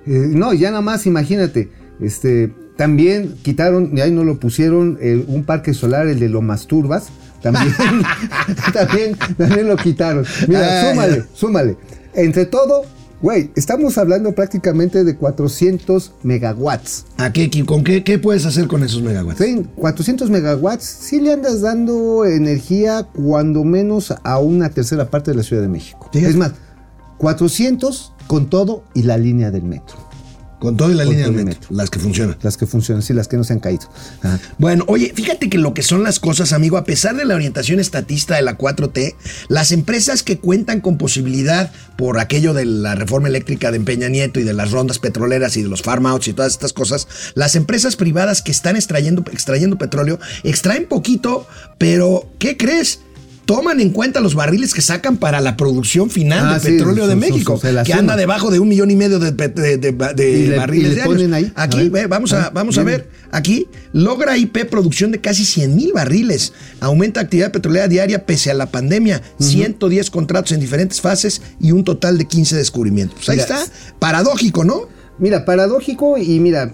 no, 0.06 0.54
ya 0.54 0.70
nada 0.70 0.82
más 0.82 1.06
imagínate, 1.06 1.70
este, 2.00 2.54
también 2.78 3.36
quitaron, 3.42 3.98
y 3.98 4.02
ahí 4.02 4.12
no 4.12 4.24
lo 4.24 4.40
pusieron, 4.40 4.98
eh, 5.02 5.24
un 5.28 5.44
parque 5.44 5.74
solar, 5.74 6.08
el 6.08 6.20
de 6.20 6.30
Lomas 6.30 6.68
Turbas, 6.68 7.10
también, 7.42 7.74
también, 8.74 9.18
también 9.38 9.68
lo 9.68 9.76
quitaron. 9.78 10.26
Mira, 10.48 10.82
Ay. 10.82 10.90
súmale, 10.90 11.24
súmale. 11.34 11.78
Entre 12.14 12.46
todo, 12.46 12.84
güey, 13.22 13.52
estamos 13.56 13.98
hablando 13.98 14.34
prácticamente 14.34 15.04
de 15.04 15.16
400 15.16 16.14
megawatts. 16.24 17.06
¿A 17.18 17.32
qué? 17.32 17.50
¿Con 17.66 17.84
qué, 17.84 18.04
qué 18.04 18.20
puedes 18.20 18.46
hacer 18.46 18.68
con 18.68 18.84
esos 18.84 19.02
megawatts? 19.02 19.40
Ven, 19.40 19.64
400 19.76 20.30
megawatts, 20.30 20.84
sí 20.84 21.20
le 21.20 21.34
andas 21.34 21.62
dando 21.62 22.26
energía 22.26 23.08
cuando 23.14 23.64
menos 23.64 24.14
a 24.24 24.40
una 24.40 24.70
tercera 24.70 25.10
parte 25.10 25.32
de 25.32 25.38
la 25.38 25.44
Ciudad 25.44 25.62
de 25.62 25.70
México. 25.70 26.10
Es 26.14 26.36
más, 26.36 26.54
400 27.18 28.14
con 28.28 28.50
todo 28.50 28.84
y 28.94 29.04
la 29.04 29.18
línea 29.18 29.52
del 29.52 29.64
metro. 29.64 30.07
Con 30.60 30.76
todo 30.76 30.92
y 30.92 30.96
la 30.96 31.04
Con 31.04 31.14
línea 31.14 31.28
del 31.28 31.34
y 31.36 31.44
metro, 31.46 31.60
metro. 31.62 31.76
las 31.76 31.90
que 31.90 32.00
funcionan. 32.00 32.38
Las 32.42 32.58
que 32.58 32.66
funcionan, 32.66 33.04
sí, 33.04 33.14
las 33.14 33.28
que 33.28 33.38
no 33.38 33.44
se 33.44 33.54
han 33.54 33.60
caído. 33.60 33.90
Ajá. 34.22 34.40
Bueno, 34.58 34.86
oye, 34.88 35.12
fíjate 35.14 35.50
que 35.50 35.58
lo 35.58 35.74
que 35.74 35.84
son 35.84 36.04
las 36.04 36.20
cosas, 36.20 36.52
amigo, 36.54 36.78
a 36.78 36.84
pesar 36.84 37.16
de 37.16 37.26
la 37.26 37.36
orientación 37.36 37.80
estatista 37.80 38.36
de 38.36 38.42
la 38.42 38.58
4T, 38.58 39.16
las 39.50 39.72
empresas 39.72 40.24
que 40.24 40.40
cuentan 40.40 40.82
con 40.82 40.98
posibilidad 40.98 41.72
por 41.96 42.20
aquello 42.20 42.54
de 42.54 42.66
la 42.66 42.96
reforma 42.96 43.28
eléctrica 43.28 43.72
de 43.72 43.80
Peña 43.80 44.10
Nieto 44.10 44.40
y 44.40 44.44
de 44.44 44.54
las 44.54 44.72
rondas 44.72 45.00
petroleras 45.00 45.58
y 45.58 45.64
de 45.64 45.70
los 45.70 45.82
farm 45.82 46.06
outs 46.08 46.28
y 46.28 46.34
todas 46.34 46.54
estas 46.54 46.74
cosas, 46.74 47.08
las 47.36 47.56
empresas 47.56 47.96
privadas 47.96 48.42
que 48.42 48.52
están 48.52 48.76
extrayendo, 48.76 49.24
extrayendo 49.32 49.78
petróleo, 49.78 50.20
extraen 50.44 50.88
poquito, 50.88 51.48
pero 51.78 52.30
¿qué 52.40 52.58
crees? 52.58 53.02
Toman 53.48 53.80
en 53.80 53.92
cuenta 53.92 54.20
los 54.20 54.36
barriles 54.36 54.74
que 54.74 54.82
sacan 54.82 55.16
para 55.18 55.40
la 55.40 55.56
producción 55.56 56.10
final 56.10 56.46
Ah, 56.50 56.54
de 56.56 56.60
sí, 56.60 56.68
petróleo 56.68 57.06
su- 57.06 57.10
de 57.10 57.16
México, 57.16 57.58
su- 57.58 57.84
que 57.86 57.94
anda 57.94 58.18
debajo 58.18 58.52
de 58.52 58.60
un 58.60 58.68
millón 58.68 58.92
y 58.92 58.96
medio 58.98 59.20
de, 59.20 59.32
de- 59.32 59.48
de- 59.48 59.78
de 59.78 60.30
Y 60.32 60.48
le- 60.48 60.58
barriles 60.58 60.92
y 60.92 60.96
le 60.98 61.04
ponen 61.06 61.34
ahí, 61.34 61.52
a 61.56 61.64
Aquí, 61.64 61.78
ver. 61.78 61.90
ve, 62.04 62.08
vamos 62.08 62.34
a, 62.34 62.48
Ah, 62.48 62.52
vamos 62.54 62.78
a 62.78 62.84
ver. 62.84 63.10
Aquí 63.32 63.68
logra 63.94 64.38
IP 64.38 64.66
producción 64.66 65.12
de 65.14 65.22
casi 65.22 65.46
100 65.46 65.76
mil 65.76 65.94
barriles. 65.94 66.52
Aumenta 66.82 67.22
actividad 67.22 67.54
petrolera 67.54 67.88
diaria 67.88 68.26
pese 68.26 68.52
a 68.52 68.54
la 68.54 68.66
pandemia. 68.70 69.22
110 69.40 70.10
contratos 70.12 70.52
en 70.52 70.60
diferentes 70.60 71.00
fases 71.00 71.42
y 71.60 71.72
un 71.72 71.86
total 71.86 72.18
de 72.18 72.26
15 72.26 72.56
descubrimientos. 72.58 73.16
Pues 73.26 73.30
ahí 73.30 73.38
Mira, 73.38 73.62
está. 73.64 73.74
Paradójico, 73.98 74.66
¿no? 74.66 74.82
Mira, 75.20 75.46
paradójico 75.46 76.18
y 76.20 76.40
mira, 76.40 76.74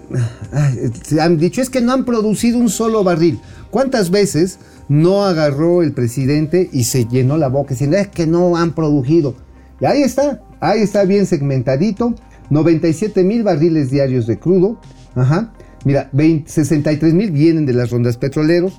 ah, 0.52 0.70
se 1.06 1.18
han 1.20 1.38
dicho 1.38 1.62
es 1.62 1.70
que 1.70 1.80
no 1.80 1.92
han 1.92 2.04
producido 2.04 2.58
un 2.58 2.68
solo 2.68 3.02
barril. 3.02 3.38
¿Cuántas 3.74 4.12
veces 4.12 4.60
no 4.88 5.24
agarró 5.24 5.82
el 5.82 5.94
presidente 5.94 6.70
y 6.72 6.84
se 6.84 7.06
llenó 7.06 7.36
la 7.36 7.48
boca 7.48 7.70
diciendo 7.70 7.96
es 7.96 8.06
que 8.06 8.24
no 8.24 8.56
han 8.56 8.72
producido? 8.72 9.34
Y 9.80 9.84
ahí 9.84 10.02
está, 10.02 10.44
ahí 10.60 10.80
está 10.80 11.04
bien 11.04 11.26
segmentadito. 11.26 12.14
97 12.50 13.24
mil 13.24 13.42
barriles 13.42 13.90
diarios 13.90 14.28
de 14.28 14.38
crudo. 14.38 14.80
Ajá. 15.16 15.52
Mira, 15.84 16.08
20 16.12 16.48
63 16.48 17.14
mil 17.14 17.32
vienen 17.32 17.66
de 17.66 17.72
las 17.72 17.90
rondas 17.90 18.16
petroleros. 18.16 18.74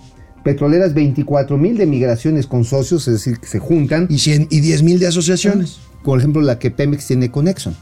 Petroleras 0.46 0.94
24 0.94 1.58
mil 1.58 1.76
de 1.76 1.88
migraciones 1.88 2.48
con 2.48 2.64
socios, 2.64 3.06
es 3.10 3.16
decir, 3.16 3.38
que 3.42 3.48
se 3.48 3.60
juntan. 3.60 4.08
Y, 4.10 4.20
100, 4.20 4.48
y 4.50 4.62
10 4.62 4.84
mil 4.84 4.98
de 4.98 5.08
asociaciones. 5.08 5.80
Por 6.06 6.20
ejemplo, 6.20 6.42
la 6.42 6.58
que 6.58 6.72
Pemex 6.72 7.06
tiene 7.06 7.30
con 7.30 7.50
Exxon. 7.50 7.76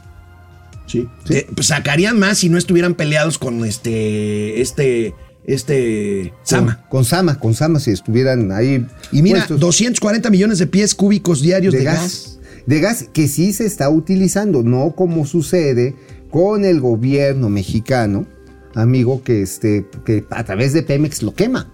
Sí. 0.88 1.06
Eh, 1.30 1.46
pues 1.54 1.68
sacarían 1.68 2.18
más 2.18 2.38
si 2.38 2.48
no 2.48 2.58
estuvieran 2.58 2.96
peleados 2.96 3.38
con 3.38 3.64
este. 3.64 4.60
Este. 4.60 5.14
Este. 5.46 6.32
Sama. 6.42 6.76
Con, 6.82 6.88
con 6.88 7.04
Sama, 7.04 7.38
con 7.38 7.54
Sama, 7.54 7.80
si 7.80 7.90
estuvieran 7.90 8.50
ahí. 8.52 8.86
Y 9.12 9.22
mira, 9.22 9.38
puestos 9.40 9.60
240 9.60 10.30
millones 10.30 10.58
de 10.58 10.66
pies 10.66 10.94
cúbicos 10.94 11.42
diarios 11.42 11.72
de, 11.72 11.80
de 11.80 11.84
gas. 11.84 11.96
gas. 11.98 12.38
De 12.66 12.80
gas 12.80 13.06
que 13.12 13.28
sí 13.28 13.52
se 13.52 13.66
está 13.66 13.90
utilizando, 13.90 14.62
no 14.62 14.94
como 14.96 15.26
sucede 15.26 15.94
con 16.30 16.64
el 16.64 16.80
gobierno 16.80 17.48
mexicano, 17.50 18.26
amigo, 18.74 19.22
que, 19.22 19.42
este, 19.42 19.86
que 20.04 20.24
a 20.30 20.44
través 20.44 20.72
de 20.72 20.82
Pemex 20.82 21.22
lo 21.22 21.34
quema. 21.34 21.70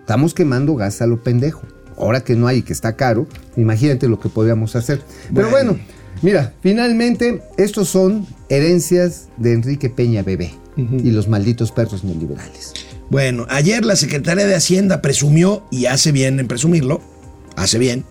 Estamos 0.00 0.34
quemando 0.34 0.74
gas 0.74 1.00
a 1.00 1.06
lo 1.06 1.22
pendejo. 1.22 1.62
Ahora 1.96 2.22
que 2.22 2.34
no 2.34 2.46
hay, 2.48 2.62
que 2.62 2.72
está 2.72 2.96
caro, 2.96 3.26
imagínate 3.56 4.08
lo 4.08 4.18
que 4.20 4.28
podríamos 4.28 4.74
hacer. 4.76 5.00
Pero 5.32 5.48
Bueno. 5.48 5.72
bueno, 5.74 5.86
mira, 6.22 6.52
finalmente 6.60 7.42
estos 7.56 7.88
son 7.88 8.26
herencias 8.50 9.28
de 9.38 9.52
Enrique 9.52 9.88
Peña 9.88 10.22
Bebé 10.22 10.52
y 10.76 11.10
los 11.12 11.26
malditos 11.28 11.72
perros 11.72 12.04
neoliberales. 12.04 12.74
Bueno, 13.10 13.46
ayer 13.48 13.84
la 13.84 13.96
Secretaría 13.96 14.46
de 14.46 14.54
Hacienda 14.54 15.00
presumió, 15.00 15.62
y 15.70 15.86
hace 15.86 16.12
bien 16.12 16.40
en 16.40 16.48
presumirlo, 16.48 17.00
hace 17.54 17.78
bien, 17.78 18.04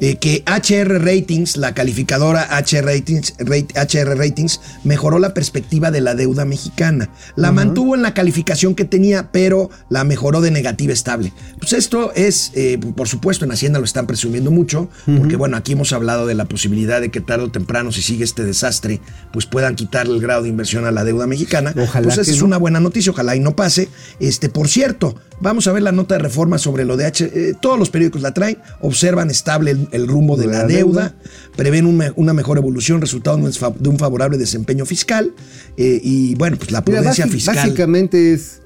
eh, 0.00 0.16
que 0.16 0.42
HR 0.46 0.98
Ratings, 1.02 1.56
la 1.56 1.72
calificadora 1.72 2.42
HR 2.58 2.84
Ratings, 2.84 3.34
Rate- 3.38 3.72
HR 3.80 4.14
Ratings, 4.18 4.60
mejoró 4.84 5.18
la 5.18 5.32
perspectiva 5.32 5.90
de 5.90 6.02
la 6.02 6.14
deuda 6.14 6.44
mexicana. 6.44 7.08
La 7.36 7.48
mantuvo 7.52 7.94
en 7.94 8.02
la 8.02 8.12
calificación 8.12 8.74
que 8.74 8.84
tenía, 8.84 9.30
pero 9.32 9.70
la 9.88 10.04
mejoró 10.04 10.42
de 10.42 10.50
negativa 10.50 10.92
estable. 10.92 11.32
Pues 11.66 11.72
esto 11.80 12.12
es, 12.14 12.52
eh, 12.54 12.78
por 12.94 13.08
supuesto, 13.08 13.44
en 13.44 13.50
Hacienda 13.50 13.80
lo 13.80 13.84
están 13.84 14.06
presumiendo 14.06 14.52
mucho, 14.52 14.88
porque 15.18 15.34
bueno, 15.34 15.56
aquí 15.56 15.72
hemos 15.72 15.92
hablado 15.92 16.24
de 16.24 16.36
la 16.36 16.44
posibilidad 16.44 17.00
de 17.00 17.10
que 17.10 17.20
tarde 17.20 17.42
o 17.42 17.50
temprano, 17.50 17.90
si 17.90 18.02
sigue 18.02 18.22
este 18.22 18.44
desastre, 18.44 19.00
pues 19.32 19.46
puedan 19.46 19.74
quitarle 19.74 20.14
el 20.14 20.20
grado 20.20 20.44
de 20.44 20.48
inversión 20.48 20.84
a 20.84 20.92
la 20.92 21.02
deuda 21.02 21.26
mexicana. 21.26 21.74
Ojalá 21.76 22.04
pues 22.06 22.18
esa 22.18 22.30
es 22.30 22.38
no. 22.38 22.44
una 22.44 22.56
buena 22.58 22.78
noticia, 22.78 23.10
ojalá 23.10 23.34
y 23.34 23.40
no 23.40 23.56
pase. 23.56 23.88
Este, 24.20 24.48
por 24.48 24.68
cierto, 24.68 25.16
vamos 25.40 25.66
a 25.66 25.72
ver 25.72 25.82
la 25.82 25.90
nota 25.90 26.14
de 26.14 26.20
reforma 26.20 26.56
sobre 26.58 26.84
lo 26.84 26.96
de 26.96 27.06
H. 27.06 27.32
eh, 27.34 27.54
todos 27.60 27.80
los 27.80 27.90
periódicos 27.90 28.22
la 28.22 28.32
traen, 28.32 28.58
observan 28.80 29.28
estable 29.28 29.72
el, 29.72 29.88
el 29.90 30.06
rumbo 30.06 30.36
de 30.36 30.46
De 30.46 30.52
la, 30.52 30.58
la 30.60 30.66
deuda, 30.68 31.02
deuda. 31.08 31.14
prevén 31.56 31.86
un 31.86 32.00
una 32.14 32.32
mejor 32.32 32.58
evolución, 32.58 33.00
resultado 33.00 33.38
de 33.38 33.88
un 33.88 33.98
favorable 33.98 34.38
desempeño 34.38 34.86
fiscal 34.86 35.34
eh, 35.76 36.00
y 36.00 36.36
bueno, 36.36 36.58
pues 36.58 36.70
la 36.70 36.84
prudencia 36.84 37.26
fiscal. 37.26 37.56
Básicamente 37.56 38.34
es, 38.34 38.62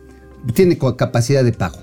tiene 0.52 0.76
capacidad 0.98 1.42
de 1.42 1.52
pago. 1.52 1.78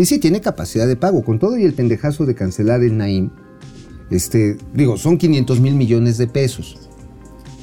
Y 0.00 0.06
sí, 0.06 0.18
tiene 0.18 0.40
capacidad 0.40 0.88
de 0.88 0.96
pago. 0.96 1.22
Con 1.22 1.38
todo 1.38 1.58
y 1.58 1.64
el 1.64 1.74
pendejazo 1.74 2.24
de 2.24 2.34
cancelar 2.34 2.82
el 2.82 2.96
Naim, 2.96 3.28
este, 4.10 4.56
digo, 4.72 4.96
son 4.96 5.18
500 5.18 5.60
mil 5.60 5.74
millones 5.74 6.16
de 6.16 6.26
pesos. 6.26 6.88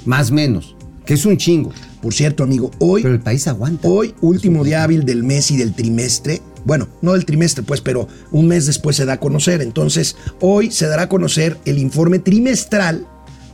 Más 0.05 0.29
menos. 0.29 0.75
Que 1.03 1.15
es 1.15 1.25
un 1.25 1.38
chingo. 1.38 1.71
Por 1.99 2.13
cierto, 2.13 2.43
amigo, 2.43 2.69
hoy 2.77 3.01
Pero 3.01 3.15
el 3.15 3.21
país 3.21 3.47
aguanta. 3.47 3.88
Hoy, 3.88 4.13
último 4.21 4.63
día 4.63 4.83
hábil 4.83 5.03
del 5.03 5.23
mes 5.23 5.49
y 5.49 5.57
del 5.57 5.73
trimestre. 5.73 6.43
Bueno, 6.63 6.88
no 7.01 7.13
del 7.13 7.25
trimestre, 7.25 7.63
pues, 7.63 7.81
pero 7.81 8.07
un 8.31 8.47
mes 8.47 8.67
después 8.67 8.95
se 8.95 9.05
da 9.05 9.13
a 9.13 9.19
conocer. 9.19 9.63
Entonces, 9.63 10.15
hoy 10.39 10.69
se 10.69 10.85
dará 10.85 11.03
a 11.03 11.09
conocer 11.09 11.57
el 11.65 11.79
informe 11.79 12.19
trimestral 12.19 13.07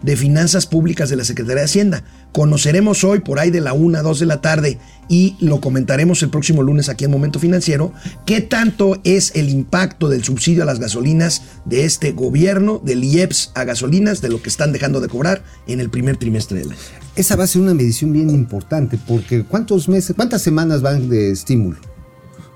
de 0.03 0.15
finanzas 0.15 0.67
públicas 0.67 1.09
de 1.09 1.15
la 1.15 1.23
Secretaría 1.23 1.61
de 1.61 1.65
Hacienda. 1.65 2.03
Conoceremos 2.31 3.03
hoy 3.03 3.19
por 3.19 3.39
ahí 3.39 3.49
de 3.49 3.61
la 3.61 3.73
1 3.73 3.97
a 3.97 4.01
2 4.01 4.19
de 4.19 4.25
la 4.25 4.41
tarde 4.41 4.79
y 5.09 5.35
lo 5.39 5.59
comentaremos 5.61 6.21
el 6.23 6.29
próximo 6.29 6.61
lunes 6.63 6.89
aquí 6.89 7.05
en 7.05 7.11
Momento 7.11 7.39
Financiero, 7.39 7.93
qué 8.25 8.41
tanto 8.41 8.99
es 9.03 9.31
el 9.35 9.49
impacto 9.49 10.09
del 10.09 10.23
subsidio 10.23 10.63
a 10.63 10.65
las 10.65 10.79
gasolinas 10.79 11.41
de 11.65 11.85
este 11.85 12.11
gobierno, 12.11 12.81
del 12.83 13.03
IEPS 13.03 13.51
a 13.55 13.63
gasolinas, 13.63 14.21
de 14.21 14.29
lo 14.29 14.41
que 14.41 14.49
están 14.49 14.71
dejando 14.71 15.01
de 15.01 15.07
cobrar 15.07 15.43
en 15.67 15.79
el 15.79 15.89
primer 15.89 16.17
trimestre 16.17 16.59
del 16.59 16.71
año. 16.71 16.79
Esa 17.15 17.35
va 17.35 17.43
a 17.43 17.47
ser 17.47 17.61
una 17.61 17.73
medición 17.73 18.11
bien 18.13 18.29
importante, 18.29 18.97
porque 19.07 19.43
¿cuántos 19.43 19.87
meses, 19.87 20.15
cuántas 20.15 20.41
semanas 20.41 20.81
van 20.81 21.09
de 21.09 21.31
estímulo? 21.31 21.77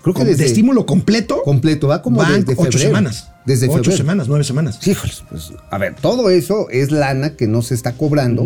Creo 0.01 0.13
que 0.15 0.23
¿De 0.23 0.31
desde 0.31 0.45
estímulo 0.45 0.85
completo? 0.85 1.41
completo, 1.43 1.87
va 1.87 2.01
como 2.01 2.23
desde 2.23 2.53
ocho 2.53 2.63
febrero. 2.63 2.79
semanas. 2.79 3.29
Desde 3.47 3.65
ocho 3.67 3.77
febrero. 3.77 3.97
semanas, 3.97 4.27
nueve 4.27 4.43
semanas. 4.43 4.85
Híjoles, 4.87 5.23
pues, 5.29 5.51
a 5.71 5.77
ver, 5.79 5.95
todo 5.95 6.29
eso 6.29 6.69
es 6.69 6.91
lana 6.91 7.35
que 7.35 7.47
no 7.47 7.63
se 7.63 7.73
está 7.73 7.93
cobrando. 7.93 8.45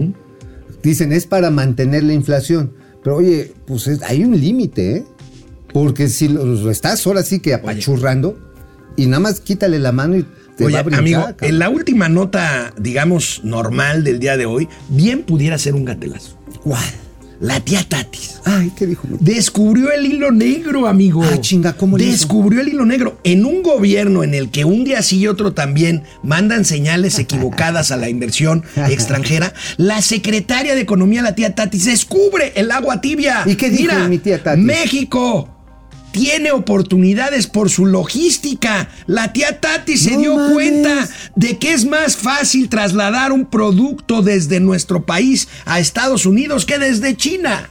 Dicen, 0.84 1.12
es 1.12 1.26
para 1.28 1.52
mantener 1.52 2.04
la 2.04 2.14
inflación. 2.14 2.72
Pero 3.04 3.18
oye, 3.18 3.52
pues 3.66 3.88
es- 3.88 4.02
hay 4.04 4.24
un 4.24 4.40
límite, 4.40 4.98
¿eh? 4.98 5.06
Porque 5.74 6.08
si 6.08 6.28
lo, 6.28 6.46
lo 6.46 6.70
estás 6.72 7.06
ahora 7.08 7.24
sí 7.24 7.40
que 7.40 7.54
apachurrando 7.54 8.38
y 8.96 9.08
nada 9.08 9.20
más 9.22 9.40
quítale 9.42 9.80
la 9.80 9.92
mano 9.92 10.18
y 10.18 10.26
te 10.56 10.66
Oye, 10.66 10.74
va 10.76 10.80
a 10.80 10.84
brincar. 10.84 11.00
amigo, 11.00 11.22
cabrón. 11.22 11.38
en 11.42 11.60
la 11.60 11.70
última 11.70 12.10
nota, 12.10 12.74
digamos, 12.78 13.42
normal 13.44 14.04
del 14.04 14.20
día 14.20 14.38
de 14.38 14.46
hoy, 14.46 14.68
bien 14.90 15.24
pudiera 15.24 15.58
ser 15.58 15.74
un 15.76 15.86
gatelazo. 15.86 16.38
¿Cuál? 16.64 16.84
La 17.42 17.60
tía 17.60 17.84
Tatis. 17.84 18.40
Ay, 18.46 18.72
¿qué 18.76 18.86
dijo? 18.86 19.08
Descubrió 19.20 19.92
el 19.92 20.06
hilo 20.06 20.32
negro, 20.32 20.88
amigo. 20.88 21.24
Ah, 21.24 21.42
chinga, 21.42 21.74
¿cómo 21.74 21.98
le 21.98 22.04
hizo? 22.04 22.12
Descubrió 22.12 22.62
el 22.62 22.68
hilo 22.68 22.86
negro. 22.86 23.20
En 23.24 23.46
un 23.46 23.64
gobierno 23.64 24.24
en 24.24 24.36
el 24.36 24.52
que 24.52 24.64
un 24.64 24.84
día 24.84 25.02
sí 25.02 25.18
y 25.18 25.28
otro 25.28 25.52
también 25.52 26.04
mandan 26.22 26.66
señales 26.66 27.18
equivocadas 27.18 27.90
a 27.90 27.98
la 27.98 28.10
inversión 28.10 28.64
extranjera, 28.90 29.56
la 29.78 30.04
secretaria 30.04 30.76
de 30.76 30.82
Economía, 30.82 31.24
la 31.24 31.34
tía 31.34 31.56
Tatis, 31.56 31.86
descubre 31.86 32.54
el 32.56 32.70
agua 32.70 33.02
tibia. 33.02 33.42
¿Y 33.48 33.56
qué 33.56 33.72
dijo 33.72 33.92
Mira, 33.92 34.08
mi 34.08 34.20
tía 34.20 34.44
Tatis? 34.44 34.64
México 34.64 35.50
tiene 36.12 36.52
oportunidades 36.52 37.48
por 37.48 37.70
su 37.70 37.86
logística. 37.86 38.90
La 39.08 39.34
tía 39.34 39.60
Tati 39.60 39.98
se 39.98 40.12
No 40.12 40.20
dio 40.20 40.36
mames. 40.36 40.54
cuenta 40.54 41.10
de 41.36 41.58
que 41.58 41.74
es 41.74 41.86
más 41.86 42.16
fácil 42.18 42.70
trasladar 42.70 43.32
un 43.32 43.46
producto 43.46 44.22
desde 44.22 44.60
nuestro 44.60 45.06
país 45.06 45.48
a 45.66 45.80
Estados 45.80 46.26
Unidos 46.26 46.66
que 46.66 46.78
desde 46.80 47.16
China. 47.16 47.70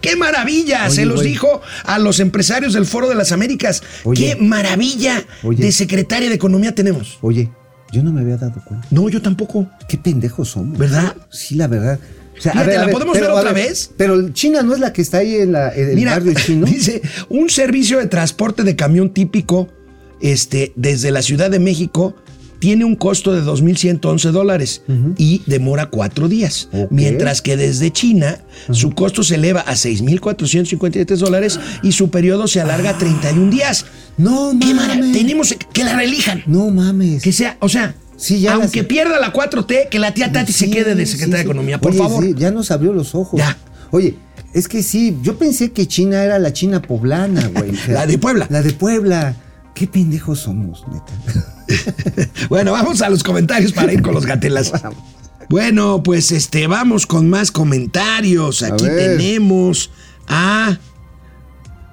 ¡Qué 0.00 0.16
maravilla! 0.16 0.86
Oye, 0.86 0.94
se 0.94 1.04
los 1.04 1.22
dijo 1.22 1.60
a 1.84 1.98
los 1.98 2.20
empresarios 2.20 2.72
del 2.72 2.86
Foro 2.86 3.08
de 3.08 3.14
las 3.14 3.32
Américas. 3.32 3.82
Oye. 4.04 4.34
¡Qué 4.34 4.42
maravilla 4.42 5.24
de 5.42 5.72
secretaria 5.72 6.28
de 6.30 6.34
Economía 6.36 6.74
tenemos! 6.74 7.18
Oye, 7.20 7.50
yo 7.92 8.02
no 8.02 8.10
me 8.12 8.22
había 8.22 8.38
dado 8.38 8.62
cuenta. 8.64 8.86
No, 8.90 9.08
yo 9.10 9.20
tampoco. 9.20 9.68
Qué 9.88 9.98
pendejos 9.98 10.48
somos. 10.50 10.78
¿Verdad? 10.78 11.14
Sí, 11.30 11.54
la 11.54 11.66
verdad. 11.66 11.98
O 12.40 12.42
sea, 12.42 12.52
Fíjate, 12.52 12.78
¿la 12.78 12.88
podemos 12.88 13.14
ver 13.20 13.30
otra 13.30 13.52
vez? 13.52 13.90
Pero 13.98 14.30
China 14.30 14.62
no 14.62 14.72
es 14.74 14.80
la 14.80 14.92
que 14.92 15.02
está 15.02 15.18
ahí 15.18 15.36
en, 15.36 15.52
la, 15.52 15.72
en 15.74 15.90
el 15.90 15.94
Mira, 15.94 16.12
barrio 16.12 16.32
chino. 16.34 16.64
dice, 16.70 17.02
un 17.28 17.50
servicio 17.50 17.98
de 17.98 18.06
transporte 18.06 18.62
de 18.64 18.74
camión 18.76 19.10
típico 19.12 19.68
este, 20.22 20.72
desde 20.74 21.10
la 21.10 21.20
Ciudad 21.22 21.50
de 21.50 21.58
México 21.58 22.16
tiene 22.58 22.84
un 22.84 22.94
costo 22.96 23.32
de 23.32 23.42
2.111 23.42 24.30
dólares 24.32 24.82
y 25.16 25.40
demora 25.46 25.86
cuatro 25.86 26.28
días. 26.28 26.68
Mientras 26.90 27.40
que 27.40 27.56
desde 27.56 27.90
China 27.90 28.38
su 28.70 28.90
costo 28.92 29.22
se 29.22 29.36
eleva 29.36 29.60
a 29.62 29.72
6.453 29.72 31.16
dólares 31.16 31.58
y 31.82 31.92
su 31.92 32.10
periodo 32.10 32.46
se 32.48 32.60
alarga 32.60 32.90
a 32.90 32.98
31 32.98 33.50
días. 33.50 33.86
No 34.18 34.52
¡Qué 34.60 34.74
mara- 34.74 34.94
mames. 34.94 35.12
Tenemos 35.16 35.54
que 35.72 35.84
la 35.84 35.94
relijan. 35.96 36.42
No 36.46 36.68
mames. 36.70 37.22
Que 37.22 37.32
sea, 37.32 37.56
o 37.60 37.68
sea, 37.70 37.94
Sí, 38.20 38.40
ya 38.40 38.54
aunque 38.54 38.80
las- 38.80 38.86
pierda 38.86 39.18
la 39.18 39.32
4T, 39.32 39.88
que 39.90 39.98
la 39.98 40.12
tía 40.14 40.30
Tati 40.30 40.52
se 40.52 40.70
quede 40.70 40.94
de 40.94 41.06
secretaria 41.06 41.36
sí. 41.38 41.42
de 41.44 41.50
Economía, 41.50 41.80
por 41.80 41.90
Oye, 41.92 41.98
favor. 41.98 42.34
ya 42.36 42.50
nos 42.50 42.70
abrió 42.70 42.92
los 42.92 43.14
ojos. 43.14 43.38
Ya. 43.38 43.56
Oye, 43.90 44.16
es 44.52 44.68
que 44.68 44.82
sí, 44.82 45.16
yo 45.22 45.38
pensé 45.38 45.72
que 45.72 45.86
China 45.88 46.22
era 46.22 46.38
la 46.38 46.52
China 46.52 46.82
poblana, 46.82 47.48
güey. 47.48 47.72
La 47.88 48.06
de 48.06 48.18
Puebla. 48.18 48.46
La 48.50 48.62
de 48.62 48.72
Puebla. 48.72 49.34
Qué 49.74 49.86
pendejos 49.86 50.40
somos, 50.40 50.84
neta. 50.88 52.30
Bueno, 52.48 52.72
vamos 52.72 53.00
a 53.02 53.08
los 53.08 53.22
comentarios 53.22 53.72
para 53.72 53.92
ir 53.92 54.02
con 54.02 54.14
los 54.14 54.26
gatelas. 54.26 54.72
Bueno, 55.48 56.00
pues 56.04 56.30
este, 56.30 56.68
vamos 56.68 57.06
con 57.08 57.28
más 57.28 57.50
comentarios. 57.50 58.62
Aquí 58.62 58.84
tenemos 58.84 59.90
a 60.28 60.78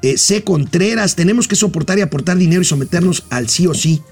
eh, 0.04 0.16
C. 0.18 0.44
Contreras. 0.44 1.16
Tenemos 1.16 1.48
que 1.48 1.56
soportar 1.56 1.98
y 1.98 2.02
aportar 2.02 2.38
dinero 2.38 2.62
y 2.62 2.66
someternos 2.66 3.24
al 3.32 3.50
sí 3.50 3.66
o 3.66 3.74
sí. 3.74 4.04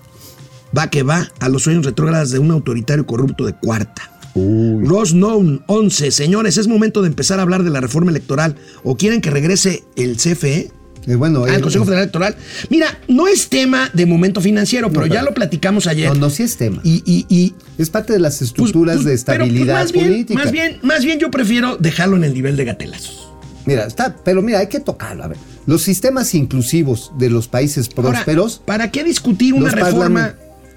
Va 0.78 0.90
que 0.90 1.04
va 1.04 1.30
a 1.40 1.50
los 1.50 1.64
sueños 1.64 1.86
retrógradas 1.86 2.32
de 2.32 2.40
un 2.40 2.52
autoritario 2.52 3.06
corrupto 3.06 3.46
de 3.46 3.54
cuarta. 3.54 4.12
Ross 4.36 5.14
Known 5.14 5.64
11. 5.68 6.12
Señores, 6.12 6.58
es 6.58 6.68
momento 6.68 7.02
de 7.02 7.08
empezar 7.08 7.40
a 7.40 7.44
hablar 7.44 7.64
de 7.64 7.70
la 7.70 7.80
reforma 7.80 8.12
electoral. 8.12 8.56
¿O 8.84 8.98
quieren 8.98 9.22
que 9.22 9.30
regrese 9.30 9.84
el 9.96 10.18
CFE? 10.18 10.72
Eh, 11.08 11.16
bueno, 11.16 11.46
Ah, 11.46 11.56
eh, 11.56 11.62
Consejo 11.62 11.86
Federal 11.86 12.04
Electoral. 12.04 12.36
Mira, 12.70 13.00
no 13.08 13.28
es 13.28 13.48
tema 13.48 13.90
de 13.94 14.06
momento 14.06 14.42
financiero, 14.42 14.90
pero 14.90 15.06
No, 15.06 15.14
ya 15.14 15.24
lo 15.24 15.34
platicamos 15.34 15.88
ayer. 15.88 16.10
No, 16.10 16.16
no, 16.16 16.30
sí 16.30 16.44
es 16.44 16.58
tema. 16.58 16.82
Y, 16.84 17.04
y, 17.06 17.26
y 17.30 17.54
Es 17.78 17.90
parte 17.90 18.12
de 18.12 18.20
las 18.20 18.40
pues, 18.40 18.50
estructuras 18.50 18.98
pues, 18.98 19.06
de 19.06 19.12
pero, 19.26 19.46
pues, 19.46 19.50
estabilidad 19.50 19.92
bien, 19.94 20.06
política. 20.08 20.44
Más 20.44 20.52
bien, 20.52 20.80
más 20.82 21.06
bien 21.06 21.20
yo 21.20 21.32
prefiero 21.32 21.78
dejarlo 21.78 22.18
en 22.18 22.24
el 22.26 22.34
nivel 22.34 22.58
de 22.58 22.66
gatelazos. 22.66 23.30
Mira, 23.66 23.86
está, 23.86 24.16
pero 24.24 24.42
mira, 24.42 24.60
hay 24.60 24.68
que 24.68 24.80
tocarlo. 24.80 25.24
A 25.24 25.28
ver, 25.28 25.38
los 25.66 25.82
sistemas 25.84 26.34
inclusivos 26.36 27.12
de 27.18 27.30
los 27.30 27.48
países 27.48 27.90
Ahora, 27.96 28.12
prósperos. 28.12 28.62
¿Para 28.66 28.92
qué 28.92 29.04
discutir 29.04 29.54
una 29.54 29.72
reforma? 29.72 30.36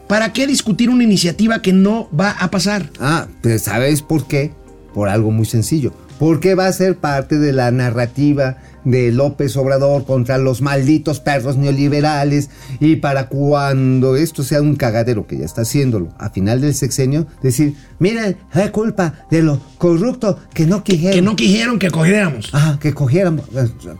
¿Para 0.08 0.32
qué 0.32 0.46
discutir 0.46 0.88
una 0.88 1.04
iniciativa 1.04 1.60
que 1.60 1.72
no 1.72 2.08
va 2.18 2.30
a 2.30 2.50
pasar? 2.50 2.90
Ah, 2.98 3.26
pues 3.42 3.62
¿sabes 3.62 4.00
por 4.00 4.26
qué? 4.26 4.52
Por 4.94 5.08
algo 5.08 5.30
muy 5.30 5.44
sencillo. 5.44 5.92
Porque 6.18 6.54
va 6.54 6.66
a 6.66 6.72
ser 6.72 6.96
parte 6.96 7.38
de 7.38 7.52
la 7.52 7.70
narrativa 7.70 8.56
de 8.84 9.12
López 9.12 9.56
Obrador 9.56 10.06
contra 10.06 10.38
los 10.38 10.62
malditos 10.62 11.20
perros 11.20 11.58
neoliberales 11.58 12.48
y 12.80 12.96
para 12.96 13.28
cuando 13.28 14.16
esto 14.16 14.42
sea 14.42 14.62
un 14.62 14.76
cagadero, 14.76 15.26
que 15.26 15.38
ya 15.38 15.44
está 15.44 15.62
haciéndolo, 15.62 16.08
a 16.18 16.30
final 16.30 16.62
del 16.62 16.74
sexenio, 16.74 17.26
decir, 17.42 17.74
miren, 17.98 18.36
es 18.54 18.70
culpa 18.70 19.26
de 19.30 19.42
lo 19.42 19.60
corrupto 19.76 20.38
que 20.54 20.66
no 20.66 20.82
quisieron. 20.82 21.14
Que 21.14 21.22
no 21.22 21.36
quisieron 21.36 21.78
que 21.78 21.90
cogiéramos. 21.90 22.48
Ajá, 22.52 22.78
que 22.80 22.94
cogiéramos. 22.94 23.44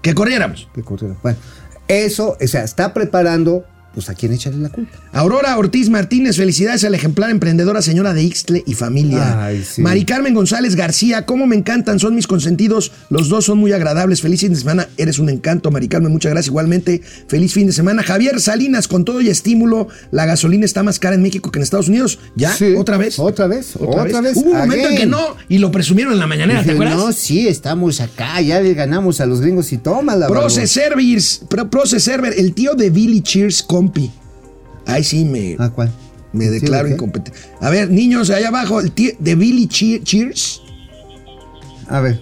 Que 0.01 0.15
corriéramos. 0.15 0.69
Que 0.75 0.83
corriéramos. 0.83 1.23
Bueno, 1.23 1.39
eso, 1.87 2.37
o 2.41 2.47
sea, 2.47 2.65
está 2.65 2.95
preparando, 2.95 3.65
pues 3.95 4.09
a 4.11 4.15
quién 4.15 4.33
echarle 4.33 4.61
la 4.61 4.69
culpa. 4.69 4.97
Aurora 5.13 5.57
Ortiz 5.59 5.89
Martínez, 5.89 6.37
felicidades 6.37 6.85
a 6.85 6.91
la 6.91 6.97
ejemplar 6.97 7.31
emprendedora 7.31 7.83
señora 7.83 8.15
de 8.15 8.23
Ixtle 8.23 8.63
y 8.67 8.75
familia. 8.75 9.45
Ay, 9.47 9.65
sí. 9.69 9.83
Mari 9.83 10.05
Carmen 10.05 10.35
González 10.35 10.77
García, 10.77 11.27
cómo 11.27 11.47
me 11.47 11.57
encantan, 11.57 11.99
son 11.99 12.15
mis 12.15 12.27
consentidos, 12.27 12.93
los 13.11 13.29
dos 13.29 13.47
son 13.47 13.59
muy 13.59 13.73
agradables. 13.73 14.21
Feliz 14.23 14.41
fin 14.41 14.53
de 14.53 14.59
semana, 14.61 14.89
eres 14.97 15.19
un 15.19 15.29
encanto, 15.31 15.71
Mari 15.71 15.89
Carmen, 15.89 16.13
muchas 16.13 16.31
gracias. 16.33 16.49
Igualmente, 16.51 17.03
feliz 17.27 17.53
fin 17.53 17.67
de 17.67 17.73
semana. 17.73 18.03
Javier 18.03 18.41
Salinas, 18.41 18.87
con 18.89 19.05
todo 19.05 19.21
y 19.21 19.29
estímulo, 19.31 19.89
la 20.13 20.27
gasolina 20.27 20.65
está 20.65 20.83
más 20.83 20.99
cara 20.99 21.17
en 21.17 21.23
México 21.23 21.51
que 21.51 21.59
en 21.59 21.63
Estados 21.65 21.89
Unidos. 21.89 22.19
¿Ya? 22.37 22.53
Sí, 22.53 22.75
¿Otra 22.77 22.99
vez? 22.99 23.19
Otra 23.19 23.47
vez, 23.49 23.75
otra 23.79 24.05
vez, 24.21 24.37
Hubo 24.37 24.51
un 24.51 24.59
momento 24.59 24.89
en 24.91 24.97
que 24.97 25.07
no, 25.07 25.37
y 25.49 25.59
lo 25.59 25.73
presumieron 25.73 26.13
en 26.13 26.19
la 26.21 26.27
mañanera, 26.27 26.63
¿te 26.63 26.73
acuerdas? 26.73 26.97
no, 26.97 27.13
sí, 27.13 27.49
estamos 27.49 28.01
acá, 28.01 28.41
ya 28.41 28.61
le 28.61 28.75
ganamos 28.75 29.21
a 29.21 29.27
los 29.27 29.41
gringos 29.41 29.73
y 29.73 29.79
tómala. 29.79 30.29
Proce 30.29 30.67
Service, 30.67 31.41
Pro- 31.49 31.69
Proce 31.71 31.99
Server, 32.01 32.33
el 32.37 32.53
tío 32.55 32.75
de 32.75 32.91
Billy 32.91 33.23
Cheers, 33.23 33.63
compi. 33.93 34.11
Ay, 34.87 35.05
sí, 35.05 35.25
me, 35.25 35.57
¿A 35.59 35.69
cuál? 35.71 35.93
me 36.33 36.45
¿Sí, 36.45 36.51
declaro 36.51 36.89
incompetente. 36.89 37.39
A 37.61 37.71
ver, 37.71 37.91
niños, 37.91 38.31
allá 38.31 38.49
abajo, 38.49 38.81
el 38.81 38.93
tío 38.93 39.13
de 39.19 39.35
Billy 39.35 39.67
Che- 39.69 40.03
Cheers. 40.03 40.63
A 41.89 42.01
ver. 42.01 42.21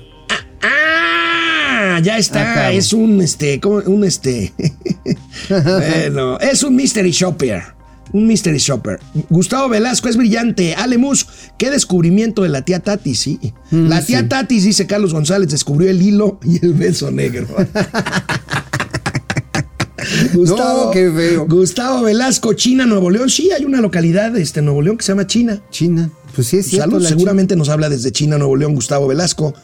¡Ah! 0.62 2.00
Ya 2.02 2.18
está, 2.18 2.52
Acabo. 2.52 2.76
es 2.76 2.92
un, 2.92 3.20
este, 3.20 3.60
¿cómo? 3.60 3.76
Un, 3.86 4.04
este... 4.04 4.52
bueno, 5.48 6.38
es 6.40 6.62
un 6.62 6.74
mystery 6.76 7.10
shopper. 7.10 7.62
Un 8.12 8.26
mystery 8.26 8.58
shopper. 8.58 9.00
Gustavo 9.30 9.68
Velasco 9.68 10.08
es 10.08 10.16
brillante. 10.16 10.74
Alemus, 10.74 11.26
qué 11.58 11.70
descubrimiento 11.70 12.42
de 12.42 12.48
la 12.48 12.62
tía 12.62 12.80
Tatis, 12.80 13.18
sí. 13.20 13.38
la 13.70 14.04
tía 14.04 14.20
Mm, 14.20 14.24
sí. 14.24 14.28
Tatis, 14.28 14.64
dice 14.64 14.86
Carlos 14.86 15.12
González, 15.12 15.50
descubrió 15.50 15.90
el 15.90 16.00
hilo 16.00 16.38
y 16.44 16.64
el 16.64 16.74
beso 16.74 17.10
negro. 17.10 17.46
No, 20.34 20.90
qué 20.90 21.10
feo. 21.10 21.46
Gustavo 21.46 22.02
Velasco, 22.02 22.52
China, 22.54 22.86
Nuevo 22.86 23.10
León. 23.10 23.30
Sí, 23.30 23.50
hay 23.52 23.64
una 23.64 23.80
localidad 23.80 24.36
este, 24.36 24.60
en 24.60 24.66
Nuevo 24.66 24.82
León 24.82 24.96
que 24.96 25.04
se 25.04 25.12
llama 25.12 25.26
China. 25.26 25.60
China. 25.70 26.10
Pues 26.36 26.48
sí, 26.48 26.58
es 26.58 26.66
cierto. 26.66 26.90
Salud, 26.90 27.06
seguramente 27.06 27.56
nos 27.56 27.70
habla 27.70 27.88
desde 27.88 28.12
China, 28.12 28.36
Nuevo 28.36 28.54
León, 28.56 28.74
Gustavo 28.74 29.08
Velasco. 29.08 29.54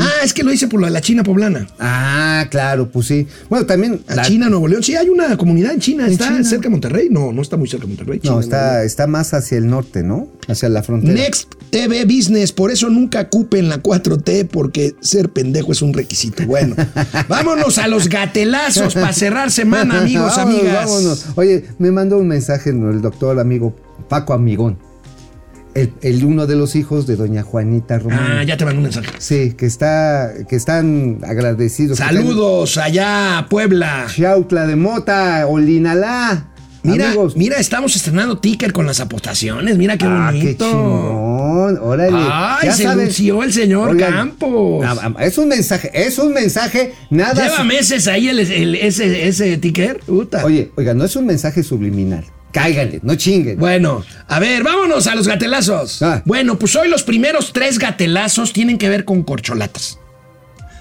Ah, 0.00 0.08
es 0.24 0.32
que 0.32 0.42
lo 0.42 0.52
hice 0.52 0.66
por 0.66 0.80
lo 0.80 0.86
de 0.86 0.92
la 0.92 1.02
China 1.02 1.22
poblana. 1.22 1.66
Ah, 1.78 2.46
claro, 2.50 2.88
pues 2.90 3.06
sí. 3.06 3.26
Bueno, 3.50 3.66
también. 3.66 4.00
La- 4.08 4.22
China, 4.22 4.48
Nuevo 4.48 4.66
León. 4.66 4.82
Sí, 4.82 4.96
hay 4.96 5.10
una 5.10 5.36
comunidad 5.36 5.72
en 5.72 5.80
China. 5.80 6.06
En 6.06 6.12
¿Está 6.12 6.28
China. 6.28 6.42
cerca 6.44 6.64
de 6.64 6.68
Monterrey? 6.70 7.08
No, 7.10 7.32
no 7.32 7.42
está 7.42 7.56
muy 7.58 7.68
cerca 7.68 7.84
de 7.86 7.88
Monterrey. 7.94 8.18
China, 8.20 8.34
No, 8.34 8.40
está, 8.40 8.82
está 8.82 9.06
más 9.06 9.34
hacia 9.34 9.58
el 9.58 9.68
norte, 9.68 10.02
¿no? 10.02 10.28
Hacia 10.48 10.68
la 10.70 10.82
frontera. 10.82 11.12
Next 11.12 11.52
TV 11.70 12.04
Business, 12.06 12.50
por 12.52 12.70
eso 12.70 12.88
nunca 12.88 13.28
cupen 13.28 13.68
la 13.68 13.82
4T, 13.82 14.48
porque 14.48 14.94
ser 15.00 15.28
pendejo 15.30 15.72
es 15.72 15.82
un 15.82 15.92
requisito. 15.92 16.46
Bueno, 16.46 16.74
vámonos 17.28 17.76
a 17.78 17.88
los 17.88 18.08
gatelazos 18.08 18.94
para 18.94 19.12
cerrar 19.12 19.50
semana, 19.50 20.00
amigos, 20.00 20.32
Vámonos, 20.36 20.60
amigas. 20.60 20.86
vámonos. 20.86 21.26
Oye, 21.36 21.64
me 21.78 21.90
mandó 21.92 22.18
un 22.18 22.28
mensaje 22.28 22.70
el 22.70 23.02
doctor 23.02 23.38
amigo 23.38 23.76
Paco 24.08 24.32
Amigón. 24.32 24.78
El, 25.74 25.92
el 26.02 26.24
uno 26.24 26.46
de 26.46 26.54
los 26.56 26.76
hijos 26.76 27.06
de 27.06 27.16
doña 27.16 27.42
Juanita 27.42 27.98
Román. 27.98 28.18
Ah, 28.20 28.42
ya 28.44 28.56
te 28.58 28.64
mandó 28.64 28.78
un 28.78 28.84
mensaje. 28.84 29.08
Sí, 29.18 29.54
que 29.56 29.64
está, 29.66 30.32
que 30.48 30.54
están 30.56 31.20
agradecidos. 31.26 31.98
están- 31.98 32.14
Saludos 32.14 32.76
allá 32.76 33.46
Puebla. 33.48 34.06
Chautla 34.14 34.66
de 34.66 34.76
Mota, 34.76 35.46
Olinalá. 35.46 36.48
Mira, 36.84 37.06
Amigos. 37.06 37.36
mira, 37.36 37.58
estamos 37.58 37.94
estrenando 37.94 38.38
ticker 38.38 38.72
con 38.72 38.86
las 38.86 38.98
aportaciones. 39.00 39.78
Mira 39.78 39.96
qué 39.96 40.04
Ah, 40.06 40.30
qué 40.32 40.38
bonito. 40.40 40.64
chingón. 40.68 41.78
Órale. 41.80 42.18
Ay, 42.20 42.66
Ya 42.68 42.72
se 42.72 42.94
lució 42.96 43.42
el 43.44 43.52
señor 43.52 43.90
Oigan, 43.90 44.12
Campos. 44.12 44.84
ah, 44.84 45.12
ah, 45.16 45.24
Es 45.24 45.38
un 45.38 45.46
mensaje, 45.48 45.90
es 45.94 46.18
un 46.18 46.32
mensaje, 46.32 46.92
nada. 47.08 47.40
Lleva 47.44 47.62
meses 47.64 48.08
ahí 48.08 48.28
el, 48.28 48.40
el- 48.40 48.74
ese, 48.74 49.28
ese 49.28 49.56
ticker. 49.58 50.00
Puta. 50.00 50.44
Oye, 50.44 50.72
oiga, 50.76 50.92
no 50.92 51.04
es 51.04 51.14
un 51.14 51.24
mensaje 51.26 51.62
subliminal. 51.62 52.24
Cáiganle, 52.52 53.00
no 53.02 53.14
chinguen. 53.14 53.58
Bueno, 53.58 54.04
a 54.28 54.38
ver, 54.38 54.62
vámonos 54.62 55.06
a 55.06 55.14
los 55.14 55.26
gatelazos. 55.26 56.02
Ah. 56.02 56.22
Bueno, 56.26 56.58
pues 56.58 56.76
hoy 56.76 56.88
los 56.88 57.02
primeros 57.02 57.52
tres 57.52 57.78
gatelazos 57.78 58.52
tienen 58.52 58.76
que 58.78 58.88
ver 58.88 59.04
con 59.04 59.22
corcholatas. 59.22 59.98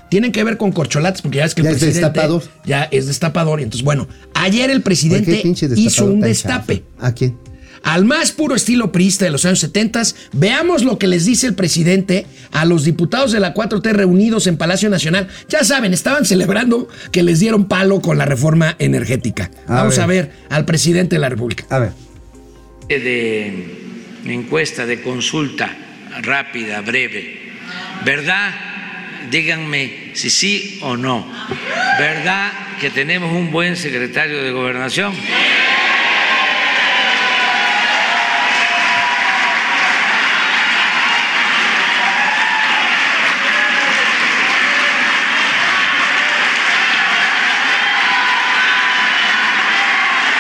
Tienen 0.10 0.34
que 0.34 0.44
ver 0.44 0.58
con 0.58 0.74
corcholatas 0.74 1.22
porque 1.22 1.38
ya 1.38 1.46
es 1.46 1.56
que 1.56 1.62
el 1.62 1.68
Ya 1.68 1.72
es 1.72 1.78
presidente 1.78 2.00
destapador. 2.10 2.44
ya 2.66 2.84
es 2.84 3.08
destapador. 3.08 3.62
Y 3.62 3.64
entonces, 3.64 3.86
bueno, 3.86 4.10
ayer 4.34 4.70
el 4.70 4.82
presidente 4.82 5.42
hizo 5.78 6.06
un 6.06 6.20
destape. 6.20 6.84
¿A 7.00 7.14
quién? 7.14 7.38
Al 7.84 8.06
más 8.06 8.32
puro 8.32 8.56
estilo 8.56 8.92
priista 8.92 9.26
de 9.26 9.32
los 9.32 9.46
años 9.46 9.60
70, 9.60 10.04
veamos 10.34 10.84
lo 10.84 11.00
que 11.00 11.08
les 11.08 11.26
dice 11.26 11.48
el 11.48 11.56
presidente 11.56 12.26
a 12.52 12.66
los 12.66 12.84
diputados 12.86 13.32
de 13.32 13.40
la 13.40 13.54
4T 13.54 13.92
reunidos 13.92 14.48
en 14.48 14.58
Palacio 14.58 14.90
Nacional. 14.90 15.28
Ya 15.50 15.64
saben, 15.64 15.94
estaban 15.94 16.26
celebrando 16.26 16.88
que 17.12 17.24
les 17.24 17.40
dieron 17.40 17.66
palo 17.66 18.02
con 18.02 18.18
la 18.18 18.26
reforma 18.26 18.76
energética. 18.80 19.50
A 19.68 19.76
Vamos 19.76 19.96
ver. 19.96 20.04
a 20.04 20.08
ver 20.08 20.32
al 20.50 20.66
presidente 20.66 21.16
de 21.16 21.20
la 21.20 21.30
República. 21.30 21.66
A 21.70 21.80
ver. 21.80 21.92
de 22.88 23.66
encuesta, 24.26 24.86
de 24.86 25.02
consulta 25.02 25.76
rápida, 26.22 26.82
breve. 26.82 27.40
¿Verdad? 28.06 28.54
Díganme 29.30 30.12
si 30.14 30.30
sí 30.30 30.80
o 30.82 30.98
no. 30.98 31.26
¿Verdad 31.98 32.52
que 32.80 32.90
tenemos 32.90 33.32
un 33.34 33.52
buen 33.52 33.76
secretario 33.76 34.44
de 34.44 34.52
gobernación? 34.52 35.14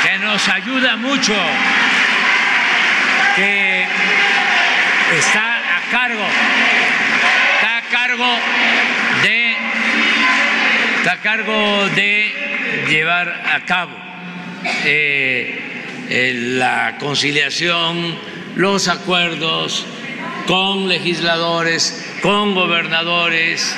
que 0.03 0.17
nos 0.41 0.49
ayuda 0.49 0.95
mucho, 0.95 1.35
que 3.35 3.85
está 5.15 5.77
a 5.77 5.91
cargo, 5.91 6.25
está 7.55 7.77
a 7.77 7.81
cargo 7.91 8.39
de, 9.21 9.55
está 10.97 11.11
a 11.11 11.17
cargo 11.17 11.89
de 11.89 12.83
llevar 12.89 13.29
a 13.53 13.59
cabo 13.65 13.91
eh, 14.83 15.59
eh, 16.09 16.33
la 16.33 16.95
conciliación, 16.99 18.17
los 18.55 18.87
acuerdos 18.87 19.85
con 20.47 20.87
legisladores, 20.87 22.17
con 22.23 22.55
gobernadores, 22.55 23.75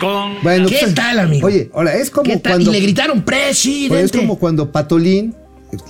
con 0.00 0.34
Bueno, 0.42 0.68
¿Qué 0.68 0.78
pues, 0.80 0.94
tal, 0.94 1.18
amigo? 1.18 1.46
Oye, 1.46 1.70
ahora 1.74 1.94
es 1.94 2.10
como 2.10 2.40
cuando. 2.40 2.70
Y 2.70 2.74
le 2.74 2.80
gritaron, 2.80 3.22
pues, 3.22 3.36
presidente. 3.38 4.04
es 4.04 4.12
como 4.12 4.38
cuando 4.38 4.70
Patolín 4.72 5.34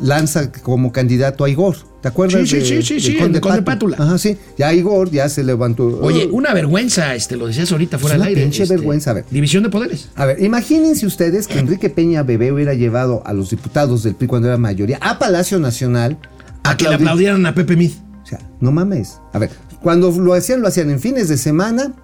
lanza 0.01 0.51
como 0.51 0.93
candidato 0.93 1.45
a 1.45 1.49
Igor. 1.49 1.77
¿Te 2.01 2.09
acuerdas? 2.09 2.49
Sí, 2.49 2.61
sí, 2.61 2.75
de- 2.75 2.83
sí, 2.83 2.83
sí, 2.83 3.01
sí, 3.01 3.13
el 3.13 3.19
Conde 3.19 3.41
Conde 3.41 3.63
Pato? 3.63 3.87
Pátula. 3.87 3.97
Ajá, 3.99 4.19
sí. 4.19 4.37
Ya 4.57 4.73
Igor 4.73 5.11
ya 5.11 5.29
se 5.29 5.43
levantó. 5.43 5.99
Oye, 6.01 6.29
una 6.31 6.55
vergüenza, 6.55 7.15
este, 7.15 7.37
lo 7.37 7.47
decías 7.49 7.71
ahorita 7.73 7.99
fuera 7.99 8.17
del 8.17 8.27
aire. 8.29 8.43
pinche 8.43 8.63
este, 8.63 8.77
vergüenza, 8.77 9.11
a 9.11 9.15
ver. 9.15 9.25
División 9.31 9.65
de 9.65 9.69
poderes. 9.71 10.09
A 10.15 10.25
ver, 10.25 10.43
imagínense 10.43 11.07
ustedes 11.07 11.47
que 11.49 11.59
Enrique 11.59 11.91
Peña 11.91 12.23
Bebé 12.23 12.53
hubiera 12.53 12.75
llevado 12.75 13.23
a 13.27 13.33
los 13.33 13.51
diputados 13.51 14.05
del 14.05 14.15
PRI 14.15 14.29
cuando 14.29 14.49
era 14.49 14.59
mayoría 14.59 14.99
a 15.01 15.19
Palacio 15.19 15.59
Nacional 15.59 16.19
A 16.63 16.77
que 16.77 16.89
le 16.89 16.95
aplaudieran 16.95 17.45
a 17.47 17.55
Pepe 17.55 17.75
Mid. 17.77 17.93
O 18.23 18.27
sea, 18.27 18.39
no 18.61 18.71
mames. 18.71 19.19
A 19.33 19.39
ver, 19.39 19.51
cuando 19.83 20.11
lo 20.13 20.35
hacían, 20.35 20.61
lo 20.61 20.69
hacían 20.69 20.91
en 20.91 21.01
fines 21.01 21.29
de 21.29 21.37
semana 21.37 21.95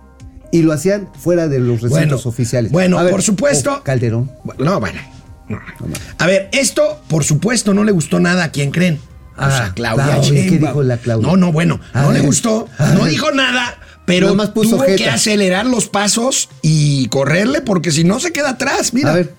y 0.54 0.62
lo 0.62 0.72
hacían 0.72 1.08
fuera 1.18 1.48
de 1.48 1.58
los 1.58 1.80
recintos 1.82 1.90
Bueno, 1.90 2.16
oficiales. 2.24 2.70
bueno, 2.72 3.02
ver, 3.02 3.10
por 3.10 3.22
supuesto. 3.22 3.78
oh, 3.80 3.82
Calderón. 3.82 4.30
Bueno, 4.44 4.64
No, 4.64 4.80
bueno. 4.80 5.00
no. 5.48 5.58
A 6.18 6.26
ver, 6.26 6.48
esto, 6.52 7.02
por 7.08 7.24
supuesto, 7.24 7.74
no 7.74 7.82
le 7.84 7.90
gustó 7.92 8.20
nada 8.20 8.44
a 8.44 8.50
quien 8.52 8.70
creen. 8.70 9.00
o 9.36 9.42
Ah, 9.42 9.50
sea, 9.50 9.72
Claudia 9.74 10.04
Claudia, 10.04 10.44
¿qué 10.48 10.58
dijo 10.58 10.82
la 10.84 10.96
Claudia? 10.98 11.26
No, 11.26 11.36
no, 11.36 11.50
bueno, 11.52 11.80
A 11.92 12.02
no 12.02 12.12
le 12.12 12.20
gustó, 12.20 12.68
no 12.78 13.04
dijo 13.06 13.32
nada, 13.32 13.78
pero 14.06 14.34
puso 14.54 14.76
tuvo 14.76 14.84
que 14.96 15.10
acelerar 15.10 15.66
los 15.66 15.88
pasos 15.88 16.48
y 16.62 17.08
correrle 17.08 17.60
porque 17.60 17.90
si 17.90 18.04
no 18.04 18.20
se 18.20 18.32
queda 18.32 18.50
atrás, 18.50 18.94
mira. 18.94 19.10
A 19.10 19.14
ver, 19.14 19.34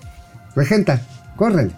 regenta, 0.54 1.00
córrele. 1.36 1.70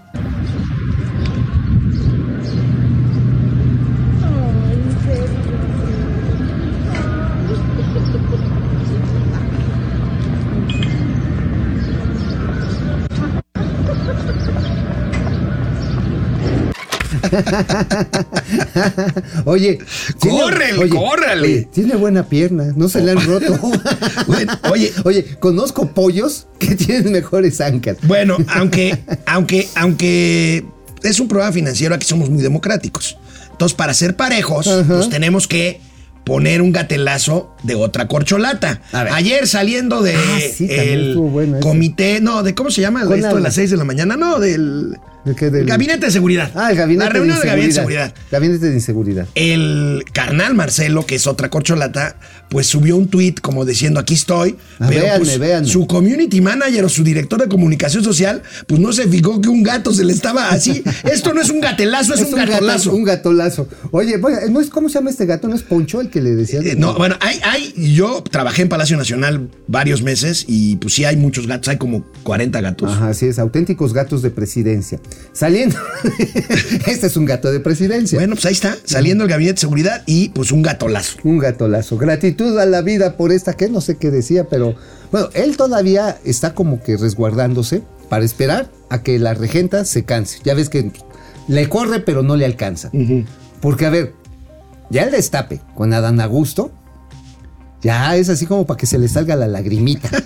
Oye, 19.45 19.79
Córrele, 20.19 20.89
córrele. 20.89 21.43
oye, 21.43 21.69
tiene 21.73 21.97
buena 21.97 22.29
pierna, 22.29 22.73
no 22.77 22.89
se 22.89 23.03
le 23.03 23.13
han 23.13 23.25
roto. 23.25 23.59
Bueno, 24.27 24.53
oye. 24.71 24.93
oye, 25.05 25.25
conozco 25.41 25.89
pollos 25.93 26.47
que 26.59 26.75
tienen 26.75 27.13
mejores 27.13 27.61
ancas. 27.61 27.97
Bueno, 28.03 28.37
aunque, 28.49 28.99
aunque, 29.27 29.69
aunque 29.75 30.65
es 31.03 31.21
un 31.21 31.29
programa 31.29 31.53
financiero, 31.53 31.95
aquí 31.95 32.07
somos 32.07 32.31
muy 32.31 32.43
democráticos. 32.43 33.17
Entonces, 33.51 33.75
para 33.77 33.95
ser 33.95 34.17
parejos, 34.17 34.69
pues 34.87 35.09
tenemos 35.09 35.49
que 35.49 35.81
poner 36.25 36.61
un 36.61 36.73
gatelazo 36.73 37.55
de 37.63 37.75
otra 37.75 38.07
corcholata. 38.07 38.83
Ayer 38.93 39.47
saliendo 39.49 40.03
de 40.03 40.15
Ah, 40.15 40.39
sí, 40.55 40.69
el 40.71 41.17
bueno 41.17 41.59
comité, 41.61 42.21
no, 42.21 42.43
de 42.43 42.55
cómo 42.55 42.71
se 42.71 42.83
llama 42.83 43.03
esto 43.03 43.35
de 43.37 43.41
las 43.41 43.55
6 43.55 43.71
de 43.71 43.77
la 43.79 43.85
mañana, 43.85 44.17
no, 44.17 44.39
del, 44.39 44.99
Del- 45.35 45.67
gabinete 45.67 46.07
de 46.07 46.13
seguridad. 46.13 46.51
Ah, 46.55 46.71
el 46.71 46.77
gabinete 46.77 47.05
La 47.05 47.11
reunión 47.11 47.37
de 47.37 47.41
del 47.43 47.49
gabinete 47.51 47.69
de 47.69 47.75
seguridad. 47.81 48.15
Gabinete 48.31 48.67
de 48.69 48.75
inseguridad. 48.75 49.27
El 49.35 50.05
carnal 50.13 50.55
Marcelo, 50.55 51.07
que 51.07 51.15
es 51.17 51.27
otra 51.27 51.49
corcholata, 51.51 52.17
pues 52.49 52.67
subió 52.67 52.97
un 52.97 53.09
tweet 53.09 53.35
como 53.43 53.65
diciendo 53.65 54.01
aquí 54.01 54.15
estoy. 54.15 54.57
Ah, 54.79 54.87
pero 54.89 55.03
véanme, 55.03 55.25
pues, 55.25 55.39
véanme. 55.39 55.69
su 55.69 55.87
community 55.87 56.41
manager 56.41 56.85
o 56.85 56.89
su 56.89 57.05
director 57.05 57.41
de 57.41 57.49
comunicación 57.49 58.03
social, 58.05 58.43
pues 58.67 58.81
no 58.81 58.93
se 58.93 59.07
fijó 59.09 59.41
que 59.41 59.49
un 59.49 59.63
gato 59.63 59.93
se 59.93 60.05
le 60.05 60.13
estaba 60.13 60.49
así. 60.51 60.83
Esto 61.11 61.35
no 61.35 61.41
es 61.43 61.51
un 61.51 61.61
gatelazo, 61.61 62.15
es, 62.15 62.21
un, 62.23 62.33
gato- 62.35 62.51
gatolazo. 62.53 62.93
un 62.93 63.05
gatolazo. 63.05 63.69
Oye, 63.91 64.17
bueno, 64.19 64.39
¿no 64.51 64.61
es, 64.61 64.69
¿cómo 64.71 64.89
se 64.89 64.95
llama 64.95 65.11
este 65.11 65.27
gato? 65.27 65.49
¿No 65.49 65.55
es 65.55 65.63
Poncho 65.63 66.01
el 66.01 66.09
que 66.11 66.21
le 66.23 66.35
decían? 66.35 66.67
Eh, 66.67 66.75
no, 66.77 66.95
bueno, 66.95 67.17
hay, 67.21 67.39
hay, 67.45 67.75
yo 67.95 68.23
trabajé 68.23 68.63
en 68.63 68.69
Palacio 68.69 68.97
Nacional 68.97 69.49
varios 69.67 70.03
meses 70.03 70.45
y 70.49 70.77
pues 70.77 70.95
sí 70.95 71.05
hay 71.05 71.17
muchos 71.17 71.47
gatos, 71.47 71.69
hay 71.69 71.77
como 71.79 72.05
40 72.23 72.61
gatos. 72.61 72.91
Ajá, 72.91 73.09
así 73.09 73.27
es, 73.27 73.39
auténticos 73.39 73.93
gatos 73.93 74.23
de 74.23 74.31
presidencia. 74.31 74.99
Saliendo, 75.33 75.77
este 76.87 77.07
es 77.07 77.17
un 77.17 77.25
gato 77.25 77.53
de 77.53 77.61
presidencia. 77.61 78.19
Bueno, 78.19 78.35
pues 78.35 78.47
ahí 78.47 78.53
está, 78.53 78.77
saliendo 78.85 79.25
el 79.25 79.31
gabinete 79.31 79.55
de 79.55 79.61
seguridad 79.61 80.03
y 80.07 80.31
pues 80.31 80.51
un 80.51 80.63
gatolazo. 80.63 81.19
Un 81.25 81.39
gatolazo. 81.39 81.97
Gratitud 81.97 82.59
a 82.59 82.67
la 82.67 82.83
vida 82.83 83.17
por 83.17 83.31
esta 83.31 83.53
que 83.53 83.69
no 83.69 83.81
sé 83.81 83.97
qué 83.97 84.11
decía, 84.11 84.49
pero 84.49 84.75
bueno, 85.13 85.29
él 85.35 85.57
todavía 85.57 86.19
está 86.25 86.55
como 86.55 86.83
que 86.83 86.97
resguardándose 86.97 87.83
para 88.09 88.25
esperar 88.25 88.71
a 88.91 89.03
que 89.03 89.19
la 89.19 89.35
regenta 89.35 89.85
se 89.85 90.05
canse. 90.05 90.41
Ya 90.45 90.55
ves 90.55 90.69
que 90.69 90.91
le 91.47 91.69
corre 91.69 92.01
pero 92.01 92.23
no 92.23 92.37
le 92.37 92.45
alcanza. 92.45 92.91
Porque 93.61 93.87
a 93.87 93.91
ver, 93.91 94.15
ya 94.91 95.05
el 95.05 95.11
destape 95.11 95.61
con 95.75 95.93
Adán 95.93 96.21
Augusto, 96.21 96.73
ya 97.83 98.17
es 98.17 98.29
así 98.29 98.47
como 98.47 98.67
para 98.67 98.77
que 98.77 98.87
se 98.87 98.99
le 98.99 99.09
salga 99.09 99.37
la 99.37 99.47
lagrimita. 99.47 100.11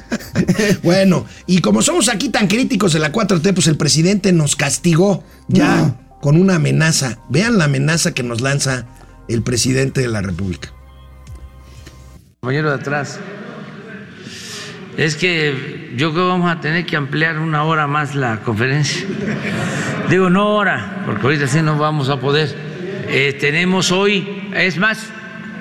Bueno, 0.82 1.26
y 1.46 1.60
como 1.60 1.82
somos 1.82 2.08
aquí 2.08 2.28
tan 2.30 2.48
críticos 2.48 2.92
de 2.94 2.98
la 2.98 3.12
4T, 3.12 3.54
pues 3.54 3.66
el 3.66 3.76
presidente 3.76 4.32
nos 4.32 4.56
castigó 4.56 5.22
ya 5.48 5.94
con 6.20 6.36
una 6.36 6.56
amenaza. 6.56 7.18
Vean 7.28 7.58
la 7.58 7.64
amenaza 7.64 8.12
que 8.12 8.22
nos 8.22 8.40
lanza 8.40 8.86
el 9.28 9.42
presidente 9.42 10.00
de 10.00 10.08
la 10.08 10.22
República. 10.22 10.72
compañero 12.40 12.70
de 12.70 12.76
atrás. 12.76 13.20
Es 14.96 15.16
que 15.16 15.92
yo 15.96 16.12
creo 16.12 16.24
que 16.24 16.28
vamos 16.28 16.50
a 16.50 16.60
tener 16.60 16.84
que 16.86 16.96
ampliar 16.96 17.38
una 17.38 17.64
hora 17.64 17.86
más 17.86 18.14
la 18.14 18.40
conferencia. 18.40 19.06
Digo, 20.10 20.28
no 20.28 20.54
hora, 20.54 21.02
porque 21.06 21.22
ahorita 21.22 21.46
sí 21.46 21.62
no 21.62 21.78
vamos 21.78 22.08
a 22.08 22.20
poder. 22.20 22.54
Eh, 23.08 23.36
tenemos 23.38 23.90
hoy, 23.90 24.50
es 24.54 24.78
más, 24.78 25.08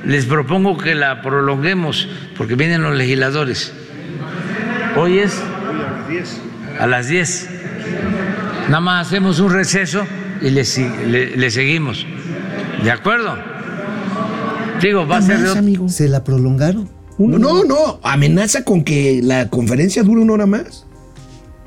les 0.05 0.25
propongo 0.25 0.77
que 0.77 0.95
la 0.95 1.21
prolonguemos, 1.21 2.07
porque 2.37 2.55
vienen 2.55 2.81
los 2.81 2.95
legisladores. 2.95 3.71
Hoy 4.97 5.19
es 5.19 5.33
a 6.79 6.87
las 6.87 7.07
10. 7.07 7.49
Nada 8.67 8.79
más 8.81 9.07
hacemos 9.07 9.39
un 9.39 9.51
receso 9.51 10.03
y 10.41 10.49
le, 10.49 10.63
le- 11.07 11.37
le 11.37 11.51
seguimos. 11.51 12.05
¿De 12.83 12.91
acuerdo? 12.91 13.35
Digo, 14.81 15.07
va 15.07 15.17
a 15.17 15.21
ser 15.21 15.39
Más, 15.39 15.55
amigo. 15.57 15.87
¿Se 15.89 16.07
la 16.07 16.23
prolongaron? 16.23 16.89
No, 17.17 17.37
no, 17.37 17.63
no, 17.63 17.99
amenaza 18.01 18.63
con 18.63 18.83
que 18.83 19.21
la 19.23 19.47
conferencia 19.49 20.01
dure 20.01 20.21
una 20.21 20.33
hora 20.33 20.45
más. 20.47 20.85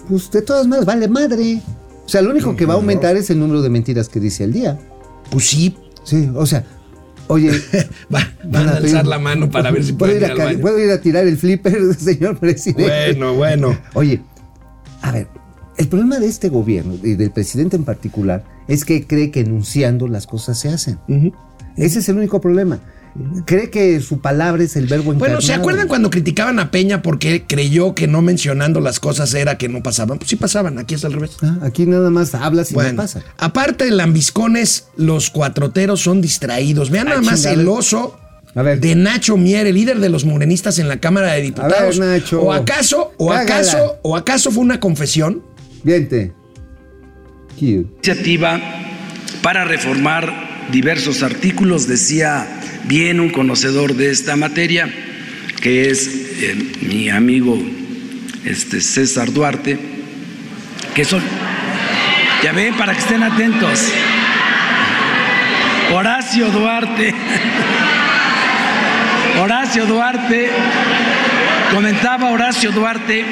Pues 0.09 0.31
de 0.33 0.43
todas 0.43 0.67
maneras, 0.67 0.85
vale 0.87 1.07
madre. 1.09 1.61
O 2.05 2.09
sea, 2.09 2.23
lo 2.23 2.31
único 2.31 2.57
que 2.57 2.67
va 2.67 2.75
a 2.75 2.77
aumentar 2.77 3.17
es 3.17 3.31
el 3.31 3.39
número 3.39 3.63
de 3.63 3.71
mentiras 3.71 4.09
que 4.09 4.19
dice 4.21 4.45
al 4.45 4.53
día. 4.53 4.79
Pues 5.31 5.47
sí, 5.47 5.77
Sí, 6.03 6.29
o 6.35 6.45
sea, 6.45 6.65
oye. 7.29 7.51
va- 8.15 8.33
van 8.45 8.69
a 8.69 8.73
pedir- 8.79 8.85
alzar 8.97 9.07
la 9.07 9.19
mano 9.19 9.51
para 9.51 9.71
ver 9.71 9.85
si 9.85 9.93
¿Puedo 9.93 10.13
pueden 10.13 10.17
ir, 10.17 10.23
ir 10.23 10.29
a, 10.29 10.33
al 10.33 10.39
ca- 10.39 10.45
baño. 10.45 10.61
¿Puedo 10.61 10.79
ir 10.85 10.91
a 10.91 11.01
tirar 11.01 11.27
el 11.27 11.37
flipper, 11.37 11.95
señor 11.99 12.39
presidente? 12.39 12.85
Bueno, 13.13 13.35
bueno. 13.35 13.79
Oye, 13.95 14.21
a 15.03 15.13
ver, 15.13 15.29
el 15.77 15.89
problema 15.89 16.19
de 16.19 16.27
este 16.27 16.49
gobierno 16.49 16.95
y 17.03 17.15
del 17.15 17.31
presidente 17.31 17.77
en 17.77 17.85
particular 17.85 18.45
es 18.69 18.85
que 18.85 19.07
cree 19.07 19.31
que 19.31 19.41
enunciando 19.41 20.09
las 20.09 20.27
cosas 20.27 20.59
se 20.59 20.69
hacen. 20.69 20.99
Ese 21.77 21.99
es 21.99 22.09
el 22.09 22.17
único 22.19 22.41
problema. 22.41 22.79
Cree 23.47 23.71
que 23.71 24.01
su 24.01 24.19
palabra 24.21 24.65
es 24.65 24.75
el 24.75 24.87
verbo 24.87 25.13
encarnado. 25.13 25.19
Bueno, 25.19 25.41
¿se 25.41 25.55
acuerdan 25.55 25.87
cuando 25.87 26.11
criticaban 26.11 26.59
a 26.59 26.73
Peña 26.73 27.01
porque 27.01 27.45
creyó 27.47 27.95
que 27.95 28.09
no 28.09 28.23
mencionando 28.23 28.81
las 28.81 28.99
cosas 28.99 29.33
era 29.35 29.57
que 29.57 29.69
no 29.69 29.85
pasaban? 29.85 30.19
Pues 30.19 30.31
sí 30.31 30.37
pasaban, 30.37 30.79
aquí 30.81 30.95
es 30.97 31.05
al 31.05 31.13
revés. 31.13 31.37
Ah, 31.41 31.59
Aquí 31.63 31.87
nada 31.87 32.11
más 32.11 32.35
hablas 32.35 32.73
y 32.73 32.75
Bueno, 32.75 32.91
no 32.95 32.97
pasa. 33.03 33.23
aparte 33.39 33.85
de 33.85 33.93
lambiscones, 33.93 34.89
los 34.97 35.31
cuatroteros 35.31 36.01
son 36.01 36.21
distraídos. 36.21 36.91
Vean 36.91 37.07
nada 37.07 37.21
Ay, 37.21 37.27
más 37.27 37.45
el 37.45 37.69
oso 37.69 38.19
A 38.57 38.63
ver. 38.63 38.81
de 38.81 38.97
Nacho 38.97 39.37
Mier, 39.37 39.69
el 39.69 39.77
líder 39.77 40.01
de 40.01 40.09
los 40.09 40.25
morenistas 40.25 40.81
en 40.81 40.89
la 40.89 40.99
Cámara 40.99 41.35
de 41.35 41.43
Diputados. 41.43 42.01
ver, 42.01 42.09
Nacho. 42.21 42.43
¿O 42.43 42.53
acaso, 42.53 43.13
o 43.17 43.29
Cágala. 43.29 43.45
acaso, 43.45 43.97
o 44.03 44.17
acaso 44.17 44.51
fue 44.51 44.63
una 44.65 44.81
confesión? 44.81 45.41
Viente. 45.85 46.33
Cute. 47.55 47.87
iniciativa 48.03 48.61
para 49.41 49.65
reformar 49.65 50.33
diversos 50.73 51.23
artículos, 51.23 51.87
decía 51.87 52.49
bien 52.85 53.21
un 53.21 53.31
conocedor 53.31 53.95
de 53.95 54.11
esta 54.11 54.37
materia, 54.37 54.89
que 55.61 55.91
es 55.91 56.07
eh, 56.41 56.57
mi 56.83 57.09
amigo 57.09 57.59
este, 58.45 58.81
César 58.81 59.33
Duarte, 59.33 59.79
que 60.95 61.05
son, 61.05 61.23
ya 62.43 62.53
ven, 62.53 62.75
para 62.75 62.93
que 62.93 63.01
estén 63.01 63.23
atentos, 63.23 63.93
Horacio 65.93 66.51
Duarte, 66.51 67.15
Horacio 69.41 69.87
Duarte, 69.87 70.51
comentaba 71.73 72.31
Horacio 72.31 72.73
Duarte 72.73 73.25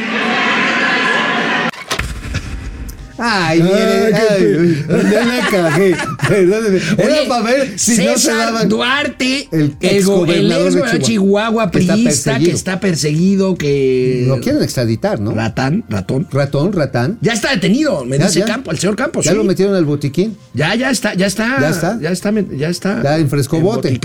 Ay, 3.25 3.63
mire, 3.63 4.13
Ay, 4.15 4.85
ya 5.13 5.25
la 5.25 5.49
cagé. 5.49 5.95
Perdóneme. 6.29 6.81
Era 6.99 7.07
Oye, 7.07 7.29
para 7.29 7.45
ver 7.45 7.79
si 7.79 7.93
no 7.99 8.13
se 8.15 8.19
César 8.19 8.37
daban. 8.37 8.69
Duarte, 8.69 9.49
El 9.53 9.77
ex 9.81 9.95
de 9.95 10.03
gobernador 10.03 10.73
de 10.73 10.81
Chihuahua, 10.81 10.99
Chihuahua, 10.99 11.71
que 11.71 11.79
está 11.79 11.95
priista, 11.95 12.09
que 12.09 12.35
perseguido. 12.35 12.57
está 12.57 12.81
perseguido, 12.81 13.55
que... 13.57 14.25
Lo 14.27 14.41
quieren 14.41 14.61
extraditar, 14.61 15.21
¿no? 15.21 15.31
Ratán, 15.37 15.85
ratón. 15.89 16.27
Ratón, 16.33 16.73
ratán. 16.73 17.19
Ya 17.21 17.33
está 17.35 17.53
detenido, 17.53 18.05
me 18.05 18.19
Ya, 18.19 18.27
dice 18.27 18.41
ya. 18.41 18.47
Campo, 18.47 18.73
el 18.73 18.79
señor 18.81 18.97
Campos. 18.97 19.25
Ya 19.25 19.31
sí. 19.31 19.37
lo 19.37 19.45
metieron 19.45 19.77
al 19.77 19.85
botiquín. 19.85 20.37
Ya, 20.53 20.75
ya 20.75 20.91
está, 20.91 21.15
ya 21.15 21.27
está. 21.27 21.61
¿Ya 21.61 21.71
está? 21.71 22.01
Ya 22.01 22.11
está, 22.11 22.33
ya 22.57 22.69
está. 22.71 23.03
Ya 23.05 23.19
enfrescó 23.19 23.61
bote. 23.61 24.01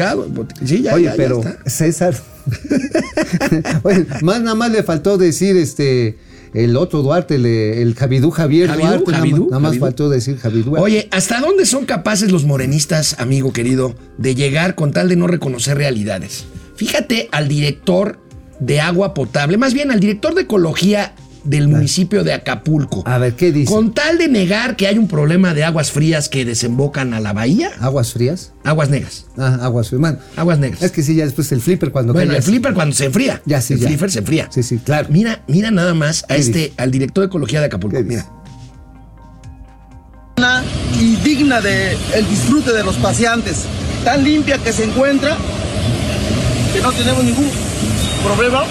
Sí, 0.63 0.83
ya, 0.83 0.93
Oye, 0.93 1.05
ya, 1.05 1.09
ya 1.11 1.17
pero 1.17 1.39
está. 1.39 1.57
César. 1.67 2.13
Oye, 3.83 4.05
más 4.21 4.41
nada 4.41 4.55
más 4.55 4.71
le 4.71 4.83
faltó 4.83 5.17
decir 5.17 5.57
este 5.57 6.17
el 6.53 6.75
otro 6.77 7.01
Duarte, 7.01 7.35
el, 7.35 7.45
el 7.45 7.95
Javidú 7.95 8.31
Javier 8.31 8.67
Javidú, 8.69 8.87
Duarte. 8.87 9.05
nada 9.11 9.17
Javidú, 9.19 9.37
más- 9.43 9.49
nada 9.49 9.59
más 9.59 9.69
Javidú. 9.69 9.85
faltó 9.85 10.09
decir 10.09 10.37
Javidú. 10.37 10.75
Oye, 10.77 11.07
¿hasta 11.11 11.39
dónde 11.39 11.65
son 11.65 11.85
capaces 11.85 12.31
los 12.31 12.45
morenistas, 12.45 13.15
amigo 13.19 13.53
querido, 13.53 13.95
de 14.17 14.35
llegar 14.35 14.75
con 14.75 14.91
tal 14.91 15.09
de 15.09 15.15
no 15.15 15.27
reconocer 15.27 15.77
realidades? 15.77 16.45
Fíjate 16.75 17.29
al 17.31 17.47
director 17.47 18.19
de 18.59 18.79
agua 18.81 19.13
potable, 19.13 19.57
más 19.57 19.73
bien 19.73 19.91
al 19.91 19.99
director 19.99 20.33
de 20.35 20.41
ecología 20.43 21.13
del 21.47 21.67
municipio 21.67 22.23
de 22.23 22.33
Acapulco. 22.33 23.03
A 23.05 23.17
ver, 23.17 23.33
¿qué 23.35 23.51
dice? 23.51 23.71
Con 23.73 23.93
tal 23.93 24.17
de 24.17 24.27
negar 24.27 24.75
que 24.75 24.87
hay 24.87 24.97
un 24.97 25.07
problema 25.07 25.53
de 25.53 25.63
aguas 25.63 25.91
frías 25.91 26.29
que 26.29 26.45
desembocan 26.45 27.13
a 27.13 27.19
la 27.19 27.33
bahía, 27.33 27.71
¿Aguas 27.79 28.13
frías? 28.13 28.51
aguas 28.63 28.89
negras. 28.89 29.25
Ah, 29.37 29.59
aguas 29.61 29.87
frías. 29.89 30.01
Man, 30.01 30.19
Aguas 30.35 30.59
negras. 30.59 30.81
es 30.83 30.91
que 30.91 31.01
sí, 31.03 31.15
ya 31.15 31.25
después 31.25 31.51
el 31.51 31.61
flipper 31.61 31.91
cuando 31.91 32.13
Bueno, 32.13 32.29
cae 32.29 32.37
el 32.37 32.43
flipper 32.43 32.73
cuando 32.73 32.95
se 32.95 33.05
enfría. 33.05 33.41
Ya, 33.45 33.61
sí, 33.61 33.73
El 33.73 33.79
ya. 33.79 33.87
flipper 33.87 34.11
se 34.11 34.19
enfría. 34.19 34.47
Sí, 34.51 34.61
sí, 34.63 34.77
claro. 34.77 35.07
Mira, 35.09 35.41
mira 35.47 35.71
nada 35.71 35.93
más 35.93 36.23
a 36.23 36.27
¿Qué 36.27 36.35
este, 36.37 36.57
dice? 36.59 36.73
al 36.77 36.91
director 36.91 37.23
de 37.23 37.27
ecología 37.27 37.59
de 37.61 37.65
Acapulco. 37.67 37.97
¿Qué 37.97 38.03
dice? 38.03 38.25
Mira. 40.37 40.63
y 40.99 41.15
digna 41.17 41.61
de 41.61 41.93
el 42.15 42.27
disfrute 42.29 42.71
de 42.73 42.83
los 42.83 42.95
paseantes, 42.97 43.63
tan 44.03 44.23
limpia 44.23 44.57
que 44.57 44.71
se 44.73 44.83
encuentra, 44.83 45.37
que 46.73 46.81
no 46.81 46.91
tenemos 46.91 47.23
ningún 47.23 47.49
problema 48.23 48.63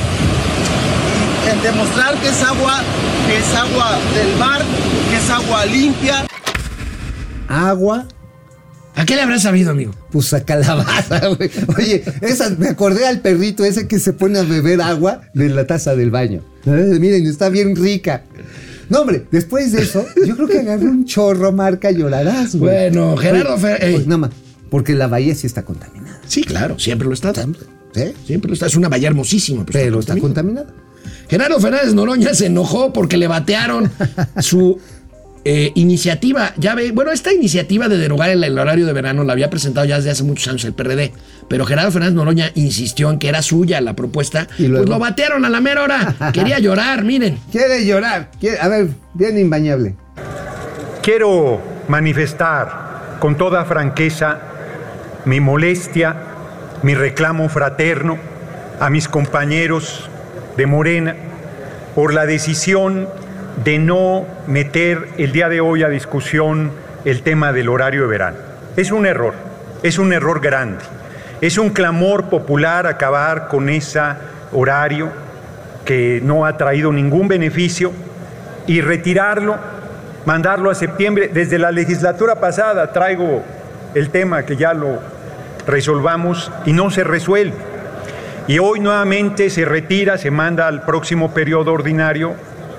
en 1.51 1.63
demostrar 1.63 2.15
que 2.21 2.29
es 2.29 2.43
agua, 2.43 2.83
que 3.27 3.39
es 3.39 3.55
agua 3.55 3.99
del 4.15 4.37
mar, 4.39 4.63
que 5.11 5.17
es 5.17 5.31
agua 5.31 5.67
limpia. 5.67 6.27
Agua, 7.49 8.07
¿A 8.99 9.05
qué 9.05 9.15
le 9.15 9.21
habrás 9.21 9.43
sabido, 9.43 9.71
amigo? 9.73 9.93
pues 10.11 10.33
a 10.33 10.43
calabaza, 10.45 11.27
güey. 11.29 11.51
Oye, 11.77 12.03
esa, 12.23 12.49
me 12.59 12.69
acordé 12.69 13.07
al 13.07 13.21
perrito 13.21 13.63
ese 13.65 13.87
que 13.87 13.99
se 13.99 14.15
pone 14.15 14.39
a 14.39 14.43
beber 14.43 14.81
agua 14.81 15.21
de 15.35 15.51
la 15.51 15.67
taza 15.67 15.95
del 15.95 16.11
baño. 16.11 16.43
Eh, 16.65 16.97
miren, 16.99 17.27
está 17.27 17.51
bien 17.51 17.77
rica. 17.77 18.25
No, 18.89 19.01
hombre, 19.01 19.27
después 19.31 19.73
de 19.73 19.83
eso, 19.83 20.07
yo 20.27 20.35
creo 20.37 20.49
que 20.49 20.61
agarré 20.61 20.87
un 20.87 21.05
chorro, 21.05 21.53
marca, 21.53 21.91
llorarás, 21.91 22.55
güey. 22.57 22.73
Bueno, 22.91 23.17
Gerardo 23.19 23.59
Fer- 23.59 23.83
ey. 23.83 23.95
pues 23.97 24.07
nada 24.07 24.19
más, 24.19 24.31
porque 24.71 24.95
la 24.95 25.09
bahía 25.09 25.35
sí 25.35 25.47
está 25.47 25.63
contaminada. 25.63 26.19
Sí, 26.27 26.43
claro, 26.43 26.79
siempre 26.79 27.07
lo 27.07 27.13
está. 27.13 27.33
¿eh? 27.97 28.15
Siempre 28.27 28.49
lo 28.49 28.55
está. 28.55 28.65
Es 28.67 28.77
una 28.77 28.89
bahía 28.89 29.09
hermosísima. 29.09 29.67
pero 29.67 29.79
Pero 29.79 30.01
está 30.01 30.17
contaminada. 30.17 30.67
contaminada. 30.69 30.86
Gerardo 31.29 31.61
Fernández 31.61 31.95
Noroña 31.95 32.35
se 32.35 32.47
enojó 32.47 32.93
porque 32.93 33.17
le 33.17 33.27
batearon 33.27 33.91
su 34.41 34.79
eh, 35.45 35.73
iniciativa. 35.75 36.53
Ya 36.57 36.75
ve, 36.75 36.93
bueno, 36.93 37.13
esta 37.13 37.33
iniciativa 37.33 37.89
de 37.89 37.99
derogar 37.99 38.31
el, 38.31 38.43
el 38.45 38.59
horario 38.59 38.87
de 38.87 38.93
verano 38.93 39.25
la 39.25 39.33
había 39.33 39.51
presentado 39.51 39.87
ya 39.87 39.97
desde 39.97 40.11
hace 40.11 40.23
muchos 40.25 40.49
años 40.49 40.65
el 40.65 40.73
PRD. 40.73 41.13
Pero 41.49 41.65
Gerardo 41.67 41.91
Fernández 41.93 42.15
Noroña 42.15 42.51
insistió 42.55 43.11
en 43.11 43.19
que 43.19 43.29
era 43.29 43.43
suya 43.43 43.81
la 43.81 43.95
propuesta. 43.95 44.47
Y 44.59 44.67
luego- 44.69 44.85
Pues 44.87 44.91
lo 44.97 44.99
batearon 45.01 45.45
a 45.45 45.49
la 45.49 45.61
mera 45.61 45.83
hora. 45.85 46.15
Quería 46.33 46.59
llorar, 46.59 47.05
miren. 47.05 47.39
Quiere 47.53 47.85
llorar. 47.85 48.31
quiere- 48.41 48.59
a 48.61 48.69
ver, 48.69 48.89
bien 49.15 49.39
imbañable. 49.39 49.95
Quiero 51.03 51.61
manifestar 51.89 53.17
con 53.21 53.37
toda 53.37 53.65
franqueza 53.65 54.39
mi 55.25 55.41
molestia, 55.41 56.17
mi 56.83 56.95
reclamo 56.95 57.49
fraterno 57.49 58.19
a 58.81 58.91
mis 58.91 59.09
compañeros 59.09 60.09
de 60.57 60.67
Morena 60.67 61.15
por 61.95 62.13
la 62.13 62.27
decisión 62.27 63.09
de 63.65 63.79
no 63.79 64.27
meter 64.47 65.09
el 65.19 65.33
día 65.33 65.49
de 65.49 65.61
hoy 65.61 65.83
a 65.83 65.89
discusión 65.89 66.71
el 67.05 67.23
tema 67.23 67.53
del 67.53 67.69
horario 67.69 68.03
de 68.03 68.09
verano. 68.09 68.37
Es 68.77 68.91
un 68.91 69.07
error, 69.07 69.35
es 69.83 69.99
un 69.99 70.13
error 70.13 70.41
grande. 70.41 70.85
Es 71.41 71.59
un 71.59 71.71
clamor 71.71 72.25
popular 72.31 72.87
acabar 72.87 73.49
con 73.49 73.69
ese 73.69 74.01
horario 74.53 75.11
que 75.85 76.21
no 76.23 76.47
ha 76.47 76.57
traído 76.57 76.93
ningún 76.93 77.29
beneficio 77.29 77.93
y 78.67 78.81
retirarlo, 78.81 79.57
mandarlo 80.25 80.71
a 80.71 80.75
septiembre. 80.75 81.31
Desde 81.33 81.59
la 81.59 81.71
legislatura 81.71 82.37
pasada 82.37 82.93
traigo 82.93 83.43
el 83.95 84.11
tema 84.11 84.45
que 84.45 84.57
ya 84.57 84.75
lo 84.75 84.99
resolvamos 85.67 86.51
y 86.65 86.73
no 86.73 86.91
se 86.91 87.05
resuelve. 87.05 87.76
Y 88.49 88.61
hoy 88.61 88.79
nuevamente 88.79 89.51
se 89.51 89.65
retira, 89.65 90.19
se 90.19 90.31
manda 90.31 90.69
al 90.69 90.83
próximo 90.83 91.35
periodo 91.35 91.73
ordinario 91.73 92.35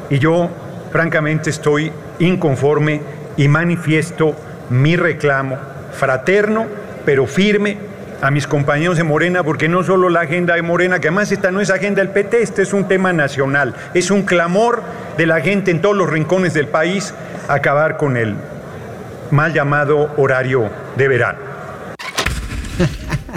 y 0.10 0.18
yo 0.18 0.50
francamente 0.94 1.50
estoy 1.50 1.92
inconforme 2.20 3.02
y 3.36 3.50
manifiesto 3.50 4.34
mi 4.70 4.96
reclamo 4.96 5.58
fraterno, 5.92 6.68
pero 7.04 7.28
firme 7.28 7.78
a 8.22 8.32
mis 8.32 8.48
compañeros 8.48 8.96
de 8.96 9.04
Morena, 9.04 9.44
porque 9.44 9.68
no 9.68 9.84
solo 9.84 10.10
la 10.10 10.22
agenda 10.22 10.56
de 10.56 10.62
Morena, 10.62 11.00
que 11.00 11.10
además 11.10 11.34
esta 11.34 11.52
no 11.52 11.60
es 11.60 11.70
agenda 11.70 12.02
del 12.02 12.12
PT, 12.12 12.42
este 12.42 12.62
es 12.62 12.72
un 12.72 12.88
tema 12.88 13.12
nacional, 13.12 13.76
es 13.94 14.10
un 14.10 14.24
clamor 14.24 14.82
de 15.18 15.26
la 15.26 15.42
gente 15.42 15.72
en 15.72 15.82
todos 15.82 15.98
los 15.98 16.10
rincones 16.10 16.54
del 16.54 16.68
país 16.68 17.14
acabar 17.50 17.98
con 17.98 18.16
el 18.16 18.36
mal 19.32 19.54
llamado 19.54 20.14
horario 20.16 20.70
de 20.96 21.08
verano. 21.10 21.57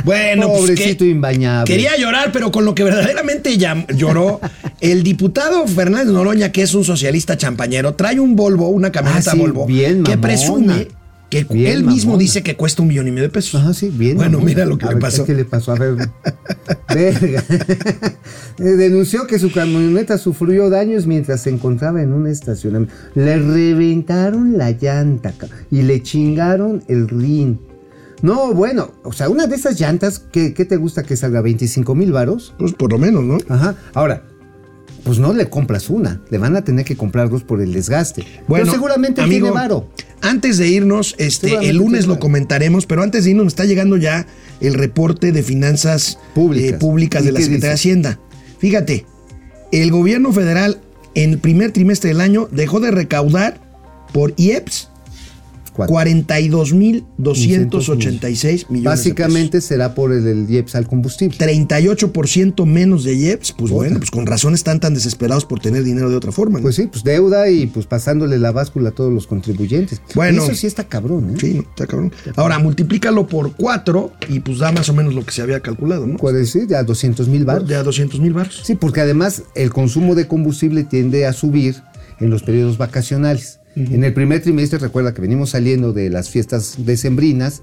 Bueno, 0.05 0.49
pues 0.49 0.61
Pobrecito 0.61 1.05
que- 1.05 1.11
imbañable. 1.11 1.73
Quería 1.73 1.97
llorar, 1.97 2.31
pero 2.33 2.51
con 2.51 2.65
lo 2.65 2.75
que 2.75 2.85
verdaderamente 2.85 3.57
lloró, 3.57 4.41
el 4.81 5.03
diputado 5.03 5.67
Fernández 5.67 6.13
Noroña, 6.13 6.53
que 6.53 6.63
es 6.63 6.75
un 6.75 6.85
socialista 6.85 7.37
champañero, 7.37 7.95
trae 7.95 8.19
un 8.21 8.37
Volvo, 8.37 8.69
una 8.69 8.91
camioneta 8.93 9.31
Ah, 9.31 9.35
sí, 9.35 9.39
Volvo, 9.41 9.67
bien 9.67 10.03
que 10.05 10.17
presume 10.19 10.89
que 11.29 11.45
Bien 11.45 11.67
él 11.73 11.85
mismo 11.85 12.11
mamona. 12.13 12.23
dice 12.23 12.43
que 12.43 12.57
cuesta 12.57 12.83
un 12.83 12.89
millón 12.89 13.07
y 13.07 13.13
medio 13.13 13.23
de 13.23 13.29
pesos. 13.29 13.55
Ajá, 13.61 13.73
sí, 13.73 13.89
bien. 13.89 14.17
Bueno, 14.17 14.41
mira 14.41 14.65
lo 14.65 14.77
que 14.79 14.87
A 14.87 14.89
le 14.89 14.95
ver, 14.97 15.01
pasó. 15.03 15.25
¿Qué 15.25 15.35
le 15.35 15.45
pasó? 15.45 15.71
A 15.71 15.77
ver. 15.77 15.95
Verga. 16.93 17.45
Eh, 18.59 18.63
Denunció 18.77 19.27
que 19.27 19.39
su 19.39 19.51
camioneta 19.53 20.19
sufrió 20.19 20.69
daños 20.69 21.07
mientras 21.07 21.41
se 21.43 21.49
encontraba 21.51 22.03
en 22.03 22.13
un 22.13 22.27
estacionamiento. 22.27 22.93
Le 23.15 23.37
reventaron 23.39 24.59
la 24.59 24.73
llanta 24.73 25.33
y 25.71 25.81
le 25.83 26.03
chingaron 26.03 26.83
el 26.89 27.09
rin. 27.09 27.59
No, 28.23 28.53
bueno, 28.53 28.93
o 29.03 29.13
sea, 29.13 29.29
una 29.29 29.47
de 29.47 29.57
esas 29.57 29.81
llantas, 29.81 30.19
¿qué, 30.33 30.53
qué 30.55 30.65
te 30.65 30.77
gusta 30.77 31.03
que 31.03 31.17
salga? 31.17 31.41
¿25 31.41 31.95
mil 31.95 32.13
varos? 32.13 32.55
Pues 32.59 32.73
por 32.75 32.91
lo 32.93 32.99
menos, 32.99 33.25
¿no? 33.25 33.39
Ajá. 33.49 33.77
Ahora, 33.95 34.25
pues 35.05 35.19
no 35.19 35.33
le 35.33 35.49
compras 35.49 35.91
una. 35.91 36.21
Le 36.31 36.39
van 36.39 36.57
a 36.57 36.63
tener 36.63 36.85
que 36.85 36.97
comprar 36.97 37.31
dos 37.31 37.43
por 37.43 37.61
el 37.63 37.73
desgaste. 37.73 38.25
Bueno, 38.47 38.65
Pero 38.65 38.73
seguramente 38.73 39.23
amigo, 39.23 39.47
tiene 39.47 39.55
varo. 39.55 39.89
Antes 40.21 40.59
de 40.59 40.69
irnos, 40.69 41.15
este, 41.19 41.69
el 41.69 41.77
lunes 41.77 42.07
lo 42.07 42.19
comentaremos, 42.19 42.87
pero 42.87 43.03
antes 43.03 43.25
de 43.25 43.31
irnos 43.31 43.45
me 43.45 43.49
está 43.49 43.65
llegando 43.65 43.97
ya 43.97 44.27
el 44.61 44.75
reporte 44.75 45.33
de 45.33 45.43
finanzas 45.43 46.19
Públicas. 46.35 46.73
eh, 46.73 46.75
públicas 46.79 47.23
¿Y 47.23 47.27
de 47.27 47.33
la 47.33 47.41
Secretaría 47.41 47.69
de? 47.69 47.75
Hacienda. 47.75 48.19
Fíjate, 48.59 49.07
el 49.73 49.91
gobierno 49.91 50.33
federal 50.33 50.81
en 51.15 51.31
el 51.31 51.39
primer 51.39 51.73
trimestre 51.73 52.09
del 52.11 52.21
año 52.21 52.49
dejó 52.51 52.81
de 52.81 52.91
recaudar 52.91 53.61
por 54.13 54.35
IEPS. 54.37 54.91
42.286 55.89 58.69
millones 58.69 58.71
de 58.71 58.81
Básicamente 58.81 59.61
será 59.61 59.95
por 59.95 60.13
el, 60.13 60.27
el 60.27 60.51
IEPS 60.51 60.75
al 60.75 60.87
combustible. 60.87 61.37
38% 61.39 62.67
menos 62.67 63.05
de 63.05 63.15
IEPS, 63.15 63.53
pues 63.53 63.71
bueno, 63.71 63.99
pues 63.99 64.11
con 64.11 64.27
razón 64.27 64.55
están 64.55 64.81
tan 64.81 64.95
desesperados 64.95 65.45
por 65.45 65.61
tener 65.61 65.85
dinero 65.85 66.11
de 66.11 66.17
otra 66.17 66.33
forma. 66.33 66.59
¿no? 66.59 66.63
Pues 66.63 66.77
sí, 66.77 66.87
pues 66.87 67.05
deuda 67.05 67.51
y 67.51 67.67
pues 67.67 67.87
pasándole 67.87 68.39
la 68.39 68.53
báscula 68.53 68.91
a 68.91 68.93
todos 68.93 69.13
los 69.13 69.27
contribuyentes. 69.27 70.01
Bueno. 70.15 70.45
Eso 70.45 70.55
sí 70.55 70.67
está 70.67 70.85
cabrón, 70.85 71.31
¿eh? 71.31 71.37
Sí, 71.41 71.59
está 71.59 71.87
cabrón. 71.87 72.13
Ahora, 72.37 72.59
multiplícalo 72.59 73.27
por 73.27 73.55
4 73.55 74.13
y 74.29 74.41
pues 74.41 74.59
da 74.59 74.73
más 74.73 74.89
o 74.89 74.95
menos 74.95 75.15
lo 75.15 75.25
que 75.25 75.33
se 75.33 75.43
había 75.43 75.61
calculado, 75.61 76.07
¿no? 76.07 76.17
Puede 76.17 76.39
decir, 76.39 76.67
de 76.67 76.77
a 76.77 76.85
200 76.85 77.29
mil 77.29 77.45
baros. 77.45 77.69
De 77.69 77.77
a 77.77 77.83
200 77.83 78.21
mil 78.21 78.33
baros. 78.33 78.61
Sí, 78.65 78.75
porque 78.75 79.01
además 79.01 79.43
el 79.55 79.71
consumo 79.71 80.15
de 80.15 80.27
combustible 80.27 80.85
tiende 80.85 81.27
a 81.27 81.33
subir 81.33 81.77
en 82.21 82.31
los 82.31 82.43
periodos 82.43 82.79
vacacionales. 82.79 83.60
En 83.91 84.05
el 84.05 84.13
primer 84.15 84.43
trimestre, 84.43 84.79
recuerda 84.79 85.15
que 85.15 85.21
venimos 85.21 85.51
saliendo 85.51 85.93
de 85.93 86.11
las 86.11 86.31
fiestas 86.31 86.75
decembrinas 86.79 87.63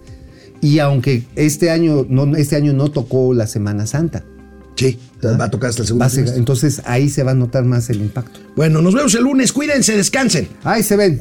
y 0.62 0.80
aunque 0.80 1.24
este 1.36 1.70
año 1.70 2.06
no, 2.10 2.36
este 2.36 2.56
año 2.56 2.74
no 2.74 2.90
tocó 2.92 3.34
la 3.34 3.48
Semana 3.48 3.86
Santa, 3.88 4.24
Sí, 4.76 5.00
va 5.26 5.46
a 5.46 5.50
tocar 5.50 5.72
hasta 5.72 5.82
el 5.82 5.88
segundo 5.88 6.06
ser- 6.06 6.14
trimestre. 6.26 6.40
entonces 6.40 6.82
ahí 6.86 7.10
se 7.10 7.24
va 7.24 7.32
a 7.32 7.34
notar 7.34 7.64
más 7.66 7.90
el 7.90 7.98
impacto. 8.02 8.40
Bueno, 8.56 8.80
nos 8.82 8.94
vemos 8.94 9.14
el 9.16 9.24
lunes. 9.24 9.52
Cuídense, 9.52 9.98
descansen. 9.98 10.48
Ahí 10.64 10.84
se 10.84 10.96
ven. 10.96 11.20